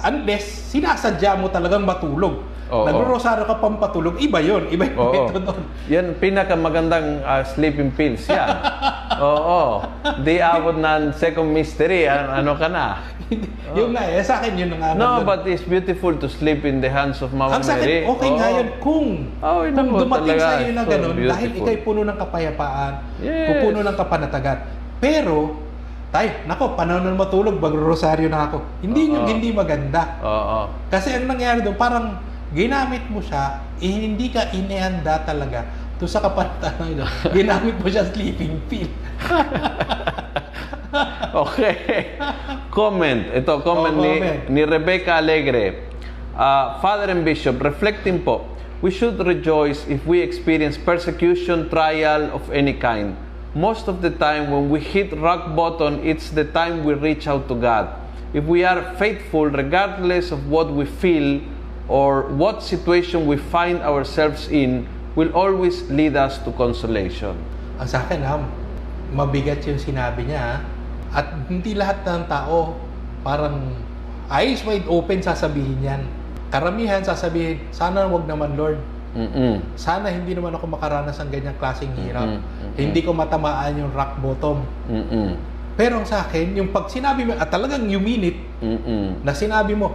unless 0.05 0.71
sinasadya 0.71 1.35
mo 1.41 1.49
talagang 1.49 1.83
matulog. 1.83 2.45
Oo. 2.71 2.87
Nagro-rosaryo 2.87 3.43
ka 3.43 3.59
pang 3.59 3.75
patulog, 3.75 4.15
iba 4.17 4.39
yon 4.39 4.71
Iba 4.71 4.87
yung 4.87 4.95
Oo. 4.97 5.11
method 5.27 5.43
doon. 5.43 5.61
Yan, 5.85 6.15
pinakamagandang 6.15 7.19
ah, 7.21 7.43
sleeping 7.43 7.91
pills 7.91 8.23
yan. 8.25 8.47
Oo. 9.21 9.83
Di 10.23 10.39
abot 10.39 10.73
ng 10.73 11.11
second 11.13 11.51
mystery. 11.51 12.07
An- 12.07 12.41
ano 12.41 12.55
ka 12.55 12.71
na? 12.71 13.03
yung 13.71 13.91
nga 13.91 14.03
eh, 14.03 14.19
sa 14.19 14.39
akin 14.39 14.59
yun 14.59 14.69
ang 14.73 14.83
ano 14.91 14.99
No, 14.99 15.23
but 15.23 15.43
it's 15.45 15.63
beautiful 15.63 16.11
to 16.13 16.27
sleep 16.27 16.63
in 16.63 16.79
the 16.79 16.87
hands 16.87 17.19
of 17.19 17.31
Mama 17.31 17.55
ang 17.55 17.63
sa 17.63 17.75
Mary. 17.75 18.03
akin, 18.03 18.07
okay 18.09 18.29
nga 18.33 18.47
Oo. 18.49 18.55
yun 18.55 18.67
kung, 18.79 19.07
Oh, 19.39 19.59
yun 19.61 19.71
kung 19.71 19.87
naman 19.87 19.99
dumating 20.01 20.35
talaga. 20.35 20.47
sa 20.49 20.59
iyo 20.59 20.71
na 20.71 20.81
So 20.81 20.89
ganun, 20.89 21.15
dahil 21.17 21.27
beautiful. 21.49 21.59
ikay 21.61 21.77
puno 21.81 22.01
ng 22.01 22.17
kapayapaan, 22.17 22.93
Yes. 23.19 23.47
pupuno 23.47 23.79
ng 23.81 23.95
kapanatagan. 23.95 24.57
Pero, 24.97 25.35
tay, 26.09 26.43
nako, 26.43 26.75
panahon 26.75 27.03
na 27.03 27.15
matulog, 27.15 27.55
magro-rosaryo 27.57 28.27
na 28.27 28.47
ako. 28.47 28.57
Hindi 28.81 29.01
yung 29.09 29.23
Oo. 29.23 29.31
hindi 29.31 29.49
maganda. 29.49 30.01
Oo. 30.19 30.59
Kasi 30.87 31.15
ang 31.15 31.27
nangyari 31.27 31.59
doon, 31.61 31.75
parang 31.75 32.19
ginamit 32.51 33.03
mo 33.07 33.23
siya, 33.23 33.63
eh, 33.79 33.87
hindi 34.07 34.27
ka 34.29 34.51
inihanda 34.51 35.23
talaga 35.23 35.65
to 35.97 36.05
sa 36.05 36.19
kapanatagan 36.19 36.97
doon. 36.99 37.11
ginamit 37.37 37.75
mo 37.79 37.87
siya 37.87 38.05
sleeping 38.11 38.59
pill. 38.67 38.89
Okay. 41.31 42.19
comment. 42.71 43.23
Ito, 43.31 43.63
comment, 43.63 43.95
Oh, 43.95 44.03
ni, 44.03 44.19
comment. 44.19 44.39
ni 44.51 44.61
Rebecca 44.67 45.23
Alegre. 45.23 45.87
Ah, 46.35 46.79
Father 46.83 47.07
and 47.11 47.23
Bishop, 47.23 47.63
reflecting 47.63 48.19
po, 48.19 48.43
we 48.83 48.91
should 48.91 49.15
rejoice 49.23 49.87
if 49.87 50.03
we 50.03 50.19
experience 50.19 50.75
persecution, 50.75 51.71
trial 51.71 52.27
of 52.35 52.43
any 52.51 52.75
kind. 52.75 53.15
Most 53.55 53.87
of 53.87 54.03
the 54.03 54.11
time, 54.11 54.51
when 54.51 54.67
we 54.67 54.79
hit 54.79 55.11
rock 55.15 55.55
bottom, 55.55 55.99
it's 56.03 56.31
the 56.31 56.43
time 56.51 56.83
we 56.83 56.95
reach 56.95 57.27
out 57.27 57.47
to 57.47 57.55
God. 57.55 57.91
If 58.31 58.43
we 58.47 58.63
are 58.63 58.95
faithful, 58.95 59.47
regardless 59.47 60.31
of 60.31 60.47
what 60.47 60.71
we 60.71 60.83
feel 60.87 61.39
or 61.91 62.31
what 62.39 62.63
situation 62.63 63.27
we 63.27 63.35
find 63.35 63.83
ourselves 63.83 64.47
in, 64.47 64.87
will 65.19 65.27
always 65.35 65.83
lead 65.91 66.15
us 66.15 66.39
to 66.47 66.55
consolation. 66.55 67.35
Ang 67.75 67.89
sa 67.91 67.99
akin, 68.07 68.23
ha, 68.23 68.39
mabigat 69.11 69.59
yung 69.67 69.75
sinabi 69.75 70.23
niya. 70.31 70.39
ha. 70.39 70.55
At 71.11 71.35
hindi 71.51 71.75
lahat 71.75 72.07
ng 72.07 72.31
tao 72.31 72.79
parang 73.27 73.75
eyes 74.31 74.63
wide 74.63 74.87
open 74.87 75.19
sasabihin 75.19 75.83
yan. 75.83 76.01
Karamihan 76.47 77.03
sasabihin, 77.03 77.59
sana 77.75 78.07
wag 78.07 78.23
naman 78.23 78.55
Lord. 78.55 78.79
Mm-mm. 79.11 79.59
Sana 79.75 80.07
hindi 80.07 80.31
naman 80.31 80.55
ako 80.55 80.71
makaranas 80.71 81.19
ng 81.19 81.27
ganyang 81.27 81.57
klaseng 81.59 81.91
hirap. 81.99 82.31
Mhm, 82.31 82.39
mhm. 82.39 82.73
Hindi 82.79 82.99
ko 83.03 83.11
matamaan 83.11 83.75
yung 83.75 83.91
rock 83.91 84.15
bottom. 84.23 84.63
Mm-mm. 84.87 85.35
Pero 85.75 85.99
ang 85.99 86.07
sa 86.07 86.23
akin, 86.23 86.55
yung 86.55 86.71
pag 86.71 86.87
sinabi 86.87 87.27
mo, 87.27 87.35
at 87.35 87.51
talagang 87.51 87.91
you 87.91 87.99
mean 87.99 88.23
it, 88.23 88.37
Mm-mm. 88.63 89.19
na 89.19 89.35
sinabi 89.35 89.75
mo, 89.75 89.91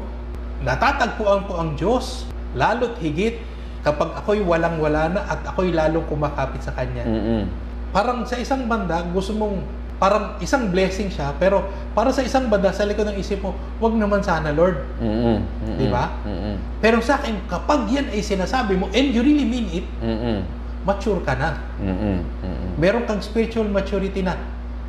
natatagpuan 0.64 1.44
ko 1.44 1.52
ang 1.60 1.76
Diyos, 1.76 2.24
lalo't 2.56 2.96
higit 3.02 3.40
kapag 3.84 4.18
ako'y 4.18 4.42
walang-wala 4.42 5.12
na 5.12 5.20
at 5.30 5.40
ako'y 5.46 5.70
lalong 5.70 6.06
kumakapit 6.10 6.58
sa 6.64 6.74
Kanya. 6.74 7.06
Mm-mm. 7.06 7.46
Parang 7.94 8.26
sa 8.26 8.34
isang 8.34 8.66
banda, 8.66 8.98
gusto 9.14 9.30
mong, 9.36 9.62
parang 9.96 10.36
isang 10.42 10.68
blessing 10.68 11.08
siya, 11.08 11.32
pero 11.38 11.64
para 11.94 12.10
sa 12.10 12.20
isang 12.20 12.50
banda, 12.50 12.74
sa 12.74 12.82
likod 12.84 13.06
ng 13.08 13.16
isip 13.16 13.40
mo, 13.40 13.54
wag 13.78 13.94
naman 13.94 14.20
sana, 14.26 14.50
Lord. 14.50 14.82
Mm-mm. 14.98 15.38
Mm-mm. 15.38 15.78
Di 15.78 15.86
ba? 15.86 16.18
Mm-mm. 16.26 16.82
Pero 16.82 16.98
sa 17.00 17.22
akin, 17.22 17.46
kapag 17.46 17.86
yan 17.88 18.10
ay 18.10 18.20
sinasabi 18.20 18.74
mo, 18.74 18.90
and 18.90 19.14
you 19.14 19.22
really 19.22 19.46
mean 19.46 19.70
it, 19.70 19.86
Mm-mm. 20.02 20.42
mature 20.82 21.22
ka 21.22 21.38
na. 21.38 21.56
Mm-mm. 21.78 22.26
Mm-mm. 22.42 22.70
Meron 22.76 23.06
kang 23.06 23.22
spiritual 23.22 23.70
maturity 23.70 24.20
na. 24.20 24.34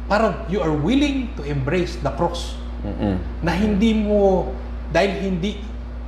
Parang 0.07 0.47
you 0.47 0.57
are 0.63 0.73
willing 0.73 1.29
to 1.37 1.45
embrace 1.45 1.99
the 2.01 2.11
cross. 2.17 2.57
Mm-mm. 2.81 3.19
Na 3.45 3.53
hindi 3.53 3.93
mo, 3.93 4.51
dahil 4.91 5.11
hindi 5.19 5.59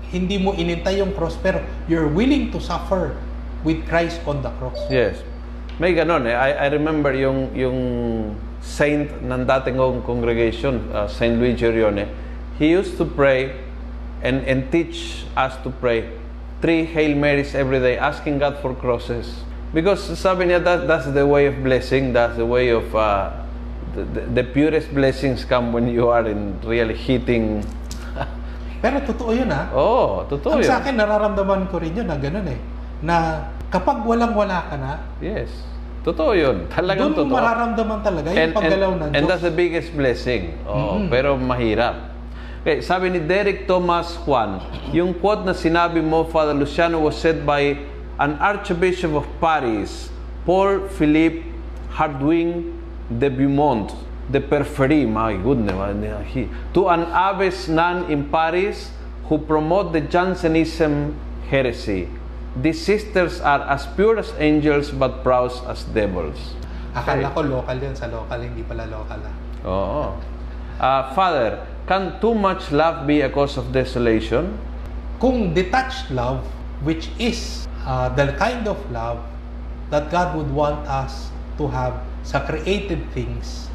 hindi 0.10 0.42
mo 0.42 0.58
inintay 0.58 1.00
yung 1.06 1.14
cross, 1.14 1.38
pero 1.38 1.62
you're 1.86 2.10
willing 2.10 2.50
to 2.50 2.58
suffer 2.58 3.14
with 3.62 3.78
Christ 3.86 4.18
on 4.26 4.42
the 4.42 4.50
cross. 4.58 4.78
Yes. 4.90 5.22
May 5.78 5.94
ganon 5.94 6.26
eh. 6.26 6.34
I, 6.34 6.66
I 6.66 6.68
remember 6.74 7.14
yung, 7.14 7.54
yung 7.54 7.78
saint 8.60 9.08
ng 9.22 9.46
dating 9.46 9.78
kong 9.78 10.02
congregation, 10.04 10.92
uh, 10.92 11.08
Saint 11.08 11.40
Luigi 11.40 11.64
Orione, 11.64 12.10
he 12.58 12.74
used 12.74 12.98
to 12.98 13.06
pray 13.06 13.56
and, 14.26 14.44
and 14.44 14.68
teach 14.74 15.24
us 15.38 15.56
to 15.64 15.70
pray 15.70 16.10
three 16.60 16.84
Hail 16.84 17.16
Marys 17.16 17.56
every 17.56 17.80
day, 17.80 17.96
asking 17.96 18.40
God 18.40 18.60
for 18.60 18.76
crosses. 18.76 19.46
Because 19.72 20.04
sabi 20.20 20.50
niya, 20.50 20.64
that, 20.66 20.90
that's 20.90 21.08
the 21.08 21.24
way 21.24 21.46
of 21.46 21.64
blessing, 21.64 22.12
that's 22.12 22.36
the 22.36 22.46
way 22.46 22.70
of, 22.74 22.90
uh, 22.96 23.32
the, 23.96 24.04
the, 24.04 24.22
the 24.42 24.44
purest 24.44 24.92
blessings 24.94 25.46
come 25.46 25.72
when 25.72 25.88
you 25.88 26.10
are 26.10 26.28
in 26.28 26.60
really 26.66 26.98
hitting. 26.98 27.64
Pero 28.80 29.04
totoo 29.04 29.32
yun 29.32 29.52
ha. 29.52 29.68
oh, 29.72 30.24
totoo 30.26 30.56
Ang 30.56 30.64
yun. 30.64 30.70
sa 30.70 30.80
akin, 30.80 30.96
nararamdaman 30.96 31.68
ko 31.68 31.78
rin 31.78 31.92
yun 31.94 32.08
na 32.08 32.16
ganun 32.16 32.48
eh. 32.48 32.60
Na 33.02 33.16
kapag 33.68 34.04
walang-wala 34.04 34.68
ka 34.68 34.76
na, 34.76 34.92
Yes. 35.20 35.52
Totoo 36.00 36.32
yun. 36.32 36.64
Talagang 36.72 37.12
doon 37.12 37.28
totoo. 37.28 37.36
mararamdaman 37.36 38.00
talaga 38.00 38.32
yung 38.32 38.56
paggalaw 38.56 38.92
ng 38.96 39.02
and 39.12 39.14
Diyos. 39.20 39.28
that's 39.28 39.44
the 39.44 39.52
biggest 39.52 39.92
blessing. 39.92 40.56
Oh, 40.64 40.96
Mm-mm. 40.96 41.12
Pero 41.12 41.36
mahirap. 41.36 42.16
Okay, 42.60 42.80
sabi 42.80 43.12
ni 43.12 43.20
Derek 43.20 43.68
Thomas 43.68 44.16
Juan, 44.24 44.64
yung 44.92 45.12
quote 45.14 45.44
na 45.44 45.52
sinabi 45.52 46.00
mo, 46.00 46.24
Father 46.24 46.56
Luciano, 46.56 47.00
was 47.00 47.16
said 47.16 47.44
by 47.44 47.76
an 48.16 48.40
Archbishop 48.40 49.12
of 49.12 49.28
Paris, 49.40 50.08
Paul 50.44 50.88
Philippe 50.90 51.44
Hardwing 51.90 52.72
de 53.10 53.28
Beaumont, 53.28 53.92
de 54.32 54.40
Perferie, 54.40 55.10
my 55.10 55.34
goodness, 55.34 55.74
he, 56.30 56.48
to 56.74 56.88
an 56.90 57.02
abbess 57.10 57.68
nun 57.68 58.10
in 58.12 58.30
Paris 58.30 58.92
who 59.26 59.38
promote 59.38 59.94
the 59.94 60.02
Jansenism 60.02 61.18
heresy. 61.50 62.10
These 62.58 62.82
sisters 62.82 63.42
are 63.42 63.62
as 63.62 63.86
pure 63.94 64.18
as 64.18 64.34
angels 64.38 64.90
but 64.90 65.22
proud 65.24 65.54
as 65.70 65.86
devils. 65.94 66.58
Akala 66.98 67.30
ko 67.34 67.42
local 67.46 67.78
yun. 67.78 67.94
Sa 67.94 68.10
local, 68.10 68.42
hindi 68.42 68.66
pala 68.66 68.90
local 68.90 69.22
ah. 69.22 69.36
Oo. 69.66 70.06
Uh, 70.82 71.02
Father, 71.14 71.62
can 71.86 72.18
too 72.18 72.34
much 72.34 72.74
love 72.74 73.06
be 73.06 73.22
a 73.22 73.30
cause 73.30 73.58
of 73.58 73.70
desolation? 73.70 74.58
Kung 75.22 75.54
detached 75.54 76.10
love, 76.10 76.42
which 76.82 77.14
is 77.22 77.68
uh, 77.86 78.10
the 78.18 78.34
kind 78.42 78.66
of 78.66 78.82
love 78.90 79.22
that 79.94 80.10
God 80.10 80.34
would 80.34 80.50
want 80.50 80.82
us 80.90 81.30
to 81.62 81.70
have 81.70 82.02
sa 82.26 82.42
created 82.42 83.06
things, 83.14 83.69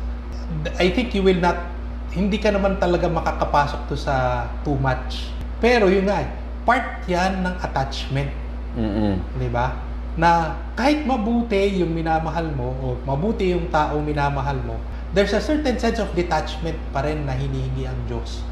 I 0.80 0.90
think 0.92 1.14
you 1.14 1.22
will 1.22 1.38
not, 1.38 1.70
hindi 2.14 2.38
ka 2.38 2.54
naman 2.54 2.78
talaga 2.78 3.10
makakapasok 3.10 3.80
to 3.90 3.96
sa 3.98 4.46
too 4.62 4.78
much. 4.78 5.30
Pero 5.58 5.88
yun 5.88 6.06
nga, 6.06 6.24
part 6.64 7.04
yan 7.08 7.44
ng 7.44 7.54
attachment. 7.60 8.30
Mm-mm. 8.74 9.20
Di 9.38 9.48
ba? 9.50 9.76
Na 10.14 10.58
kahit 10.78 11.02
mabuti 11.06 11.82
yung 11.82 11.90
minamahal 11.90 12.46
mo 12.54 12.74
o 12.78 12.86
mabuti 13.02 13.50
yung 13.50 13.66
taong 13.70 14.02
minamahal 14.02 14.58
mo, 14.62 14.78
there's 15.14 15.34
a 15.34 15.42
certain 15.42 15.78
sense 15.78 15.98
of 15.98 16.10
detachment 16.14 16.78
pa 16.90 17.02
rin 17.06 17.22
na 17.26 17.34
hinihingi 17.34 17.86
ang 17.86 17.98
Diyos. 18.10 18.42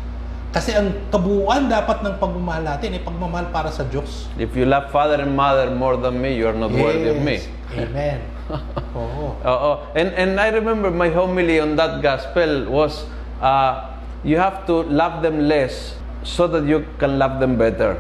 Kasi 0.53 0.77
ang 0.77 0.93
kabuuan 1.09 1.73
dapat 1.73 2.05
ng 2.05 2.21
pagmamahal 2.21 2.77
natin 2.77 2.93
ay 2.93 3.01
pagmamahal 3.01 3.49
para 3.49 3.73
sa 3.73 3.89
Diyos. 3.89 4.29
If 4.37 4.53
you 4.53 4.69
love 4.69 4.93
father 4.93 5.17
and 5.17 5.33
mother 5.33 5.73
more 5.73 5.97
than 5.97 6.21
me, 6.21 6.37
you 6.37 6.45
are 6.45 6.57
not 6.57 6.69
worthy 6.77 7.09
of 7.09 7.25
me. 7.25 7.41
Amen. 7.73 8.21
Oo. 8.53 9.37
Oo. 9.45 9.73
And, 9.95 10.13
and 10.15 10.41
I 10.41 10.49
remember 10.49 10.91
my 10.91 11.09
homily 11.09 11.61
on 11.61 11.77
that 11.77 12.03
gospel 12.03 12.69
was, 12.69 13.05
uh, 13.41 13.97
you 14.25 14.37
have 14.37 14.67
to 14.67 14.83
love 14.87 15.23
them 15.23 15.49
less 15.49 15.97
so 16.23 16.47
that 16.47 16.65
you 16.65 16.85
can 16.99 17.19
love 17.19 17.41
them 17.41 17.57
better. 17.57 17.99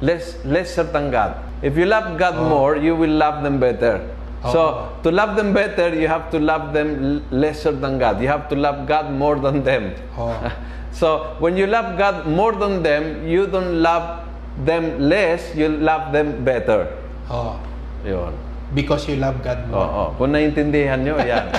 Less, 0.00 0.36
lesser 0.44 0.84
than 0.84 1.10
God. 1.10 1.36
If 1.62 1.76
you 1.76 1.86
love 1.86 2.18
God 2.18 2.36
more, 2.36 2.76
you 2.76 2.94
will 2.94 3.10
love 3.10 3.42
them 3.42 3.58
better. 3.58 4.04
So, 4.46 4.92
to 5.02 5.10
love 5.10 5.34
them 5.34 5.52
better, 5.52 5.90
you 5.92 6.06
have 6.06 6.30
to 6.30 6.38
love 6.38 6.72
them 6.72 7.24
lesser 7.32 7.72
than 7.72 7.98
God. 7.98 8.20
You 8.22 8.28
have 8.28 8.48
to 8.50 8.54
love 8.54 8.86
God 8.86 9.10
more 9.10 9.38
than 9.38 9.64
them. 9.64 9.94
Oo. 10.18 10.50
So, 10.96 11.36
when 11.44 11.58
you 11.58 11.66
love 11.66 11.98
God 11.98 12.24
more 12.24 12.52
than 12.56 12.82
them, 12.82 13.28
you 13.28 13.46
don't 13.46 13.82
love 13.82 14.24
them 14.64 14.96
less, 14.98 15.52
you 15.54 15.68
love 15.68 16.12
them 16.12 16.40
better. 16.44 16.88
Oo. 17.28 17.60
Yun. 18.06 18.45
Because 18.76 19.08
you 19.08 19.16
love 19.16 19.40
God 19.40 19.64
more. 19.66 19.80
Oo. 19.80 20.02
Kung 20.20 20.36
naintindihan 20.36 21.00
nyo, 21.00 21.16
yan. 21.16 21.48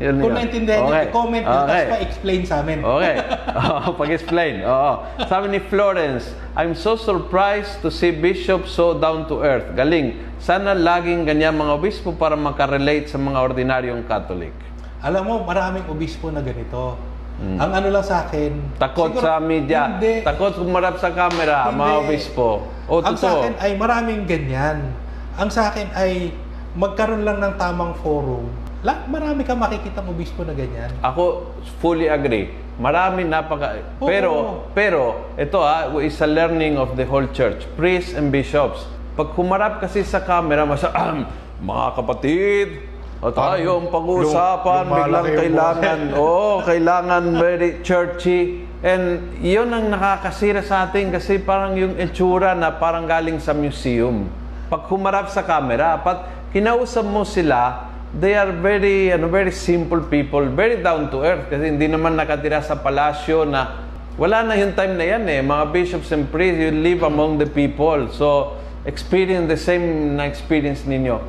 Yun 0.00 0.16
Kung 0.16 0.32
naintindihan 0.32 0.80
Okay. 0.84 1.12
niyo, 1.12 1.12
Okay. 1.12 1.40
tapos 1.44 1.92
pa-explain 1.92 2.40
sa 2.44 2.64
amin. 2.64 2.80
Okay. 2.80 3.16
Oo, 3.60 3.80
pag-explain. 3.96 4.54
Oo. 4.64 4.92
Sabi 5.24 5.52
ni 5.52 5.60
Florence, 5.60 6.32
I'm 6.52 6.72
so 6.72 6.96
surprised 6.96 7.80
to 7.80 7.88
see 7.88 8.08
Bishop 8.08 8.64
so 8.64 8.96
down 8.96 9.28
to 9.28 9.40
earth. 9.40 9.72
Galing. 9.72 10.16
Sana 10.36 10.72
laging 10.72 11.24
ganyan 11.24 11.52
mga 11.52 11.76
obispo 11.76 12.12
para 12.12 12.32
makarelate 12.32 13.08
sa 13.08 13.20
mga 13.20 13.40
ordinaryong 13.40 14.04
Catholic. 14.04 14.56
Alam 15.00 15.22
mo, 15.24 15.34
maraming 15.44 15.84
obispo 15.84 16.32
na 16.32 16.40
ganito. 16.40 16.96
Ang 17.40 17.72
ano 17.72 17.88
lang 17.88 18.04
sa 18.04 18.24
akin... 18.24 18.76
Takot 18.76 19.16
siguro- 19.16 19.24
sa 19.24 19.36
media. 19.36 19.96
Hindi. 19.96 20.20
Takot 20.20 20.60
kumarap 20.60 20.96
sa 20.96 21.08
camera, 21.08 21.68
Hindi. 21.68 21.76
mga 21.76 21.94
obispo. 21.98 22.48
O, 22.84 23.00
Ang 23.00 23.16
sa 23.16 23.32
totoo. 23.32 23.40
akin 23.40 23.54
ay 23.60 23.70
maraming 23.76 24.20
ganyan. 24.24 24.92
Ang 25.36 25.48
sa 25.48 25.72
akin 25.72 25.88
ay 25.92 26.32
magkaroon 26.74 27.26
lang 27.26 27.42
ng 27.42 27.54
tamang 27.58 27.94
forum. 27.98 28.46
La, 28.80 29.04
marami 29.10 29.44
ka 29.44 29.52
makikitang 29.52 30.08
obispo 30.08 30.40
na 30.46 30.56
ganyan. 30.56 30.88
Ako 31.04 31.52
fully 31.84 32.08
agree. 32.08 32.48
Marami 32.80 33.28
napaka 33.28 33.76
Oo. 34.00 34.08
pero 34.08 34.32
pero 34.72 35.02
ito 35.36 35.60
ah 35.60 35.92
is 36.00 36.16
a 36.24 36.28
learning 36.28 36.80
of 36.80 36.96
the 36.96 37.04
whole 37.04 37.28
church, 37.28 37.68
priests 37.76 38.16
and 38.16 38.32
bishops. 38.32 38.88
Pag 39.20 39.36
humarap 39.36 39.84
kasi 39.84 40.00
sa 40.00 40.24
camera, 40.24 40.64
masa 40.64 40.88
mga 41.60 41.86
kapatid, 41.92 42.68
at 43.20 43.36
tayo 43.36 43.84
ang 43.84 43.92
pag-uusapan, 43.92 44.84
biglang 44.88 45.28
kailangan, 45.36 45.98
oo, 46.24 46.64
kailangan 46.64 47.36
very 47.36 47.84
churchy. 47.84 48.64
And 48.80 49.36
yun 49.44 49.68
ang 49.76 49.92
nakakasira 49.92 50.64
sa 50.64 50.88
atin 50.88 51.12
kasi 51.12 51.36
parang 51.36 51.76
yung 51.76 52.00
itsura 52.00 52.56
na 52.56 52.72
parang 52.72 53.04
galing 53.04 53.36
sa 53.36 53.52
museum. 53.52 54.24
Pag 54.72 54.88
humarap 54.88 55.28
sa 55.28 55.44
camera, 55.44 56.00
pat 56.00 56.39
kinausap 56.50 57.06
mo 57.06 57.22
sila, 57.22 57.90
they 58.10 58.34
are 58.34 58.50
very 58.50 59.14
ano 59.14 59.30
very 59.30 59.54
simple 59.54 60.02
people, 60.02 60.42
very 60.50 60.82
down 60.82 61.10
to 61.10 61.22
earth 61.22 61.46
kasi 61.46 61.70
hindi 61.70 61.86
naman 61.86 62.18
nakatira 62.18 62.58
sa 62.58 62.78
palasyo 62.78 63.46
na 63.46 63.86
wala 64.18 64.42
na 64.44 64.58
yung 64.58 64.74
time 64.74 64.98
na 64.98 65.06
yan 65.16 65.24
eh. 65.30 65.40
Mga 65.40 65.64
bishops 65.72 66.10
and 66.12 66.28
priests, 66.28 66.60
you 66.60 66.74
live 66.74 67.06
among 67.06 67.40
the 67.40 67.48
people. 67.48 68.10
So, 68.12 68.58
experience 68.84 69.48
the 69.48 69.56
same 69.56 70.18
na 70.18 70.28
experience 70.28 70.84
ninyo. 70.84 71.22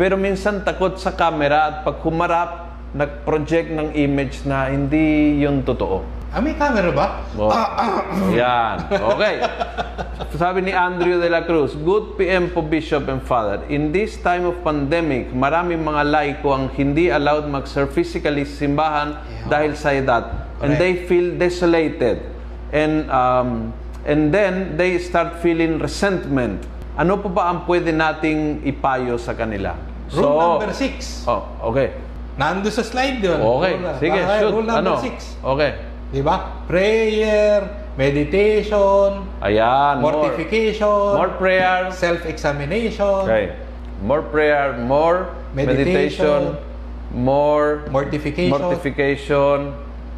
Pero 0.00 0.16
minsan 0.16 0.64
takot 0.64 0.96
sa 0.96 1.12
camera 1.12 1.68
at 1.68 1.76
pag 1.84 2.00
humarap, 2.00 2.72
nag-project 2.96 3.72
ng 3.72 3.88
image 3.96 4.48
na 4.48 4.72
hindi 4.72 5.40
yun 5.44 5.60
totoo. 5.60 6.21
Ah, 6.32 6.40
may 6.40 6.56
camera 6.56 6.88
ba? 6.88 7.28
Oh. 7.36 7.52
Ah, 7.52 8.00
Yan. 8.32 8.88
Okay. 8.88 9.44
Sabi 10.40 10.64
ni 10.64 10.72
Andrew 10.72 11.20
de 11.20 11.28
la 11.28 11.44
Cruz, 11.44 11.76
Good 11.76 12.16
PM 12.16 12.48
po 12.48 12.64
Bishop 12.64 13.04
and 13.04 13.20
Father. 13.20 13.60
In 13.68 13.92
this 13.92 14.16
time 14.16 14.48
of 14.48 14.56
pandemic, 14.64 15.28
maraming 15.28 15.84
mga 15.84 16.08
laiko 16.08 16.56
ang 16.56 16.72
hindi 16.72 17.12
allowed 17.12 17.52
mag-serve 17.52 17.92
physically 17.92 18.48
simbahan 18.48 19.20
dahil 19.44 19.76
sa 19.76 19.92
edad. 19.92 20.48
And 20.64 20.72
Correct. 20.72 20.80
they 20.80 20.92
feel 21.04 21.36
desolated. 21.36 22.24
And 22.72 23.12
um, 23.12 23.76
and 24.08 24.32
then 24.32 24.80
they 24.80 24.96
start 24.96 25.44
feeling 25.44 25.76
resentment. 25.76 26.64
Ano 26.96 27.20
pa 27.20 27.28
ba 27.28 27.42
ang 27.52 27.68
pwede 27.68 27.92
nating 27.92 28.64
ipayo 28.64 29.20
sa 29.20 29.36
kanila? 29.36 29.76
Rule 30.08 30.32
number 30.32 30.72
six. 30.72 31.28
Oh, 31.28 31.44
okay. 31.60 31.92
Nando 32.40 32.72
sa 32.72 32.80
slide 32.80 33.20
yun. 33.20 33.36
Okay, 33.36 33.76
Rule- 33.76 34.00
sige, 34.00 34.16
shoot. 34.16 34.48
Rule 34.48 34.64
number 34.64 34.96
Ano? 34.96 35.04
six. 35.04 35.36
Okay. 35.44 35.91
Di 36.12 36.20
ba? 36.20 36.60
Prayer, 36.68 37.88
meditation, 37.96 39.24
Ayan. 39.40 40.04
more- 40.04 40.28
mortification, 40.28 41.16
More 41.16 41.32
prayer. 41.40 41.88
self-examination, 41.88 43.24
Okay. 43.24 43.56
More 44.04 44.20
prayer, 44.20 44.76
more 44.76 45.32
meditation, 45.56 46.52
Meditation. 46.52 47.16
more 47.16 47.86
mortification, 47.88 48.50
mortification. 48.52 49.58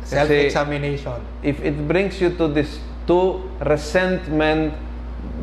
Self-examination. 0.02 1.16
if 1.46 1.62
it 1.62 1.76
brings 1.86 2.18
you 2.20 2.34
to 2.36 2.48
this 2.48 2.80
to 3.06 3.44
resentment, 3.62 4.74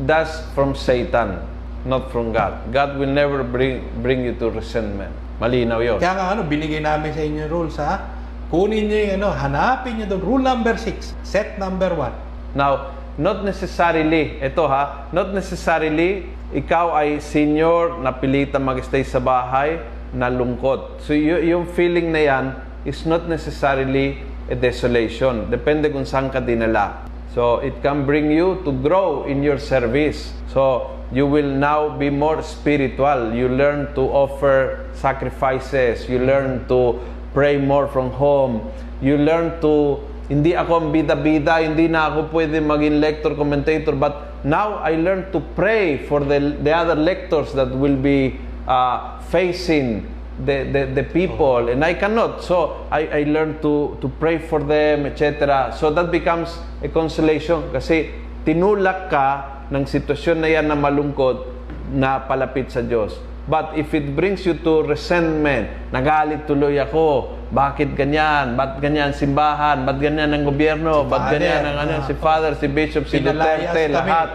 that's 0.04 0.42
from 0.54 0.74
Satan, 0.74 1.38
not 1.86 2.10
from 2.12 2.30
God. 2.30 2.60
God 2.70 2.98
will 2.98 3.10
never 3.10 3.40
bring 3.42 3.82
bring 4.04 4.22
you 4.22 4.34
to 4.38 4.50
resentment. 4.50 5.10
Malinaw 5.40 5.80
yun. 5.82 5.98
Kaya 5.98 6.14
nga 6.14 6.24
ano, 6.36 6.46
binigay 6.46 6.78
namin 6.78 7.10
sa 7.10 7.22
inyo 7.22 7.46
rules 7.50 7.74
ha. 7.78 8.21
Kunin 8.52 8.84
nyo 8.84 8.98
yung 9.00 9.12
ano, 9.16 9.28
hanapin 9.32 9.96
nyo 9.96 10.06
doon. 10.12 10.20
Rule 10.20 10.44
number 10.44 10.76
6, 10.76 11.16
set 11.24 11.56
number 11.56 11.88
1. 11.96 12.52
Now, 12.52 12.92
not 13.16 13.40
necessarily, 13.48 14.36
ito 14.44 14.68
ha, 14.68 15.08
not 15.08 15.32
necessarily 15.32 16.28
ikaw 16.52 16.92
ay 16.92 17.16
senior 17.16 17.96
na 18.04 18.12
pilitan 18.12 18.60
mag-stay 18.60 19.08
sa 19.08 19.24
bahay 19.24 19.80
na 20.12 20.28
lungkot. 20.28 21.00
So, 21.00 21.16
y- 21.16 21.48
yung 21.48 21.64
feeling 21.64 22.12
na 22.12 22.20
yan 22.20 22.44
is 22.84 23.08
not 23.08 23.24
necessarily 23.24 24.20
a 24.52 24.56
desolation. 24.56 25.48
Depende 25.48 25.88
kung 25.88 26.04
saan 26.04 26.28
ka 26.28 26.44
dinala. 26.44 27.08
So, 27.32 27.64
it 27.64 27.80
can 27.80 28.04
bring 28.04 28.28
you 28.28 28.60
to 28.68 28.70
grow 28.84 29.24
in 29.24 29.40
your 29.40 29.56
service. 29.56 30.36
So, 30.52 30.92
you 31.08 31.24
will 31.24 31.48
now 31.48 31.96
be 31.96 32.12
more 32.12 32.44
spiritual. 32.44 33.32
You 33.32 33.48
learn 33.48 33.96
to 33.96 34.04
offer 34.12 34.84
sacrifices. 34.92 36.04
You 36.04 36.20
learn 36.20 36.68
to 36.68 37.00
pray 37.34 37.58
more 37.58 37.88
from 37.88 38.12
home. 38.12 38.70
You 39.00 39.18
learn 39.18 39.60
to 39.60 40.00
hindi 40.32 40.56
ako 40.56 40.72
ang 40.80 40.88
bida-bida, 40.94 41.60
hindi 41.60 41.92
na 41.92 42.08
ako 42.08 42.32
pwede 42.32 42.62
maging 42.62 43.02
lector, 43.02 43.36
commentator, 43.36 43.92
but 43.92 44.40
now 44.46 44.80
I 44.80 44.96
learn 44.96 45.28
to 45.34 45.44
pray 45.52 46.08
for 46.08 46.24
the, 46.24 46.56
the 46.62 46.72
other 46.72 46.96
lectors 46.96 47.52
that 47.52 47.68
will 47.68 47.98
be 47.98 48.40
uh, 48.64 49.20
facing 49.28 50.08
the, 50.40 50.64
the, 50.72 50.82
the 51.02 51.04
people, 51.04 51.68
and 51.68 51.84
I 51.84 51.92
cannot. 51.92 52.40
So, 52.40 52.86
I, 52.88 53.06
I 53.06 53.22
learn 53.28 53.60
to, 53.60 53.98
to 54.00 54.08
pray 54.08 54.38
for 54.38 54.62
them, 54.62 55.04
etc. 55.04 55.74
So, 55.76 55.92
that 55.92 56.10
becomes 56.10 56.56
a 56.80 56.88
consolation 56.88 57.68
kasi 57.68 58.14
tinulak 58.46 59.12
ka 59.12 59.28
ng 59.68 59.84
sitwasyon 59.84 60.36
na 60.40 60.48
yan 60.48 60.66
na 60.70 60.78
malungkot 60.78 61.44
na 61.92 62.24
palapit 62.24 62.72
sa 62.72 62.80
Diyos. 62.80 63.31
But 63.52 63.76
if 63.76 63.92
it 63.92 64.16
brings 64.16 64.48
you 64.48 64.56
to 64.64 64.80
resentment, 64.80 65.92
nagalit 65.92 66.48
tuloy 66.48 66.80
ako, 66.80 67.36
bakit 67.52 67.92
ganyan? 67.92 68.56
Ba't 68.56 68.80
ganyan 68.80 69.12
simbahan? 69.12 69.84
Ba't 69.84 70.00
ganyan 70.00 70.32
ang 70.32 70.48
gobyerno? 70.48 71.04
Si 71.04 71.12
Ba't 71.12 71.28
Father, 71.28 71.32
ganyan 71.36 71.62
ang 71.68 71.76
ano, 71.84 71.92
ah, 72.00 72.06
si 72.08 72.14
Father, 72.16 72.52
si 72.56 72.66
Bishop, 72.72 73.04
si 73.12 73.20
Duterte, 73.20 73.92
kami, 73.92 73.92
lahat. 73.92 74.28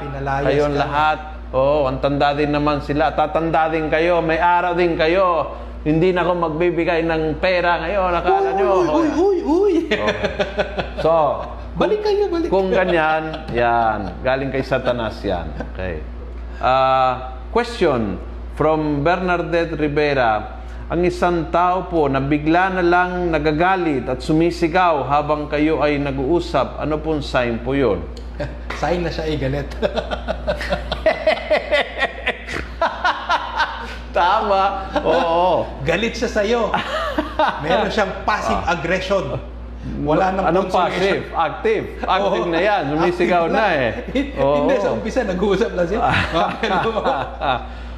Kayong 0.46 0.78
kami. 0.78 0.84
lahat. 0.86 1.18
Oo, 1.50 1.90
ang 1.90 1.98
tanda 1.98 2.38
din 2.38 2.54
naman 2.54 2.86
sila. 2.86 3.10
Tatanda 3.18 3.74
din 3.74 3.90
kayo, 3.90 4.22
may 4.22 4.38
araw 4.38 4.78
din 4.78 4.94
kayo. 4.94 5.50
Hindi 5.82 6.14
na 6.14 6.22
ako 6.22 6.54
magbibigay 6.54 7.02
ng 7.02 7.42
pera 7.42 7.90
ngayon, 7.90 8.12
akala 8.22 8.50
nyo. 8.54 8.70
Uy, 8.70 8.86
uy, 8.86 9.10
uy, 9.18 9.38
uy. 9.50 9.74
So, 11.06 11.42
balik 11.74 12.06
kayo, 12.06 12.30
balik. 12.30 12.54
kung 12.54 12.70
ganyan, 12.70 13.50
yan. 13.50 14.22
Galing 14.22 14.54
kay 14.54 14.62
Satanas 14.62 15.18
yan. 15.26 15.50
Okay. 15.74 16.06
Ah, 16.62 17.42
question 17.50 18.37
from 18.58 19.06
Bernadette 19.06 19.78
Rivera. 19.78 20.58
Ang 20.90 21.06
isang 21.06 21.52
tao 21.52 21.86
po 21.86 22.08
na 22.08 22.18
bigla 22.18 22.74
na 22.74 22.82
lang 22.82 23.30
nagagalit 23.30 24.08
at 24.08 24.24
sumisigaw 24.24 25.04
habang 25.06 25.46
kayo 25.46 25.84
ay 25.84 26.00
nag-uusap, 26.00 26.80
ano 26.80 26.98
pong 26.98 27.22
sign 27.22 27.62
po 27.62 27.78
yun? 27.78 28.02
Sign 28.82 29.02
na 29.02 29.10
siya 29.10 29.26
ay 29.26 29.36
galit. 29.38 29.66
Tama. 34.14 34.64
Oo. 35.02 35.66
galit 35.82 36.14
siya 36.14 36.30
sa'yo. 36.32 36.74
Meron 37.62 37.90
siyang 37.90 38.22
passive 38.22 38.62
aggression. 38.66 39.38
Wala 40.02 40.34
nang 40.34 40.46
Anong 40.50 40.70
passive? 40.70 41.30
Active. 41.34 41.86
Active 42.02 42.46
Oo. 42.46 42.54
na 42.54 42.60
yan. 42.60 42.82
Sumisigaw 42.94 43.44
na 43.50 43.54
lang. 43.54 43.72
eh. 43.74 43.92
Hindi, 44.14 44.22
Oo. 44.38 44.82
sa 44.82 44.90
umpisa, 44.94 45.22
nag-uusap 45.22 45.72
lang 45.74 45.86
siya. 45.86 46.00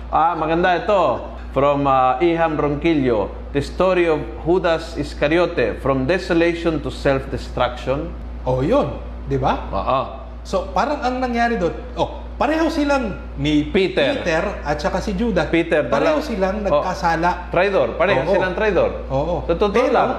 Ah, 0.09 0.33
maganda 0.33 0.73
ito. 0.75 1.21
From 1.49 1.85
uh, 1.85 2.21
Iham 2.21 2.53
Ronquillo, 2.53 3.33
the 3.49 3.61
story 3.61 4.05
of 4.05 4.21
Judas 4.45 4.93
Iscariote, 4.93 5.81
from 5.81 6.05
desolation 6.05 6.77
to 6.81 6.93
self-destruction. 6.93 8.13
oh, 8.45 8.61
yun. 8.61 9.01
Di 9.25 9.37
ba? 9.37 9.65
Oo. 9.69 9.99
So, 10.45 10.69
parang 10.73 11.01
ang 11.01 11.17
nangyari 11.17 11.57
doon, 11.57 11.73
oh, 11.93 12.21
pareho 12.37 12.69
silang 12.69 13.33
ni 13.37 13.65
Peter. 13.65 14.21
Peter 14.21 14.61
at 14.61 14.77
saka 14.77 15.01
si 15.01 15.13
Judas. 15.13 15.49
Peter, 15.49 15.85
pareho 15.85 16.21
silang 16.21 16.61
Oh. 16.61 16.81
nagkasala. 16.81 17.49
Traidor. 17.49 17.97
Pareho 17.97 18.25
Oo. 18.25 18.33
silang 18.33 18.53
traidor. 18.53 18.91
Oo. 19.09 19.35
Sa 19.45 19.53
totoo 19.53 19.73
Pero, 19.73 19.93
lang. 19.93 20.09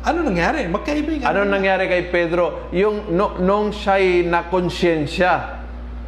ano 0.00 0.18
nangyari? 0.20 0.68
Magkaibigan. 0.68 1.24
Ano 1.24 1.44
nangyari 1.44 1.88
kay 1.88 2.08
Pedro? 2.08 2.68
Yung 2.72 3.12
no, 3.12 3.36
nung 3.36 3.72
siya'y 3.72 4.24
nakonsensya 4.24 5.63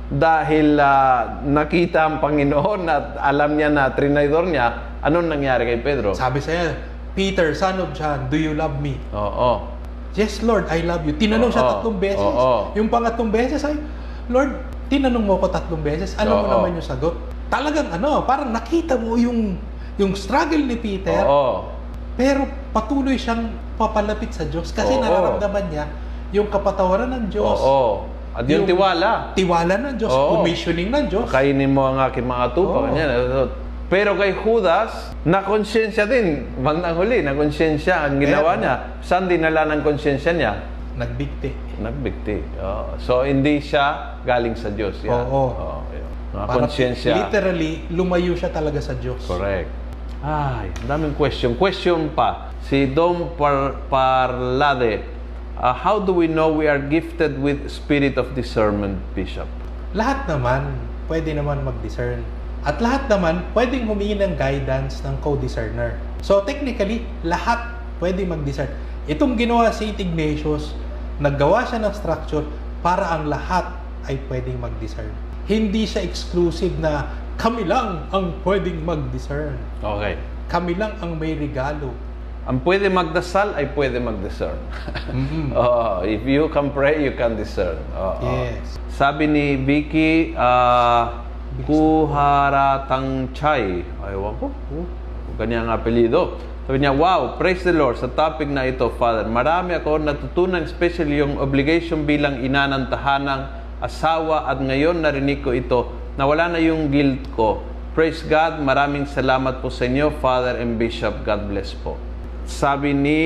dahil 0.07 0.79
ah, 0.79 1.43
nakita 1.43 2.07
ang 2.07 2.17
Panginoon 2.23 2.87
at 2.87 3.19
alam 3.19 3.59
niya 3.59 3.69
na 3.75 3.91
trinaydor 3.91 4.47
niya, 4.47 4.99
anong 5.03 5.27
nangyari 5.27 5.67
kay 5.67 5.79
Pedro? 5.83 6.15
Sabi 6.15 6.39
sa 6.39 6.55
niya, 6.55 6.79
Peter, 7.19 7.51
son 7.59 7.83
of 7.83 7.91
John, 7.97 8.31
do 8.31 8.39
you 8.39 8.55
love 8.55 8.79
me? 8.79 8.95
Oo. 9.11 9.67
Yes, 10.15 10.41
Lord, 10.47 10.71
I 10.71 10.87
love 10.87 11.05
you. 11.05 11.13
Tinanong 11.19 11.51
siya 11.51 11.65
Oo. 11.67 11.71
tatlong 11.77 11.99
beses. 11.99 12.23
Oo. 12.23 12.73
Yung 12.79 12.89
pangatlong 12.89 13.29
beses 13.29 13.61
ay, 13.67 13.77
Lord, 14.31 14.57
tinanong 14.87 15.25
mo 15.27 15.37
ko 15.43 15.51
tatlong 15.51 15.83
beses. 15.83 16.15
Alam 16.17 16.41
mo 16.41 16.47
Oo. 16.47 16.53
naman 16.61 16.79
yung 16.79 16.87
sagot. 16.87 17.19
Talagang 17.51 17.91
ano, 17.91 18.23
parang 18.25 18.51
nakita 18.55 18.97
mo 18.97 19.19
yung 19.19 19.59
yung 19.97 20.13
struggle 20.15 20.61
ni 20.61 20.77
Peter. 20.79 21.25
Oo. 21.27 21.69
Pero 22.17 22.49
patuloy 22.73 23.21
siyang 23.21 23.53
papalapit 23.77 24.33
sa 24.33 24.49
Diyos 24.49 24.73
kasi 24.73 24.97
Oo. 24.97 25.03
nararamdaman 25.05 25.65
niya 25.69 25.85
yung 26.33 26.49
kapatawaran 26.49 27.13
ng 27.13 27.25
Diyos. 27.29 27.61
Oo. 27.61 28.09
At 28.37 28.45
yung, 28.45 28.69
tiwala. 28.69 29.33
Tiwala 29.33 29.75
ng 29.81 29.95
Diyos, 29.97 30.13
Oo. 30.13 30.41
commissioning 30.41 30.93
ng 30.93 31.05
Diyos. 31.09 31.25
Kainin 31.33 31.73
mo 31.73 31.89
ang 31.89 32.05
aking 32.05 32.29
mga 32.29 32.47
tupa. 32.53 32.93
Ganyan. 32.93 33.09
Pero 33.87 34.19
kay 34.19 34.35
Judas, 34.37 35.15
nakonsensya 35.25 36.05
din. 36.05 36.45
Bandang 36.61 37.01
huli, 37.01 37.25
nakonsensya 37.25 38.05
ang 38.05 38.21
ginawa 38.21 38.53
Pero- 38.53 38.61
niya. 38.61 38.75
Saan 39.01 39.25
dinala 39.31 39.65
ng 39.73 39.81
konsensya 39.81 40.37
niya? 40.37 40.53
Nagbigti. 41.01 41.81
Nagbigti. 41.81 42.37
Oo. 42.61 42.99
So, 43.01 43.25
hindi 43.25 43.63
siya 43.63 44.19
galing 44.27 44.59
sa 44.59 44.69
Diyos. 44.69 45.01
Yan. 45.01 45.25
Oo. 45.29 45.87
yun. 45.93 46.05
Mga 46.37 46.45
Parang 46.45 46.69
konsensya. 46.69 47.13
Literally, 47.17 47.73
lumayo 47.89 48.37
siya 48.37 48.53
talaga 48.53 48.83
sa 48.85 48.93
Diyos. 48.93 49.23
Correct. 49.25 49.71
Ay, 50.21 50.73
daming 50.85 51.15
question. 51.15 51.55
Question 51.55 52.11
pa. 52.13 52.53
Si 52.67 52.91
Dom 52.91 53.39
Par 53.39 53.87
Parlade, 53.87 55.16
uh, 55.61 55.73
how 55.73 56.01
do 56.01 56.13
we 56.13 56.29
know 56.29 56.53
we 56.53 56.69
are 56.69 56.81
gifted 56.81 57.41
with 57.41 57.69
spirit 57.69 58.17
of 58.21 58.37
discernment, 58.37 59.01
Bishop? 59.17 59.49
Lahat 59.97 60.29
naman, 60.29 60.77
pwede 61.09 61.33
naman 61.33 61.65
mag-discern. 61.65 62.21
At 62.67 62.83
lahat 62.83 63.07
naman, 63.07 63.47
pwedeng 63.55 63.87
humingi 63.87 64.19
ng 64.19 64.35
guidance 64.35 65.01
ng 65.07 65.23
co-discerner. 65.23 65.97
So 66.21 66.43
technically, 66.43 67.07
lahat 67.23 67.63
pwede 68.03 68.27
mag-discern. 68.27 68.69
Itong 69.07 69.39
ginawa 69.39 69.71
si. 69.71 69.95
Ignatius, 69.95 70.75
naggawa 71.23 71.63
siya 71.63 71.87
ng 71.87 71.95
structure 71.95 72.43
para 72.83 73.07
ang 73.15 73.31
lahat 73.31 73.71
ay 74.11 74.19
pwedeng 74.27 74.59
mag-discern. 74.59 75.15
Hindi 75.47 75.87
siya 75.87 76.03
exclusive 76.03 76.75
na 76.83 77.07
kami 77.39 77.63
lang 77.63 78.11
ang 78.11 78.35
pwedeng 78.43 78.83
mag-discern. 78.83 79.55
Okay. 79.79 80.19
Kami 80.51 80.75
lang 80.75 80.99
ang 80.99 81.15
may 81.15 81.39
regalo. 81.39 81.95
Ang 82.47 82.63
pwede 82.63 82.87
magdasal 82.87 83.59
ay 83.59 83.75
pwede 83.75 83.99
mag-discern. 83.99 84.55
Mhm. 85.11 85.51
oh, 85.51 86.07
if 86.07 86.23
you 86.23 86.47
can 86.55 86.71
pray, 86.71 87.03
you 87.03 87.15
can 87.19 87.35
discern. 87.35 87.75
Oo. 87.95 88.23
Yes. 88.23 88.79
Sabi 88.95 89.27
ni 89.27 89.59
Vicky, 89.59 90.31
uh, 90.39 91.27
Kuharatang 91.67 93.35
Chay. 93.35 93.83
Ayaw 93.99 94.31
ko. 94.39 94.47
Oh, 94.55 94.87
ganyan 95.35 95.67
ang 95.67 95.75
apelido. 95.75 96.39
Sabi 96.67 96.83
niya, 96.83 96.95
wow, 96.95 97.35
praise 97.35 97.63
the 97.63 97.75
Lord 97.75 97.99
sa 97.99 98.11
topic 98.11 98.47
na 98.47 98.67
ito, 98.67 98.91
Father. 98.95 99.27
Marami 99.27 99.75
ako 99.79 100.03
natutunan, 100.03 100.63
especially 100.63 101.19
yung 101.19 101.39
obligation 101.39 102.07
bilang 102.07 102.43
ina 102.43 102.67
ng 102.67 102.91
tahanang 102.91 103.47
asawa 103.79 104.47
at 104.47 104.59
ngayon 104.63 105.03
narinig 105.03 105.43
ko 105.43 105.51
ito 105.55 105.91
na 106.15 106.27
wala 106.27 106.51
na 106.51 106.59
yung 106.63 106.91
guilt 106.91 107.27
ko. 107.35 107.63
Praise 107.95 108.23
God, 108.23 108.61
maraming 108.61 109.09
salamat 109.09 109.59
po 109.59 109.71
sa 109.73 109.87
inyo, 109.87 110.15
Father 110.21 110.59
and 110.59 110.77
Bishop. 110.77 111.25
God 111.25 111.49
bless 111.49 111.73
po. 111.73 111.97
Sabi 112.47 112.95
ni 112.95 113.23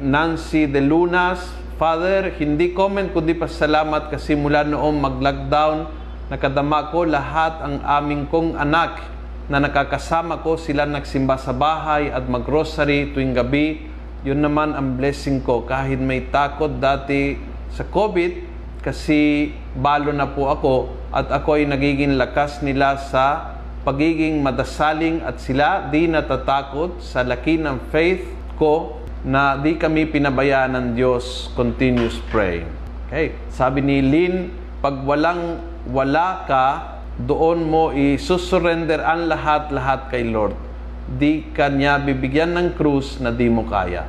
Nancy 0.00 0.64
De 0.64 0.80
Lunas, 0.80 1.44
Father, 1.76 2.32
hindi 2.40 2.72
comment 2.72 3.04
kundi 3.12 3.36
pasalamat 3.36 4.08
kasi 4.08 4.32
mula 4.32 4.64
noong 4.64 4.96
mag-lockdown, 4.96 5.92
nakadama 6.32 6.88
ko 6.88 7.04
lahat 7.04 7.60
ang 7.60 7.84
aming 7.84 8.32
kong 8.32 8.56
anak 8.56 9.04
na 9.52 9.60
nakakasama 9.60 10.40
ko 10.40 10.56
sila 10.56 10.88
nagsimba 10.88 11.36
sa 11.36 11.52
bahay 11.52 12.08
at 12.08 12.24
mag-grocery 12.24 13.12
tuwing 13.12 13.36
gabi. 13.36 13.92
Yun 14.24 14.40
naman 14.40 14.72
ang 14.72 14.96
blessing 14.96 15.44
ko 15.44 15.68
kahit 15.68 16.00
may 16.00 16.32
takot 16.32 16.72
dati 16.72 17.36
sa 17.76 17.84
COVID 17.84 18.32
kasi 18.80 19.52
balo 19.76 20.16
na 20.16 20.32
po 20.32 20.48
ako 20.48 20.74
at 21.12 21.28
ako 21.28 21.60
ay 21.60 21.68
nagiging 21.68 22.16
lakas 22.16 22.64
nila 22.64 22.96
sa 22.96 23.52
pagiging 23.84 24.40
madasaling 24.40 25.20
at 25.20 25.44
sila 25.44 25.92
di 25.92 26.08
natatakot 26.08 27.04
sa 27.04 27.20
laki 27.20 27.60
ng 27.60 27.92
faith 27.92 28.41
ko 28.62 28.94
na 29.26 29.58
di 29.58 29.74
kami 29.74 30.06
pinabayaan 30.06 30.78
ng 30.78 30.86
Diyos 30.94 31.50
continuous 31.58 32.22
praying. 32.30 32.70
Okay. 33.10 33.34
Sabi 33.50 33.82
ni 33.82 33.98
Lynn, 33.98 34.54
pag 34.78 35.02
walang 35.02 35.58
wala 35.90 36.46
ka, 36.46 36.66
doon 37.18 37.66
mo 37.66 37.90
isusurrender 37.90 39.02
ang 39.02 39.26
lahat-lahat 39.26 40.14
kay 40.14 40.30
Lord. 40.30 40.54
Di 41.18 41.42
ka 41.50 41.74
niya 41.74 41.98
bibigyan 41.98 42.54
ng 42.54 42.78
krus 42.78 43.18
na 43.18 43.34
di 43.34 43.50
mo 43.50 43.66
kaya. 43.66 44.06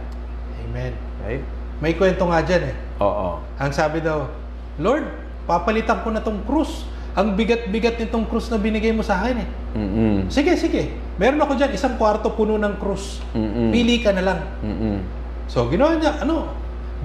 Amen. 0.70 0.94
Okay? 1.26 1.42
May 1.82 1.98
kwento 1.98 2.30
nga 2.30 2.46
dyan 2.46 2.70
eh. 2.70 2.76
Oo. 3.02 3.42
Ang 3.58 3.72
sabi 3.74 4.06
daw, 4.06 4.30
Lord, 4.78 5.10
papalitan 5.50 6.06
ko 6.06 6.14
na 6.14 6.22
tong 6.22 6.46
krus. 6.46 6.86
Ang 7.18 7.34
bigat-bigat 7.34 7.98
nitong 7.98 8.30
krus 8.30 8.54
na 8.54 8.62
binigay 8.62 8.94
mo 8.94 9.02
sa 9.02 9.18
akin 9.22 9.42
eh. 9.42 9.50
Mm-mm. 9.78 10.16
Sige, 10.30 10.54
sige. 10.58 10.94
Meron 11.14 11.38
ako 11.38 11.54
dyan, 11.54 11.72
isang 11.72 11.96
kwarto 11.96 12.34
puno 12.34 12.58
ng 12.58 12.82
krus. 12.82 13.22
Mm-mm. 13.38 13.70
Pili 13.70 14.02
ka 14.02 14.10
na 14.12 14.24
lang. 14.26 14.40
Mm-mm. 14.66 14.98
So, 15.46 15.70
ginawa 15.70 15.94
niya, 15.94 16.26
ano, 16.26 16.50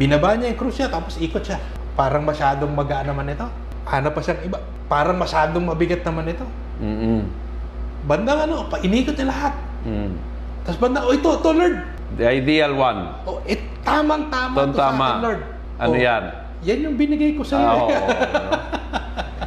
binaba 0.01 0.33
niya 0.33 0.49
yung 0.49 0.61
krus 0.61 0.81
niya, 0.81 0.89
tapos 0.89 1.21
ikot 1.21 1.45
siya. 1.45 1.61
Parang 1.93 2.25
masyadong 2.25 2.73
magaan 2.73 3.13
naman 3.13 3.29
ito. 3.29 3.45
Hanap 3.85 4.17
pa 4.17 4.21
siyang 4.25 4.41
iba. 4.45 4.59
Parang 4.89 5.21
masyadong 5.21 5.61
mabigat 5.61 6.01
naman 6.05 6.25
ito. 6.25 6.47
Mm-mm. 6.81 7.29
Bandang 8.09 8.49
ano, 8.49 8.65
pa 8.73 8.81
inikot 8.81 9.13
niya 9.13 9.29
lahat. 9.29 9.55
Mm. 9.85 10.17
Tapos 10.65 10.79
bandang, 10.81 11.05
oh 11.05 11.13
ito, 11.13 11.29
ito 11.29 11.51
Lord. 11.53 11.77
The 12.17 12.25
ideal 12.25 12.73
one. 12.73 13.01
Oh, 13.29 13.45
it, 13.45 13.61
tamang-tama 13.85 14.57
Tama, 14.57 14.73
to 14.73 14.79
sa 14.79 14.89
akin, 14.89 15.21
Lord. 15.21 15.41
Ano 15.77 15.93
Oh, 15.93 16.01
yan? 16.01 16.23
Yan 16.65 16.79
yung 16.89 16.97
binigay 16.97 17.37
ko 17.37 17.45
sa 17.45 17.61
iyo. 17.61 17.69
Ah, 17.69 17.77
oo, 17.77 17.89
ano? 17.93 18.51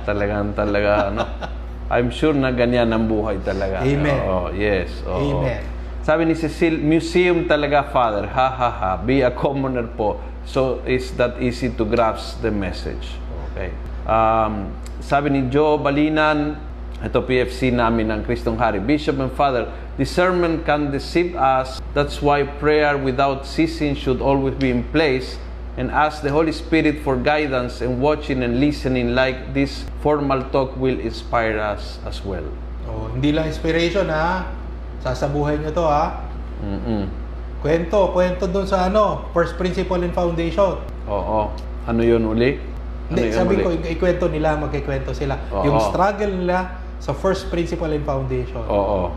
Talagang 0.05 0.53
talaga 0.53 1.09
ano. 1.09 1.21
I'm 1.91 2.07
sure 2.07 2.31
na 2.31 2.55
ganyan 2.55 2.95
ang 2.95 3.11
buhay 3.11 3.43
talaga. 3.43 3.83
Amen. 3.83 4.15
Oo, 4.23 4.55
yes. 4.55 4.87
oo. 5.03 5.43
Amen. 5.43 5.59
Sabi 6.07 6.23
ni 6.23 6.33
Cecil, 6.39 6.79
museum 6.79 7.45
talaga, 7.45 7.91
Father. 7.91 8.31
Ha, 8.31 8.47
ha, 8.47 8.69
ha. 8.71 8.91
Be 8.95 9.21
a 9.21 9.29
commoner 9.29 9.85
po. 9.91 10.17
So, 10.47 10.79
is 10.87 11.11
that 11.19 11.43
easy 11.43 11.69
to 11.75 11.83
grasp 11.83 12.39
the 12.41 12.49
message. 12.49 13.19
Okay. 13.51 13.75
Um, 14.07 14.71
sabi 15.03 15.35
ni 15.35 15.51
Joe 15.51 15.77
Balinan, 15.77 16.57
ito 17.03 17.19
PFC 17.21 17.75
namin 17.75 18.07
ng 18.07 18.19
Kristong 18.23 18.55
Hari. 18.55 18.79
Bishop 18.79 19.19
and 19.19 19.29
Father, 19.35 19.67
discernment 19.99 20.63
can 20.63 20.95
deceive 20.95 21.35
us. 21.35 21.83
That's 21.91 22.23
why 22.23 22.47
prayer 22.47 22.95
without 22.95 23.43
ceasing 23.43 23.99
should 23.99 24.23
always 24.23 24.55
be 24.55 24.71
in 24.71 24.87
place 24.95 25.35
and 25.81 25.89
ask 25.89 26.21
the 26.21 26.29
Holy 26.29 26.53
Spirit 26.53 27.01
for 27.01 27.17
guidance 27.17 27.81
and 27.81 27.97
watching 27.97 28.45
and 28.45 28.61
listening 28.61 29.17
like 29.17 29.57
this 29.57 29.81
formal 30.05 30.45
talk 30.53 30.77
will 30.77 31.01
inspire 31.01 31.57
us 31.57 31.97
as 32.05 32.21
well. 32.21 32.45
Oh, 32.85 33.09
hindi 33.09 33.33
lang 33.33 33.49
inspiration 33.49 34.05
ha. 34.13 34.45
Sasabuhay 35.01 35.57
niyo 35.57 35.73
to 35.73 35.81
ha. 35.81 36.21
Mm-mm. 36.61 37.09
Kwento, 37.65 38.13
kwento 38.13 38.45
dun 38.45 38.69
sa 38.69 38.93
ano, 38.93 39.25
first 39.33 39.57
principle 39.57 40.05
and 40.05 40.13
foundation. 40.13 40.77
Oo. 41.09 41.49
Ano 41.89 42.01
yun 42.05 42.29
uli? 42.29 42.61
Ano 43.09 43.17
Hindi, 43.17 43.33
sabi 43.33 43.57
uli? 43.57 43.65
ko, 43.65 43.69
ikwento 43.73 44.29
nila, 44.29 44.61
magkikwento 44.61 45.17
sila. 45.17 45.41
Oo. 45.49 45.65
Yung 45.65 45.81
struggle 45.89 46.29
nila 46.29 46.77
sa 47.01 47.17
first 47.17 47.49
principle 47.49 47.89
and 47.89 48.05
foundation. 48.05 48.61
Oo. 48.69 49.09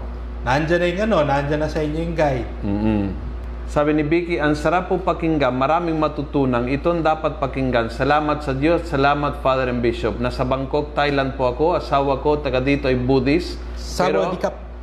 Nandyan 0.48 0.80
na 0.80 0.86
yung 0.88 1.02
ano, 1.12 1.16
nandyan 1.28 1.60
na 1.60 1.68
sa 1.68 1.84
inyo 1.84 2.00
yung 2.08 2.16
guide. 2.16 2.48
mm 2.64 3.33
Sabi 3.64 3.96
ni 3.96 4.04
Vicky, 4.04 4.36
ang 4.36 4.52
sarap 4.52 4.92
po 4.92 5.00
pakinggan, 5.00 5.56
maraming 5.56 5.96
matutunan. 5.96 6.68
Ito 6.68 6.92
ang 6.92 7.00
dapat 7.00 7.40
pakinggan. 7.40 7.88
Salamat 7.88 8.44
sa 8.44 8.52
Diyos, 8.52 8.84
salamat 8.84 9.40
Father 9.40 9.72
and 9.72 9.80
Bishop. 9.80 10.20
Nasa 10.20 10.44
Bangkok, 10.44 10.92
Thailand 10.92 11.40
po 11.40 11.48
ako. 11.48 11.80
Asawa 11.80 12.20
ko, 12.20 12.36
taga 12.36 12.60
dito 12.60 12.92
ay 12.92 13.00
Buddhist. 13.00 13.56
Pero 13.96 14.36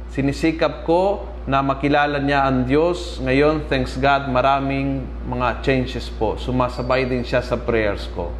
sinisikap 0.09 0.81
ko 0.83 1.29
na 1.45 1.61
makilala 1.61 2.17
niya 2.17 2.49
ang 2.49 2.65
Diyos. 2.65 3.21
Ngayon, 3.21 3.69
thanks 3.69 4.01
God, 4.01 4.33
maraming 4.33 5.05
mga 5.29 5.61
changes 5.61 6.09
po. 6.09 6.41
Sumasabay 6.41 7.05
din 7.05 7.21
siya 7.21 7.45
sa 7.45 7.61
prayers 7.61 8.09
ko. 8.17 8.33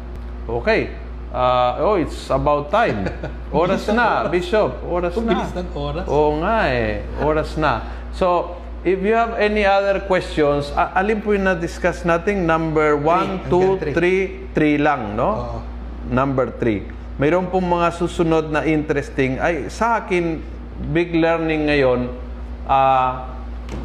Okay. 0.50 0.90
Ah, 1.32 1.80
oh, 1.80 1.96
it's 1.96 2.28
about 2.28 2.68
time. 2.68 3.08
Oras 3.54 3.88
na, 3.88 4.28
Bishop. 4.28 4.84
Oras 4.84 5.16
na. 5.16 5.32
bilis 5.32 5.52
ng 5.56 5.68
oras. 5.72 6.04
Oo 6.04 6.44
nga 6.44 6.68
eh. 6.68 7.00
Oras 7.24 7.56
na. 7.56 7.88
So, 8.12 8.60
if 8.82 8.98
you 8.98 9.14
have 9.14 9.38
any 9.38 9.62
other 9.62 10.02
questions, 10.02 10.70
a- 10.74 10.94
alin 10.96 11.18
po 11.18 11.32
yung 11.32 11.46
na-discuss 11.46 12.02
natin? 12.02 12.44
Number 12.44 12.98
1, 12.98 13.46
Three. 13.46 13.50
2, 13.50 13.78
Hanggang 13.78 13.94
3, 14.52 14.54
3 14.54 14.76
lang, 14.78 15.02
no? 15.14 15.30
Oo. 15.30 15.58
number 16.02 16.50
three. 16.58 16.82
Mayroon 17.14 17.46
pong 17.46 17.70
mga 17.70 17.94
susunod 17.94 18.50
na 18.50 18.66
interesting. 18.66 19.38
Ay, 19.38 19.70
sa 19.70 20.02
akin, 20.02 20.42
big 20.90 21.14
learning 21.14 21.70
ngayon, 21.70 22.10
ah, 22.66 23.30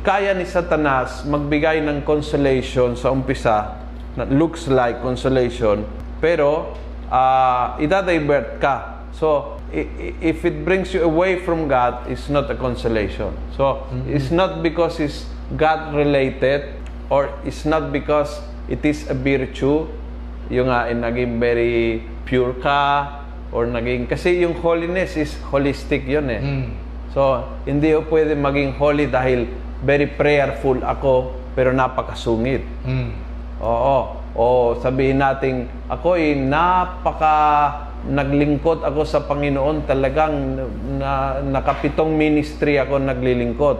kaya 0.01 0.33
ni 0.33 0.43
Satanas 0.43 1.23
magbigay 1.23 1.79
ng 1.79 2.01
consolation 2.01 2.97
sa 2.97 3.13
umpisa, 3.13 3.77
na 4.17 4.25
looks 4.25 4.65
like 4.65 4.97
consolation, 4.99 5.85
pero 6.17 6.73
uh, 7.07 7.77
idadivert 7.77 8.57
ka. 8.57 9.05
So, 9.13 9.56
if 9.71 10.45
it 10.45 10.63
brings 10.63 10.93
you 10.93 11.03
away 11.03 11.39
from 11.43 11.67
God, 11.67 12.09
it's 12.09 12.29
not 12.29 12.49
a 12.49 12.55
consolation. 12.55 13.35
So, 13.55 13.83
it's 14.07 14.31
not 14.31 14.63
because 14.63 14.99
it's 14.99 15.25
God-related 15.55 16.73
or 17.09 17.31
it's 17.43 17.65
not 17.65 17.91
because 17.91 18.39
it 18.67 18.83
is 18.83 19.07
a 19.09 19.15
virtue, 19.15 19.87
yung 20.51 20.67
eh, 20.67 20.91
naging 20.95 21.39
very 21.39 22.03
pure 22.27 22.53
ka, 22.59 23.23
or 23.51 23.67
naging, 23.67 24.07
kasi 24.07 24.43
yung 24.43 24.55
holiness 24.59 25.15
is 25.15 25.35
holistic 25.51 26.03
yun 26.03 26.27
eh. 26.27 26.41
Mm. 26.43 26.67
So, 27.15 27.47
hindi 27.63 27.95
ko 27.95 28.03
pwede 28.11 28.35
maging 28.35 28.75
holy 28.75 29.07
dahil 29.07 29.47
very 29.83 30.07
prayerful 30.07 30.83
ako, 30.83 31.31
pero 31.55 31.71
napakasungit. 31.71 32.63
Mm. 32.83 33.09
Oo. 33.63 34.19
O 34.37 34.77
sabihin 34.77 35.17
natin, 35.17 35.65
ako 35.89 36.13
ay 36.19 36.37
napaka 36.37 37.86
naglingkod 38.07 38.81
ako 38.87 39.03
sa 39.03 39.23
Panginoon, 39.27 39.83
talagang 39.83 40.33
na, 40.97 41.43
nakapitong 41.43 42.15
ministry 42.15 42.79
ako 42.79 42.99
naglilingkod. 43.03 43.77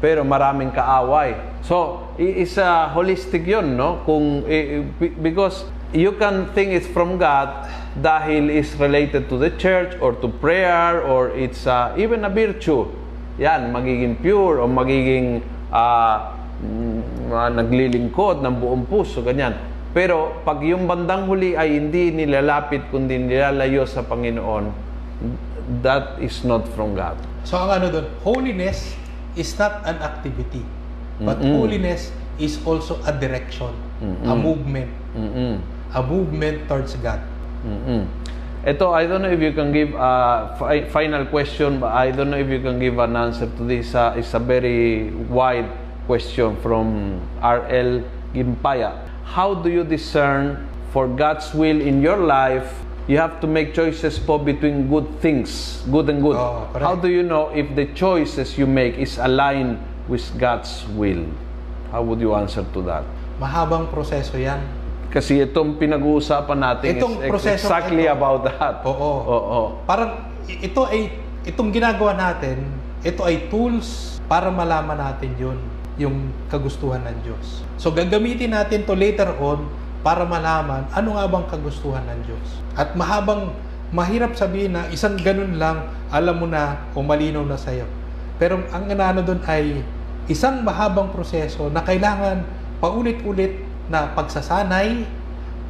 Pero 0.00 0.24
maraming 0.24 0.72
kaaway. 0.72 1.60
So, 1.64 2.08
i- 2.20 2.44
is 2.44 2.56
a 2.60 2.92
holistic 2.92 3.48
yun, 3.48 3.76
no? 3.76 4.04
Kung, 4.04 4.44
because 5.20 5.64
you 5.96 6.12
can 6.20 6.52
think 6.52 6.72
it's 6.76 6.88
from 6.88 7.16
God 7.16 7.68
dahil 7.96 8.52
is 8.52 8.76
related 8.76 9.28
to 9.32 9.40
the 9.40 9.48
church 9.56 9.96
or 10.04 10.12
to 10.20 10.28
prayer 10.28 11.00
or 11.00 11.32
it's 11.32 11.64
uh, 11.64 11.96
even 11.96 12.24
a 12.26 12.32
virtue. 12.32 12.84
Yan, 13.40 13.72
magiging 13.72 14.20
pure 14.20 14.60
o 14.60 14.68
magiging 14.68 15.40
ah, 15.72 16.36
mm, 16.60 17.32
ah, 17.32 17.48
naglilingkod 17.52 18.44
ng 18.44 18.54
buong 18.60 18.84
puso, 18.88 19.24
ganyan. 19.24 19.75
Pero 19.96 20.44
pag 20.44 20.60
yung 20.60 20.84
bandang 20.84 21.24
huli 21.24 21.56
ay 21.56 21.80
hindi 21.80 22.12
nilalapit 22.12 22.92
kundi 22.92 23.16
nilalayo 23.16 23.88
sa 23.88 24.04
Panginoon, 24.04 24.68
that 25.80 26.20
is 26.20 26.44
not 26.44 26.68
from 26.76 26.92
God. 26.92 27.16
So 27.48 27.56
ang 27.56 27.80
ano 27.80 27.88
doon, 27.88 28.06
holiness 28.20 28.92
is 29.40 29.56
not 29.56 29.80
an 29.88 29.96
activity. 30.04 30.60
But 31.16 31.40
Mm-mm. 31.40 31.56
holiness 31.64 32.12
is 32.36 32.60
also 32.68 33.00
a 33.08 33.12
direction, 33.16 33.72
a 34.28 34.36
movement, 34.36 34.92
Mm-mm. 35.16 35.64
a 35.96 36.02
movement 36.04 36.68
towards 36.68 36.92
God. 37.00 37.24
Mm-mm. 37.64 38.04
Ito, 38.68 38.92
I 38.92 39.08
don't 39.08 39.24
know 39.24 39.32
if 39.32 39.40
you 39.40 39.56
can 39.56 39.72
give 39.72 39.96
a 39.96 40.52
fi- 40.60 40.84
final 40.92 41.24
question, 41.24 41.80
but 41.80 41.96
I 41.96 42.12
don't 42.12 42.28
know 42.28 42.36
if 42.36 42.52
you 42.52 42.60
can 42.60 42.76
give 42.76 43.00
an 43.00 43.16
answer 43.16 43.48
to 43.48 43.62
this. 43.64 43.96
Uh, 43.96 44.12
it's 44.12 44.36
a 44.36 44.42
very 44.42 45.08
wide 45.32 45.72
question 46.04 46.52
from 46.60 47.16
R.L. 47.40 48.04
Gimpaya. 48.36 49.05
How 49.26 49.54
do 49.54 49.68
you 49.68 49.82
discern 49.82 50.64
for 50.90 51.10
God's 51.10 51.50
will 51.52 51.80
in 51.80 52.00
your 52.00 52.16
life? 52.16 52.70
You 53.06 53.18
have 53.18 53.38
to 53.42 53.46
make 53.46 53.70
choices 53.70 54.18
po 54.18 54.38
between 54.38 54.86
good 54.86 55.06
things, 55.18 55.82
good 55.90 56.10
and 56.10 56.18
good. 56.18 56.34
Oh, 56.34 56.66
correct. 56.70 56.82
How 56.82 56.94
do 56.94 57.06
you 57.06 57.22
know 57.22 57.54
if 57.54 57.70
the 57.74 57.86
choices 57.94 58.58
you 58.58 58.66
make 58.66 58.98
is 58.98 59.18
aligned 59.18 59.78
with 60.06 60.26
God's 60.38 60.82
will? 60.94 61.22
How 61.90 62.02
would 62.02 62.18
you 62.18 62.34
answer 62.34 62.66
to 62.66 62.80
that? 62.82 63.06
Mahabang 63.38 63.86
proseso 63.90 64.34
yan. 64.34 64.58
Kasi 65.06 65.38
itong 65.38 65.78
pinag-uusapan 65.78 66.58
natin 66.58 66.98
Itong 66.98 67.22
is 67.22 67.30
proseso 67.30 67.70
exactly 67.70 68.10
ito. 68.10 68.14
about 68.14 68.42
that. 68.42 68.82
Oo. 68.82 69.12
Oo. 69.22 69.60
Parang 69.86 70.26
i- 70.50 70.66
ito 70.66 70.82
ay 70.82 71.14
itong 71.46 71.70
ginagawa 71.70 72.10
natin, 72.10 72.66
ito 73.06 73.22
ay 73.22 73.46
tools 73.46 74.18
para 74.26 74.50
malaman 74.50 74.98
natin 74.98 75.30
'yun, 75.38 75.58
yung 75.96 76.32
kagustuhan 76.52 77.00
ng 77.04 77.16
Diyos. 77.24 77.64
So 77.80 77.92
gagamitin 77.92 78.52
natin 78.52 78.84
to 78.84 78.92
later 78.92 79.32
on 79.40 79.64
para 80.04 80.22
malaman 80.22 80.86
ano 80.92 81.16
nga 81.16 81.26
bang 81.26 81.46
kagustuhan 81.48 82.04
ng 82.04 82.20
Diyos. 82.28 82.46
At 82.76 82.92
mahabang 82.94 83.56
mahirap 83.90 84.36
sabihin 84.36 84.76
na 84.76 84.86
isang 84.92 85.16
ganun 85.18 85.56
lang 85.56 85.88
alam 86.12 86.36
mo 86.36 86.46
na 86.46 86.90
o 86.92 87.00
malinaw 87.00 87.42
na 87.42 87.56
sa 87.58 87.72
iyo. 87.72 87.88
Pero 88.36 88.60
ang 88.70 88.84
ano 88.92 89.20
doon 89.24 89.40
ay 89.48 89.80
isang 90.28 90.60
mahabang 90.60 91.14
proseso 91.14 91.72
na 91.72 91.80
kailangan 91.80 92.44
paulit-ulit 92.82 93.56
na 93.88 94.12
pagsasanay, 94.12 95.06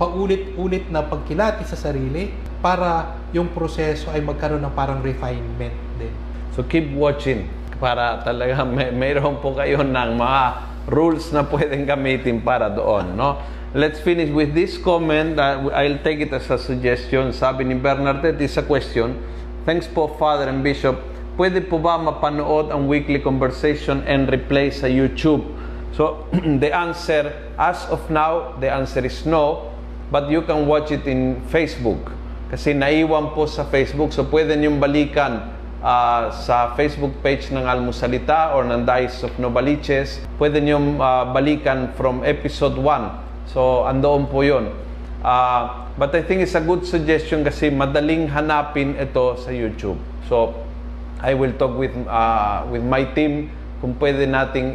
paulit-ulit 0.01 0.91
na 0.91 1.07
pagkilati 1.07 1.63
sa 1.63 1.79
sarili 1.79 2.33
para 2.59 3.15
yung 3.31 3.53
proseso 3.53 4.11
ay 4.11 4.25
magkaroon 4.25 4.65
ng 4.65 4.75
parang 4.75 4.99
refinement 5.05 5.77
din. 6.01 6.13
So 6.57 6.65
keep 6.65 6.89
watching 6.97 7.47
para 7.77 8.25
talaga 8.25 8.65
may 8.65 8.93
mayroon 8.93 9.41
po 9.41 9.53
kayo 9.53 9.85
ng 9.85 10.11
mga 10.17 10.43
rules 10.89 11.35
na 11.35 11.43
pwedeng 11.47 11.85
gamitin 11.85 12.41
para 12.41 12.71
doon, 12.71 13.19
no? 13.19 13.39
Let's 13.77 14.01
finish 14.01 14.33
with 14.33 14.57
this 14.57 14.81
comment. 14.81 15.37
Uh, 15.37 15.69
I'll 15.75 16.01
take 16.01 16.25
it 16.25 16.33
as 16.33 16.49
a 16.49 16.57
suggestion. 16.57 17.35
Sabi 17.37 17.69
ni 17.69 17.77
Bernadette, 17.77 18.41
it's 18.41 18.57
a 18.57 18.65
question. 18.65 19.21
Thanks 19.69 19.85
po, 19.85 20.09
Father 20.17 20.49
and 20.49 20.65
Bishop. 20.65 20.97
Pwede 21.37 21.61
po 21.61 21.77
ba 21.77 22.01
mapanood 22.01 22.73
ang 22.73 22.89
weekly 22.89 23.21
conversation 23.21 24.01
and 24.09 24.33
replay 24.33 24.73
sa 24.73 24.89
YouTube? 24.89 25.45
So, 25.93 26.25
the 26.63 26.73
answer, 26.73 27.37
as 27.61 27.85
of 27.93 28.09
now, 28.09 28.57
the 28.63 28.73
answer 28.73 29.05
is 29.05 29.29
no. 29.29 29.69
But 30.09 30.33
you 30.33 30.41
can 30.47 30.65
watch 30.65 30.95
it 30.95 31.05
in 31.05 31.45
Facebook. 31.53 32.01
Kasi 32.49 32.73
naiwan 32.73 33.35
po 33.37 33.45
sa 33.45 33.69
Facebook. 33.69 34.15
So, 34.15 34.25
pwede 34.25 34.57
niyong 34.57 34.81
balikan 34.81 35.56
ah, 35.87 36.35
sa 36.35 36.75
Facebook 36.75 37.23
page 37.23 37.55
ng 37.55 37.63
Almusalita 37.63 38.59
or 38.59 38.67
ng 38.67 38.83
Dice 38.83 39.23
of 39.23 39.31
Novaliches. 39.39 40.19
Pwede 40.35 40.59
niyong 40.59 40.99
ah, 40.99 41.31
balikan 41.31 41.95
from 41.95 42.27
episode 42.27 42.75
1. 42.75 43.55
So, 43.55 43.87
andoon 43.87 44.27
po 44.27 44.43
yun. 44.43 44.75
Ah, 45.23 45.87
but 45.95 46.11
I 46.19 46.27
think 46.27 46.43
it's 46.43 46.59
a 46.59 46.65
good 46.65 46.83
suggestion 46.83 47.47
kasi 47.47 47.71
madaling 47.71 48.27
hanapin 48.35 48.99
ito 48.99 49.39
sa 49.39 49.55
YouTube. 49.55 50.03
So, 50.27 50.59
I 51.23 51.33
will 51.39 51.55
talk 51.55 51.79
with 51.79 51.95
ah, 52.11 52.67
with 52.67 52.83
my 52.83 53.07
team 53.15 53.55
kung 53.79 53.95
pwede 54.03 54.27
nating 54.27 54.75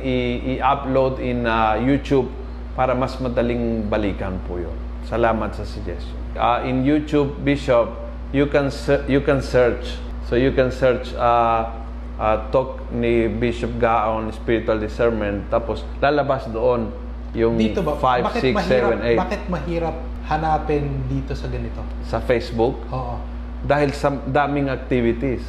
i-upload 0.56 1.20
in 1.20 1.44
ah, 1.44 1.76
YouTube 1.76 2.32
para 2.74 2.96
mas 2.96 3.20
madaling 3.20 3.86
balikan 3.92 4.40
po 4.48 4.56
yun. 4.56 4.74
Salamat 5.04 5.52
sa 5.52 5.68
suggestion. 5.68 6.16
Ah, 6.40 6.64
in 6.64 6.88
YouTube, 6.88 7.36
Bishop, 7.44 7.92
you 8.32 8.48
can 8.48 8.72
you 9.12 9.20
can 9.20 9.44
search. 9.44 10.00
So 10.24 10.36
you 10.36 10.52
can 10.52 10.70
search 10.70 11.12
ah, 11.16 11.74
ah, 12.16 12.48
talk 12.50 12.80
ni 12.90 13.28
Bishop 13.28 13.76
Gaon 13.78 14.30
spiritual 14.32 14.78
discernment 14.78 15.48
tapos 15.48 15.84
lalabas 15.98 16.48
doon 16.48 16.94
yung 17.32 17.56
Dito 17.56 17.80
ba? 17.80 17.96
5, 17.96 18.28
bakit 18.28 18.42
6, 18.46 18.56
mahirap, 18.56 18.92
7, 18.94 19.16
8 19.16 19.24
Bakit 19.24 19.42
mahirap 19.48 19.96
hanapin 20.26 20.84
dito 21.08 21.32
sa 21.32 21.48
ganito? 21.48 21.82
sa 22.04 22.20
Facebook 22.20 22.76
Oo. 22.88 23.16
dahil 23.62 23.92
sa 23.92 24.12
daming 24.26 24.68
activities. 24.68 25.44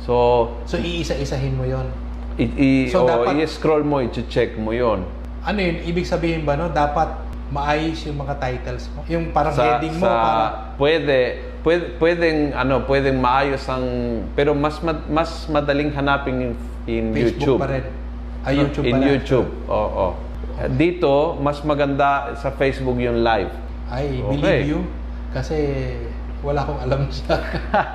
So, 0.00 0.50
So 0.66 0.76
iisa-isahin 0.76 1.54
mo 1.54 1.62
'yon. 1.62 1.86
i- 2.34 2.54
i- 2.56 2.90
So, 2.90 3.04
o 3.04 3.06
dapat- 3.06 3.38
i-scroll 3.38 3.82
mo, 3.82 4.00
i-check 4.00 4.56
mo 4.56 4.72
yon 4.72 5.06
Ano 5.42 5.58
'yun? 5.58 5.78
Ibig 5.84 6.02
sabihin 6.02 6.42
ba 6.42 6.54
no, 6.54 6.66
dapat 6.68 7.12
maayos 7.50 8.02
yung 8.02 8.18
mga 8.18 8.34
titles 8.40 8.88
mo. 8.90 9.04
Yung 9.06 9.30
parang 9.30 9.52
sa, 9.52 9.76
heading 9.76 9.94
mo 9.94 10.02
sa 10.02 10.14
para 10.16 10.42
pwede 10.74 11.18
pwede 11.62 11.94
pwedeng 11.96 12.38
ano 12.52 12.82
pwedeng 12.84 13.18
maayos 13.18 13.62
ang 13.66 13.84
pero 14.34 14.50
mas 14.52 14.82
mad- 14.82 15.06
mas 15.06 15.30
madaling 15.46 15.94
hanapin 15.94 16.34
in, 16.34 16.52
in 16.86 17.04
Facebook 17.14 17.38
YouTube 17.38 17.58
pa 17.58 17.68
rin. 17.70 17.84
Ay, 18.42 18.52
YouTube 18.58 18.84
in 18.84 18.94
pala. 18.98 19.06
YouTube 19.06 19.48
oo 19.70 20.06
dito 20.74 21.38
mas 21.38 21.62
maganda 21.62 22.34
sa 22.36 22.50
Facebook 22.50 22.98
yung 22.98 23.22
live 23.22 23.50
Ay, 23.92 24.24
Okay. 24.24 24.32
believe 24.40 24.68
you. 24.68 24.80
Kasi 25.32 25.56
wala 26.40 26.64
akong 26.64 26.80
alam 26.80 27.00
sa... 27.12 27.36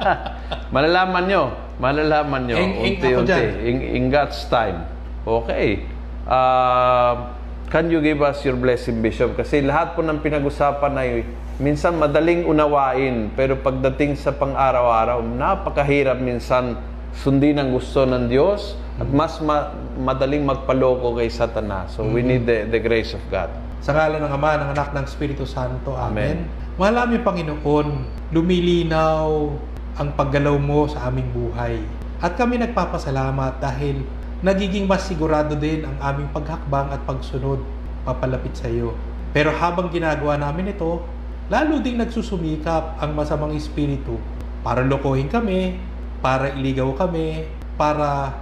malalaman 0.76 1.24
nyo 1.26 1.44
malalaman 1.78 2.42
nyo 2.48 2.56
unti-unti 2.56 3.44
in, 3.62 3.78
in 3.84 4.04
God's 4.08 4.40
time 4.48 4.88
okay 5.28 5.84
uh, 6.26 7.36
can 7.68 7.92
you 7.92 8.00
give 8.00 8.24
us 8.24 8.42
your 8.48 8.56
blessing 8.56 9.04
Bishop 9.04 9.36
kasi 9.36 9.60
lahat 9.60 9.94
po 9.94 10.02
ng 10.02 10.24
pinag-usapan 10.24 10.94
ay 10.96 11.10
minsan 11.58 11.98
madaling 11.98 12.46
unawain 12.46 13.34
pero 13.34 13.58
pagdating 13.58 14.14
sa 14.14 14.30
pang-araw-araw 14.34 15.26
napakahirap 15.26 16.22
minsan 16.22 16.78
sundin 17.18 17.58
ang 17.58 17.74
gusto 17.74 18.06
ng 18.06 18.30
Diyos 18.30 18.78
at 19.02 19.10
mas 19.10 19.42
ma- 19.42 19.74
madaling 19.98 20.46
magpaloko 20.46 21.18
kay 21.18 21.34
Satanas 21.34 21.98
so 21.98 22.06
we 22.06 22.22
need 22.22 22.46
the, 22.46 22.70
the 22.70 22.78
grace 22.78 23.18
of 23.18 23.22
God 23.34 23.50
Sa 23.78 23.94
ngalan 23.94 24.26
ng 24.26 24.34
Ama, 24.34 24.58
ng 24.58 24.70
Anak, 24.74 24.90
ng 24.92 25.06
Espiritu 25.06 25.46
Santo. 25.46 25.94
Amen. 25.94 26.50
Amen. 26.50 26.82
Mahal 26.82 27.22
Panginoon, 27.22 27.88
lumilinaw 28.34 29.54
ang 29.98 30.10
paggalaw 30.14 30.58
mo 30.58 30.86
sa 30.90 31.10
aming 31.10 31.30
buhay. 31.34 31.82
At 32.18 32.38
kami 32.38 32.58
nagpapasalamat 32.62 33.62
dahil 33.62 34.02
nagiging 34.42 34.86
mas 34.86 35.06
sigurado 35.06 35.58
din 35.58 35.86
ang 35.86 35.98
aming 36.02 36.30
paghakbang 36.34 36.90
at 36.94 37.02
pagsunod 37.06 37.62
papalapit 38.06 38.54
sa 38.58 38.70
iyo. 38.70 38.94
Pero 39.34 39.54
habang 39.54 39.90
ginagawa 39.94 40.38
namin 40.38 40.74
ito, 40.74 41.02
lalo 41.48 41.80
ding 41.80 41.96
nagsusumikap 41.96 43.00
ang 43.00 43.16
masamang 43.16 43.56
espiritu 43.56 44.20
para 44.68 44.84
lokohin 44.84 45.32
kami, 45.32 45.80
para 46.20 46.52
iligaw 46.52 46.92
kami, 46.92 47.48
para 47.80 48.36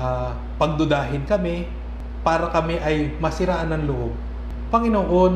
uh, 0.00 0.32
pagdudahin 0.56 1.28
kami, 1.28 1.68
para 2.24 2.48
kami 2.48 2.80
ay 2.80 3.12
masiraan 3.20 3.76
ng 3.76 3.82
loob. 3.84 4.12
Panginoon, 4.72 5.34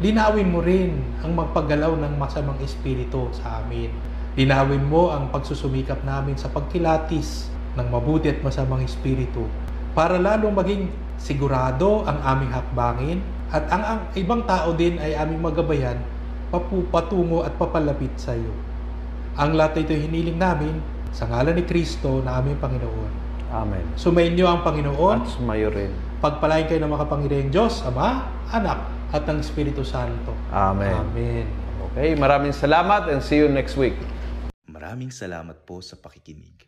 linawin 0.00 0.48
mo 0.48 0.64
rin 0.64 0.96
ang 1.20 1.36
magpaggalaw 1.36 1.92
ng 1.92 2.14
masamang 2.16 2.56
espiritu 2.64 3.28
sa 3.36 3.60
amin. 3.60 3.92
Linawin 4.36 4.84
mo 4.84 5.12
ang 5.12 5.28
pagsusumikap 5.28 6.04
namin 6.08 6.40
sa 6.40 6.48
pagkilatis 6.48 7.52
ng 7.76 7.86
mabuti 7.92 8.32
at 8.32 8.40
masamang 8.40 8.80
espiritu 8.80 9.44
para 9.92 10.16
lalong 10.16 10.56
maging 10.56 10.82
sigurado 11.20 12.04
ang 12.04 12.20
aming 12.20 12.52
hakbangin 12.52 13.18
at 13.52 13.64
ang, 13.72 13.82
ang 13.84 14.00
ibang 14.16 14.44
tao 14.44 14.72
din 14.76 15.00
ay 15.00 15.16
aming 15.16 15.40
magabayan 15.40 15.96
papupatungo 16.50 17.42
at 17.42 17.54
papalapit 17.58 18.12
sa 18.18 18.34
iyo. 18.34 18.52
Ang 19.36 19.58
lahat 19.58 19.84
ito 19.84 19.92
hiniling 19.92 20.40
namin 20.40 20.80
sa 21.12 21.28
ngalan 21.28 21.56
ni 21.56 21.64
Kristo 21.64 22.24
na 22.24 22.40
aming 22.40 22.56
Panginoon. 22.60 23.12
Amen. 23.52 23.84
Sumayin 23.94 24.36
ang 24.42 24.66
Panginoon. 24.66 25.22
At 25.22 25.30
sumayo 25.30 25.70
rin. 25.70 25.92
Pagpalain 26.18 26.66
kayo 26.66 26.82
ng 26.82 26.92
makapangyarihang 26.92 27.52
Diyos, 27.52 27.84
Ama, 27.86 28.26
Anak, 28.50 28.80
at 29.14 29.22
ng 29.28 29.38
Espiritu 29.38 29.86
Santo. 29.86 30.34
Amen. 30.50 30.92
Amen. 30.92 31.46
Okay, 31.92 32.18
maraming 32.18 32.52
salamat 32.52 33.08
and 33.12 33.22
see 33.22 33.38
you 33.38 33.48
next 33.48 33.78
week. 33.78 33.94
Maraming 34.66 35.14
salamat 35.14 35.64
po 35.64 35.78
sa 35.80 35.96
pakikinig. 35.96 36.66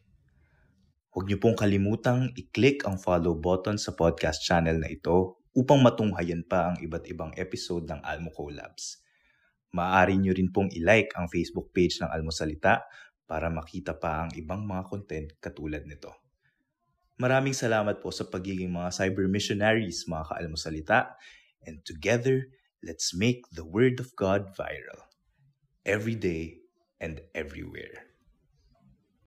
Huwag 1.12 1.26
niyo 1.26 1.42
pong 1.42 1.58
kalimutang 1.58 2.30
i-click 2.38 2.86
ang 2.86 3.00
follow 3.00 3.34
button 3.34 3.74
sa 3.74 3.96
podcast 3.96 4.44
channel 4.44 4.78
na 4.78 4.86
ito 4.86 5.42
upang 5.56 5.82
matunghayan 5.82 6.46
pa 6.46 6.72
ang 6.72 6.76
iba't 6.78 7.04
ibang 7.10 7.34
episode 7.34 7.90
ng 7.90 8.00
Almo 8.06 8.30
Collabs. 8.30 9.02
Maaari 9.76 10.16
niyo 10.16 10.32
rin 10.32 10.48
pong 10.48 10.72
i-like 10.72 11.12
ang 11.18 11.28
Facebook 11.28 11.70
page 11.76 12.00
ng 12.00 12.08
Almosalita 12.08 12.88
para 13.28 13.52
makita 13.52 13.92
pa 13.92 14.24
ang 14.24 14.32
ibang 14.32 14.64
mga 14.64 14.82
content 14.88 15.28
katulad 15.36 15.84
nito. 15.84 16.08
Maraming 17.20 17.52
salamat 17.52 18.00
po 18.00 18.08
sa 18.08 18.24
pagiging 18.24 18.72
mga 18.72 18.94
cyber 18.94 19.28
missionaries 19.28 20.08
mga 20.08 20.32
kaalmosalita 20.32 21.18
and 21.66 21.84
together, 21.84 22.48
let's 22.80 23.12
make 23.12 23.44
the 23.52 23.66
Word 23.66 24.00
of 24.00 24.14
God 24.16 24.54
viral 24.56 25.04
every 25.84 26.16
day 26.16 26.62
and 27.02 27.20
everywhere. 27.34 28.07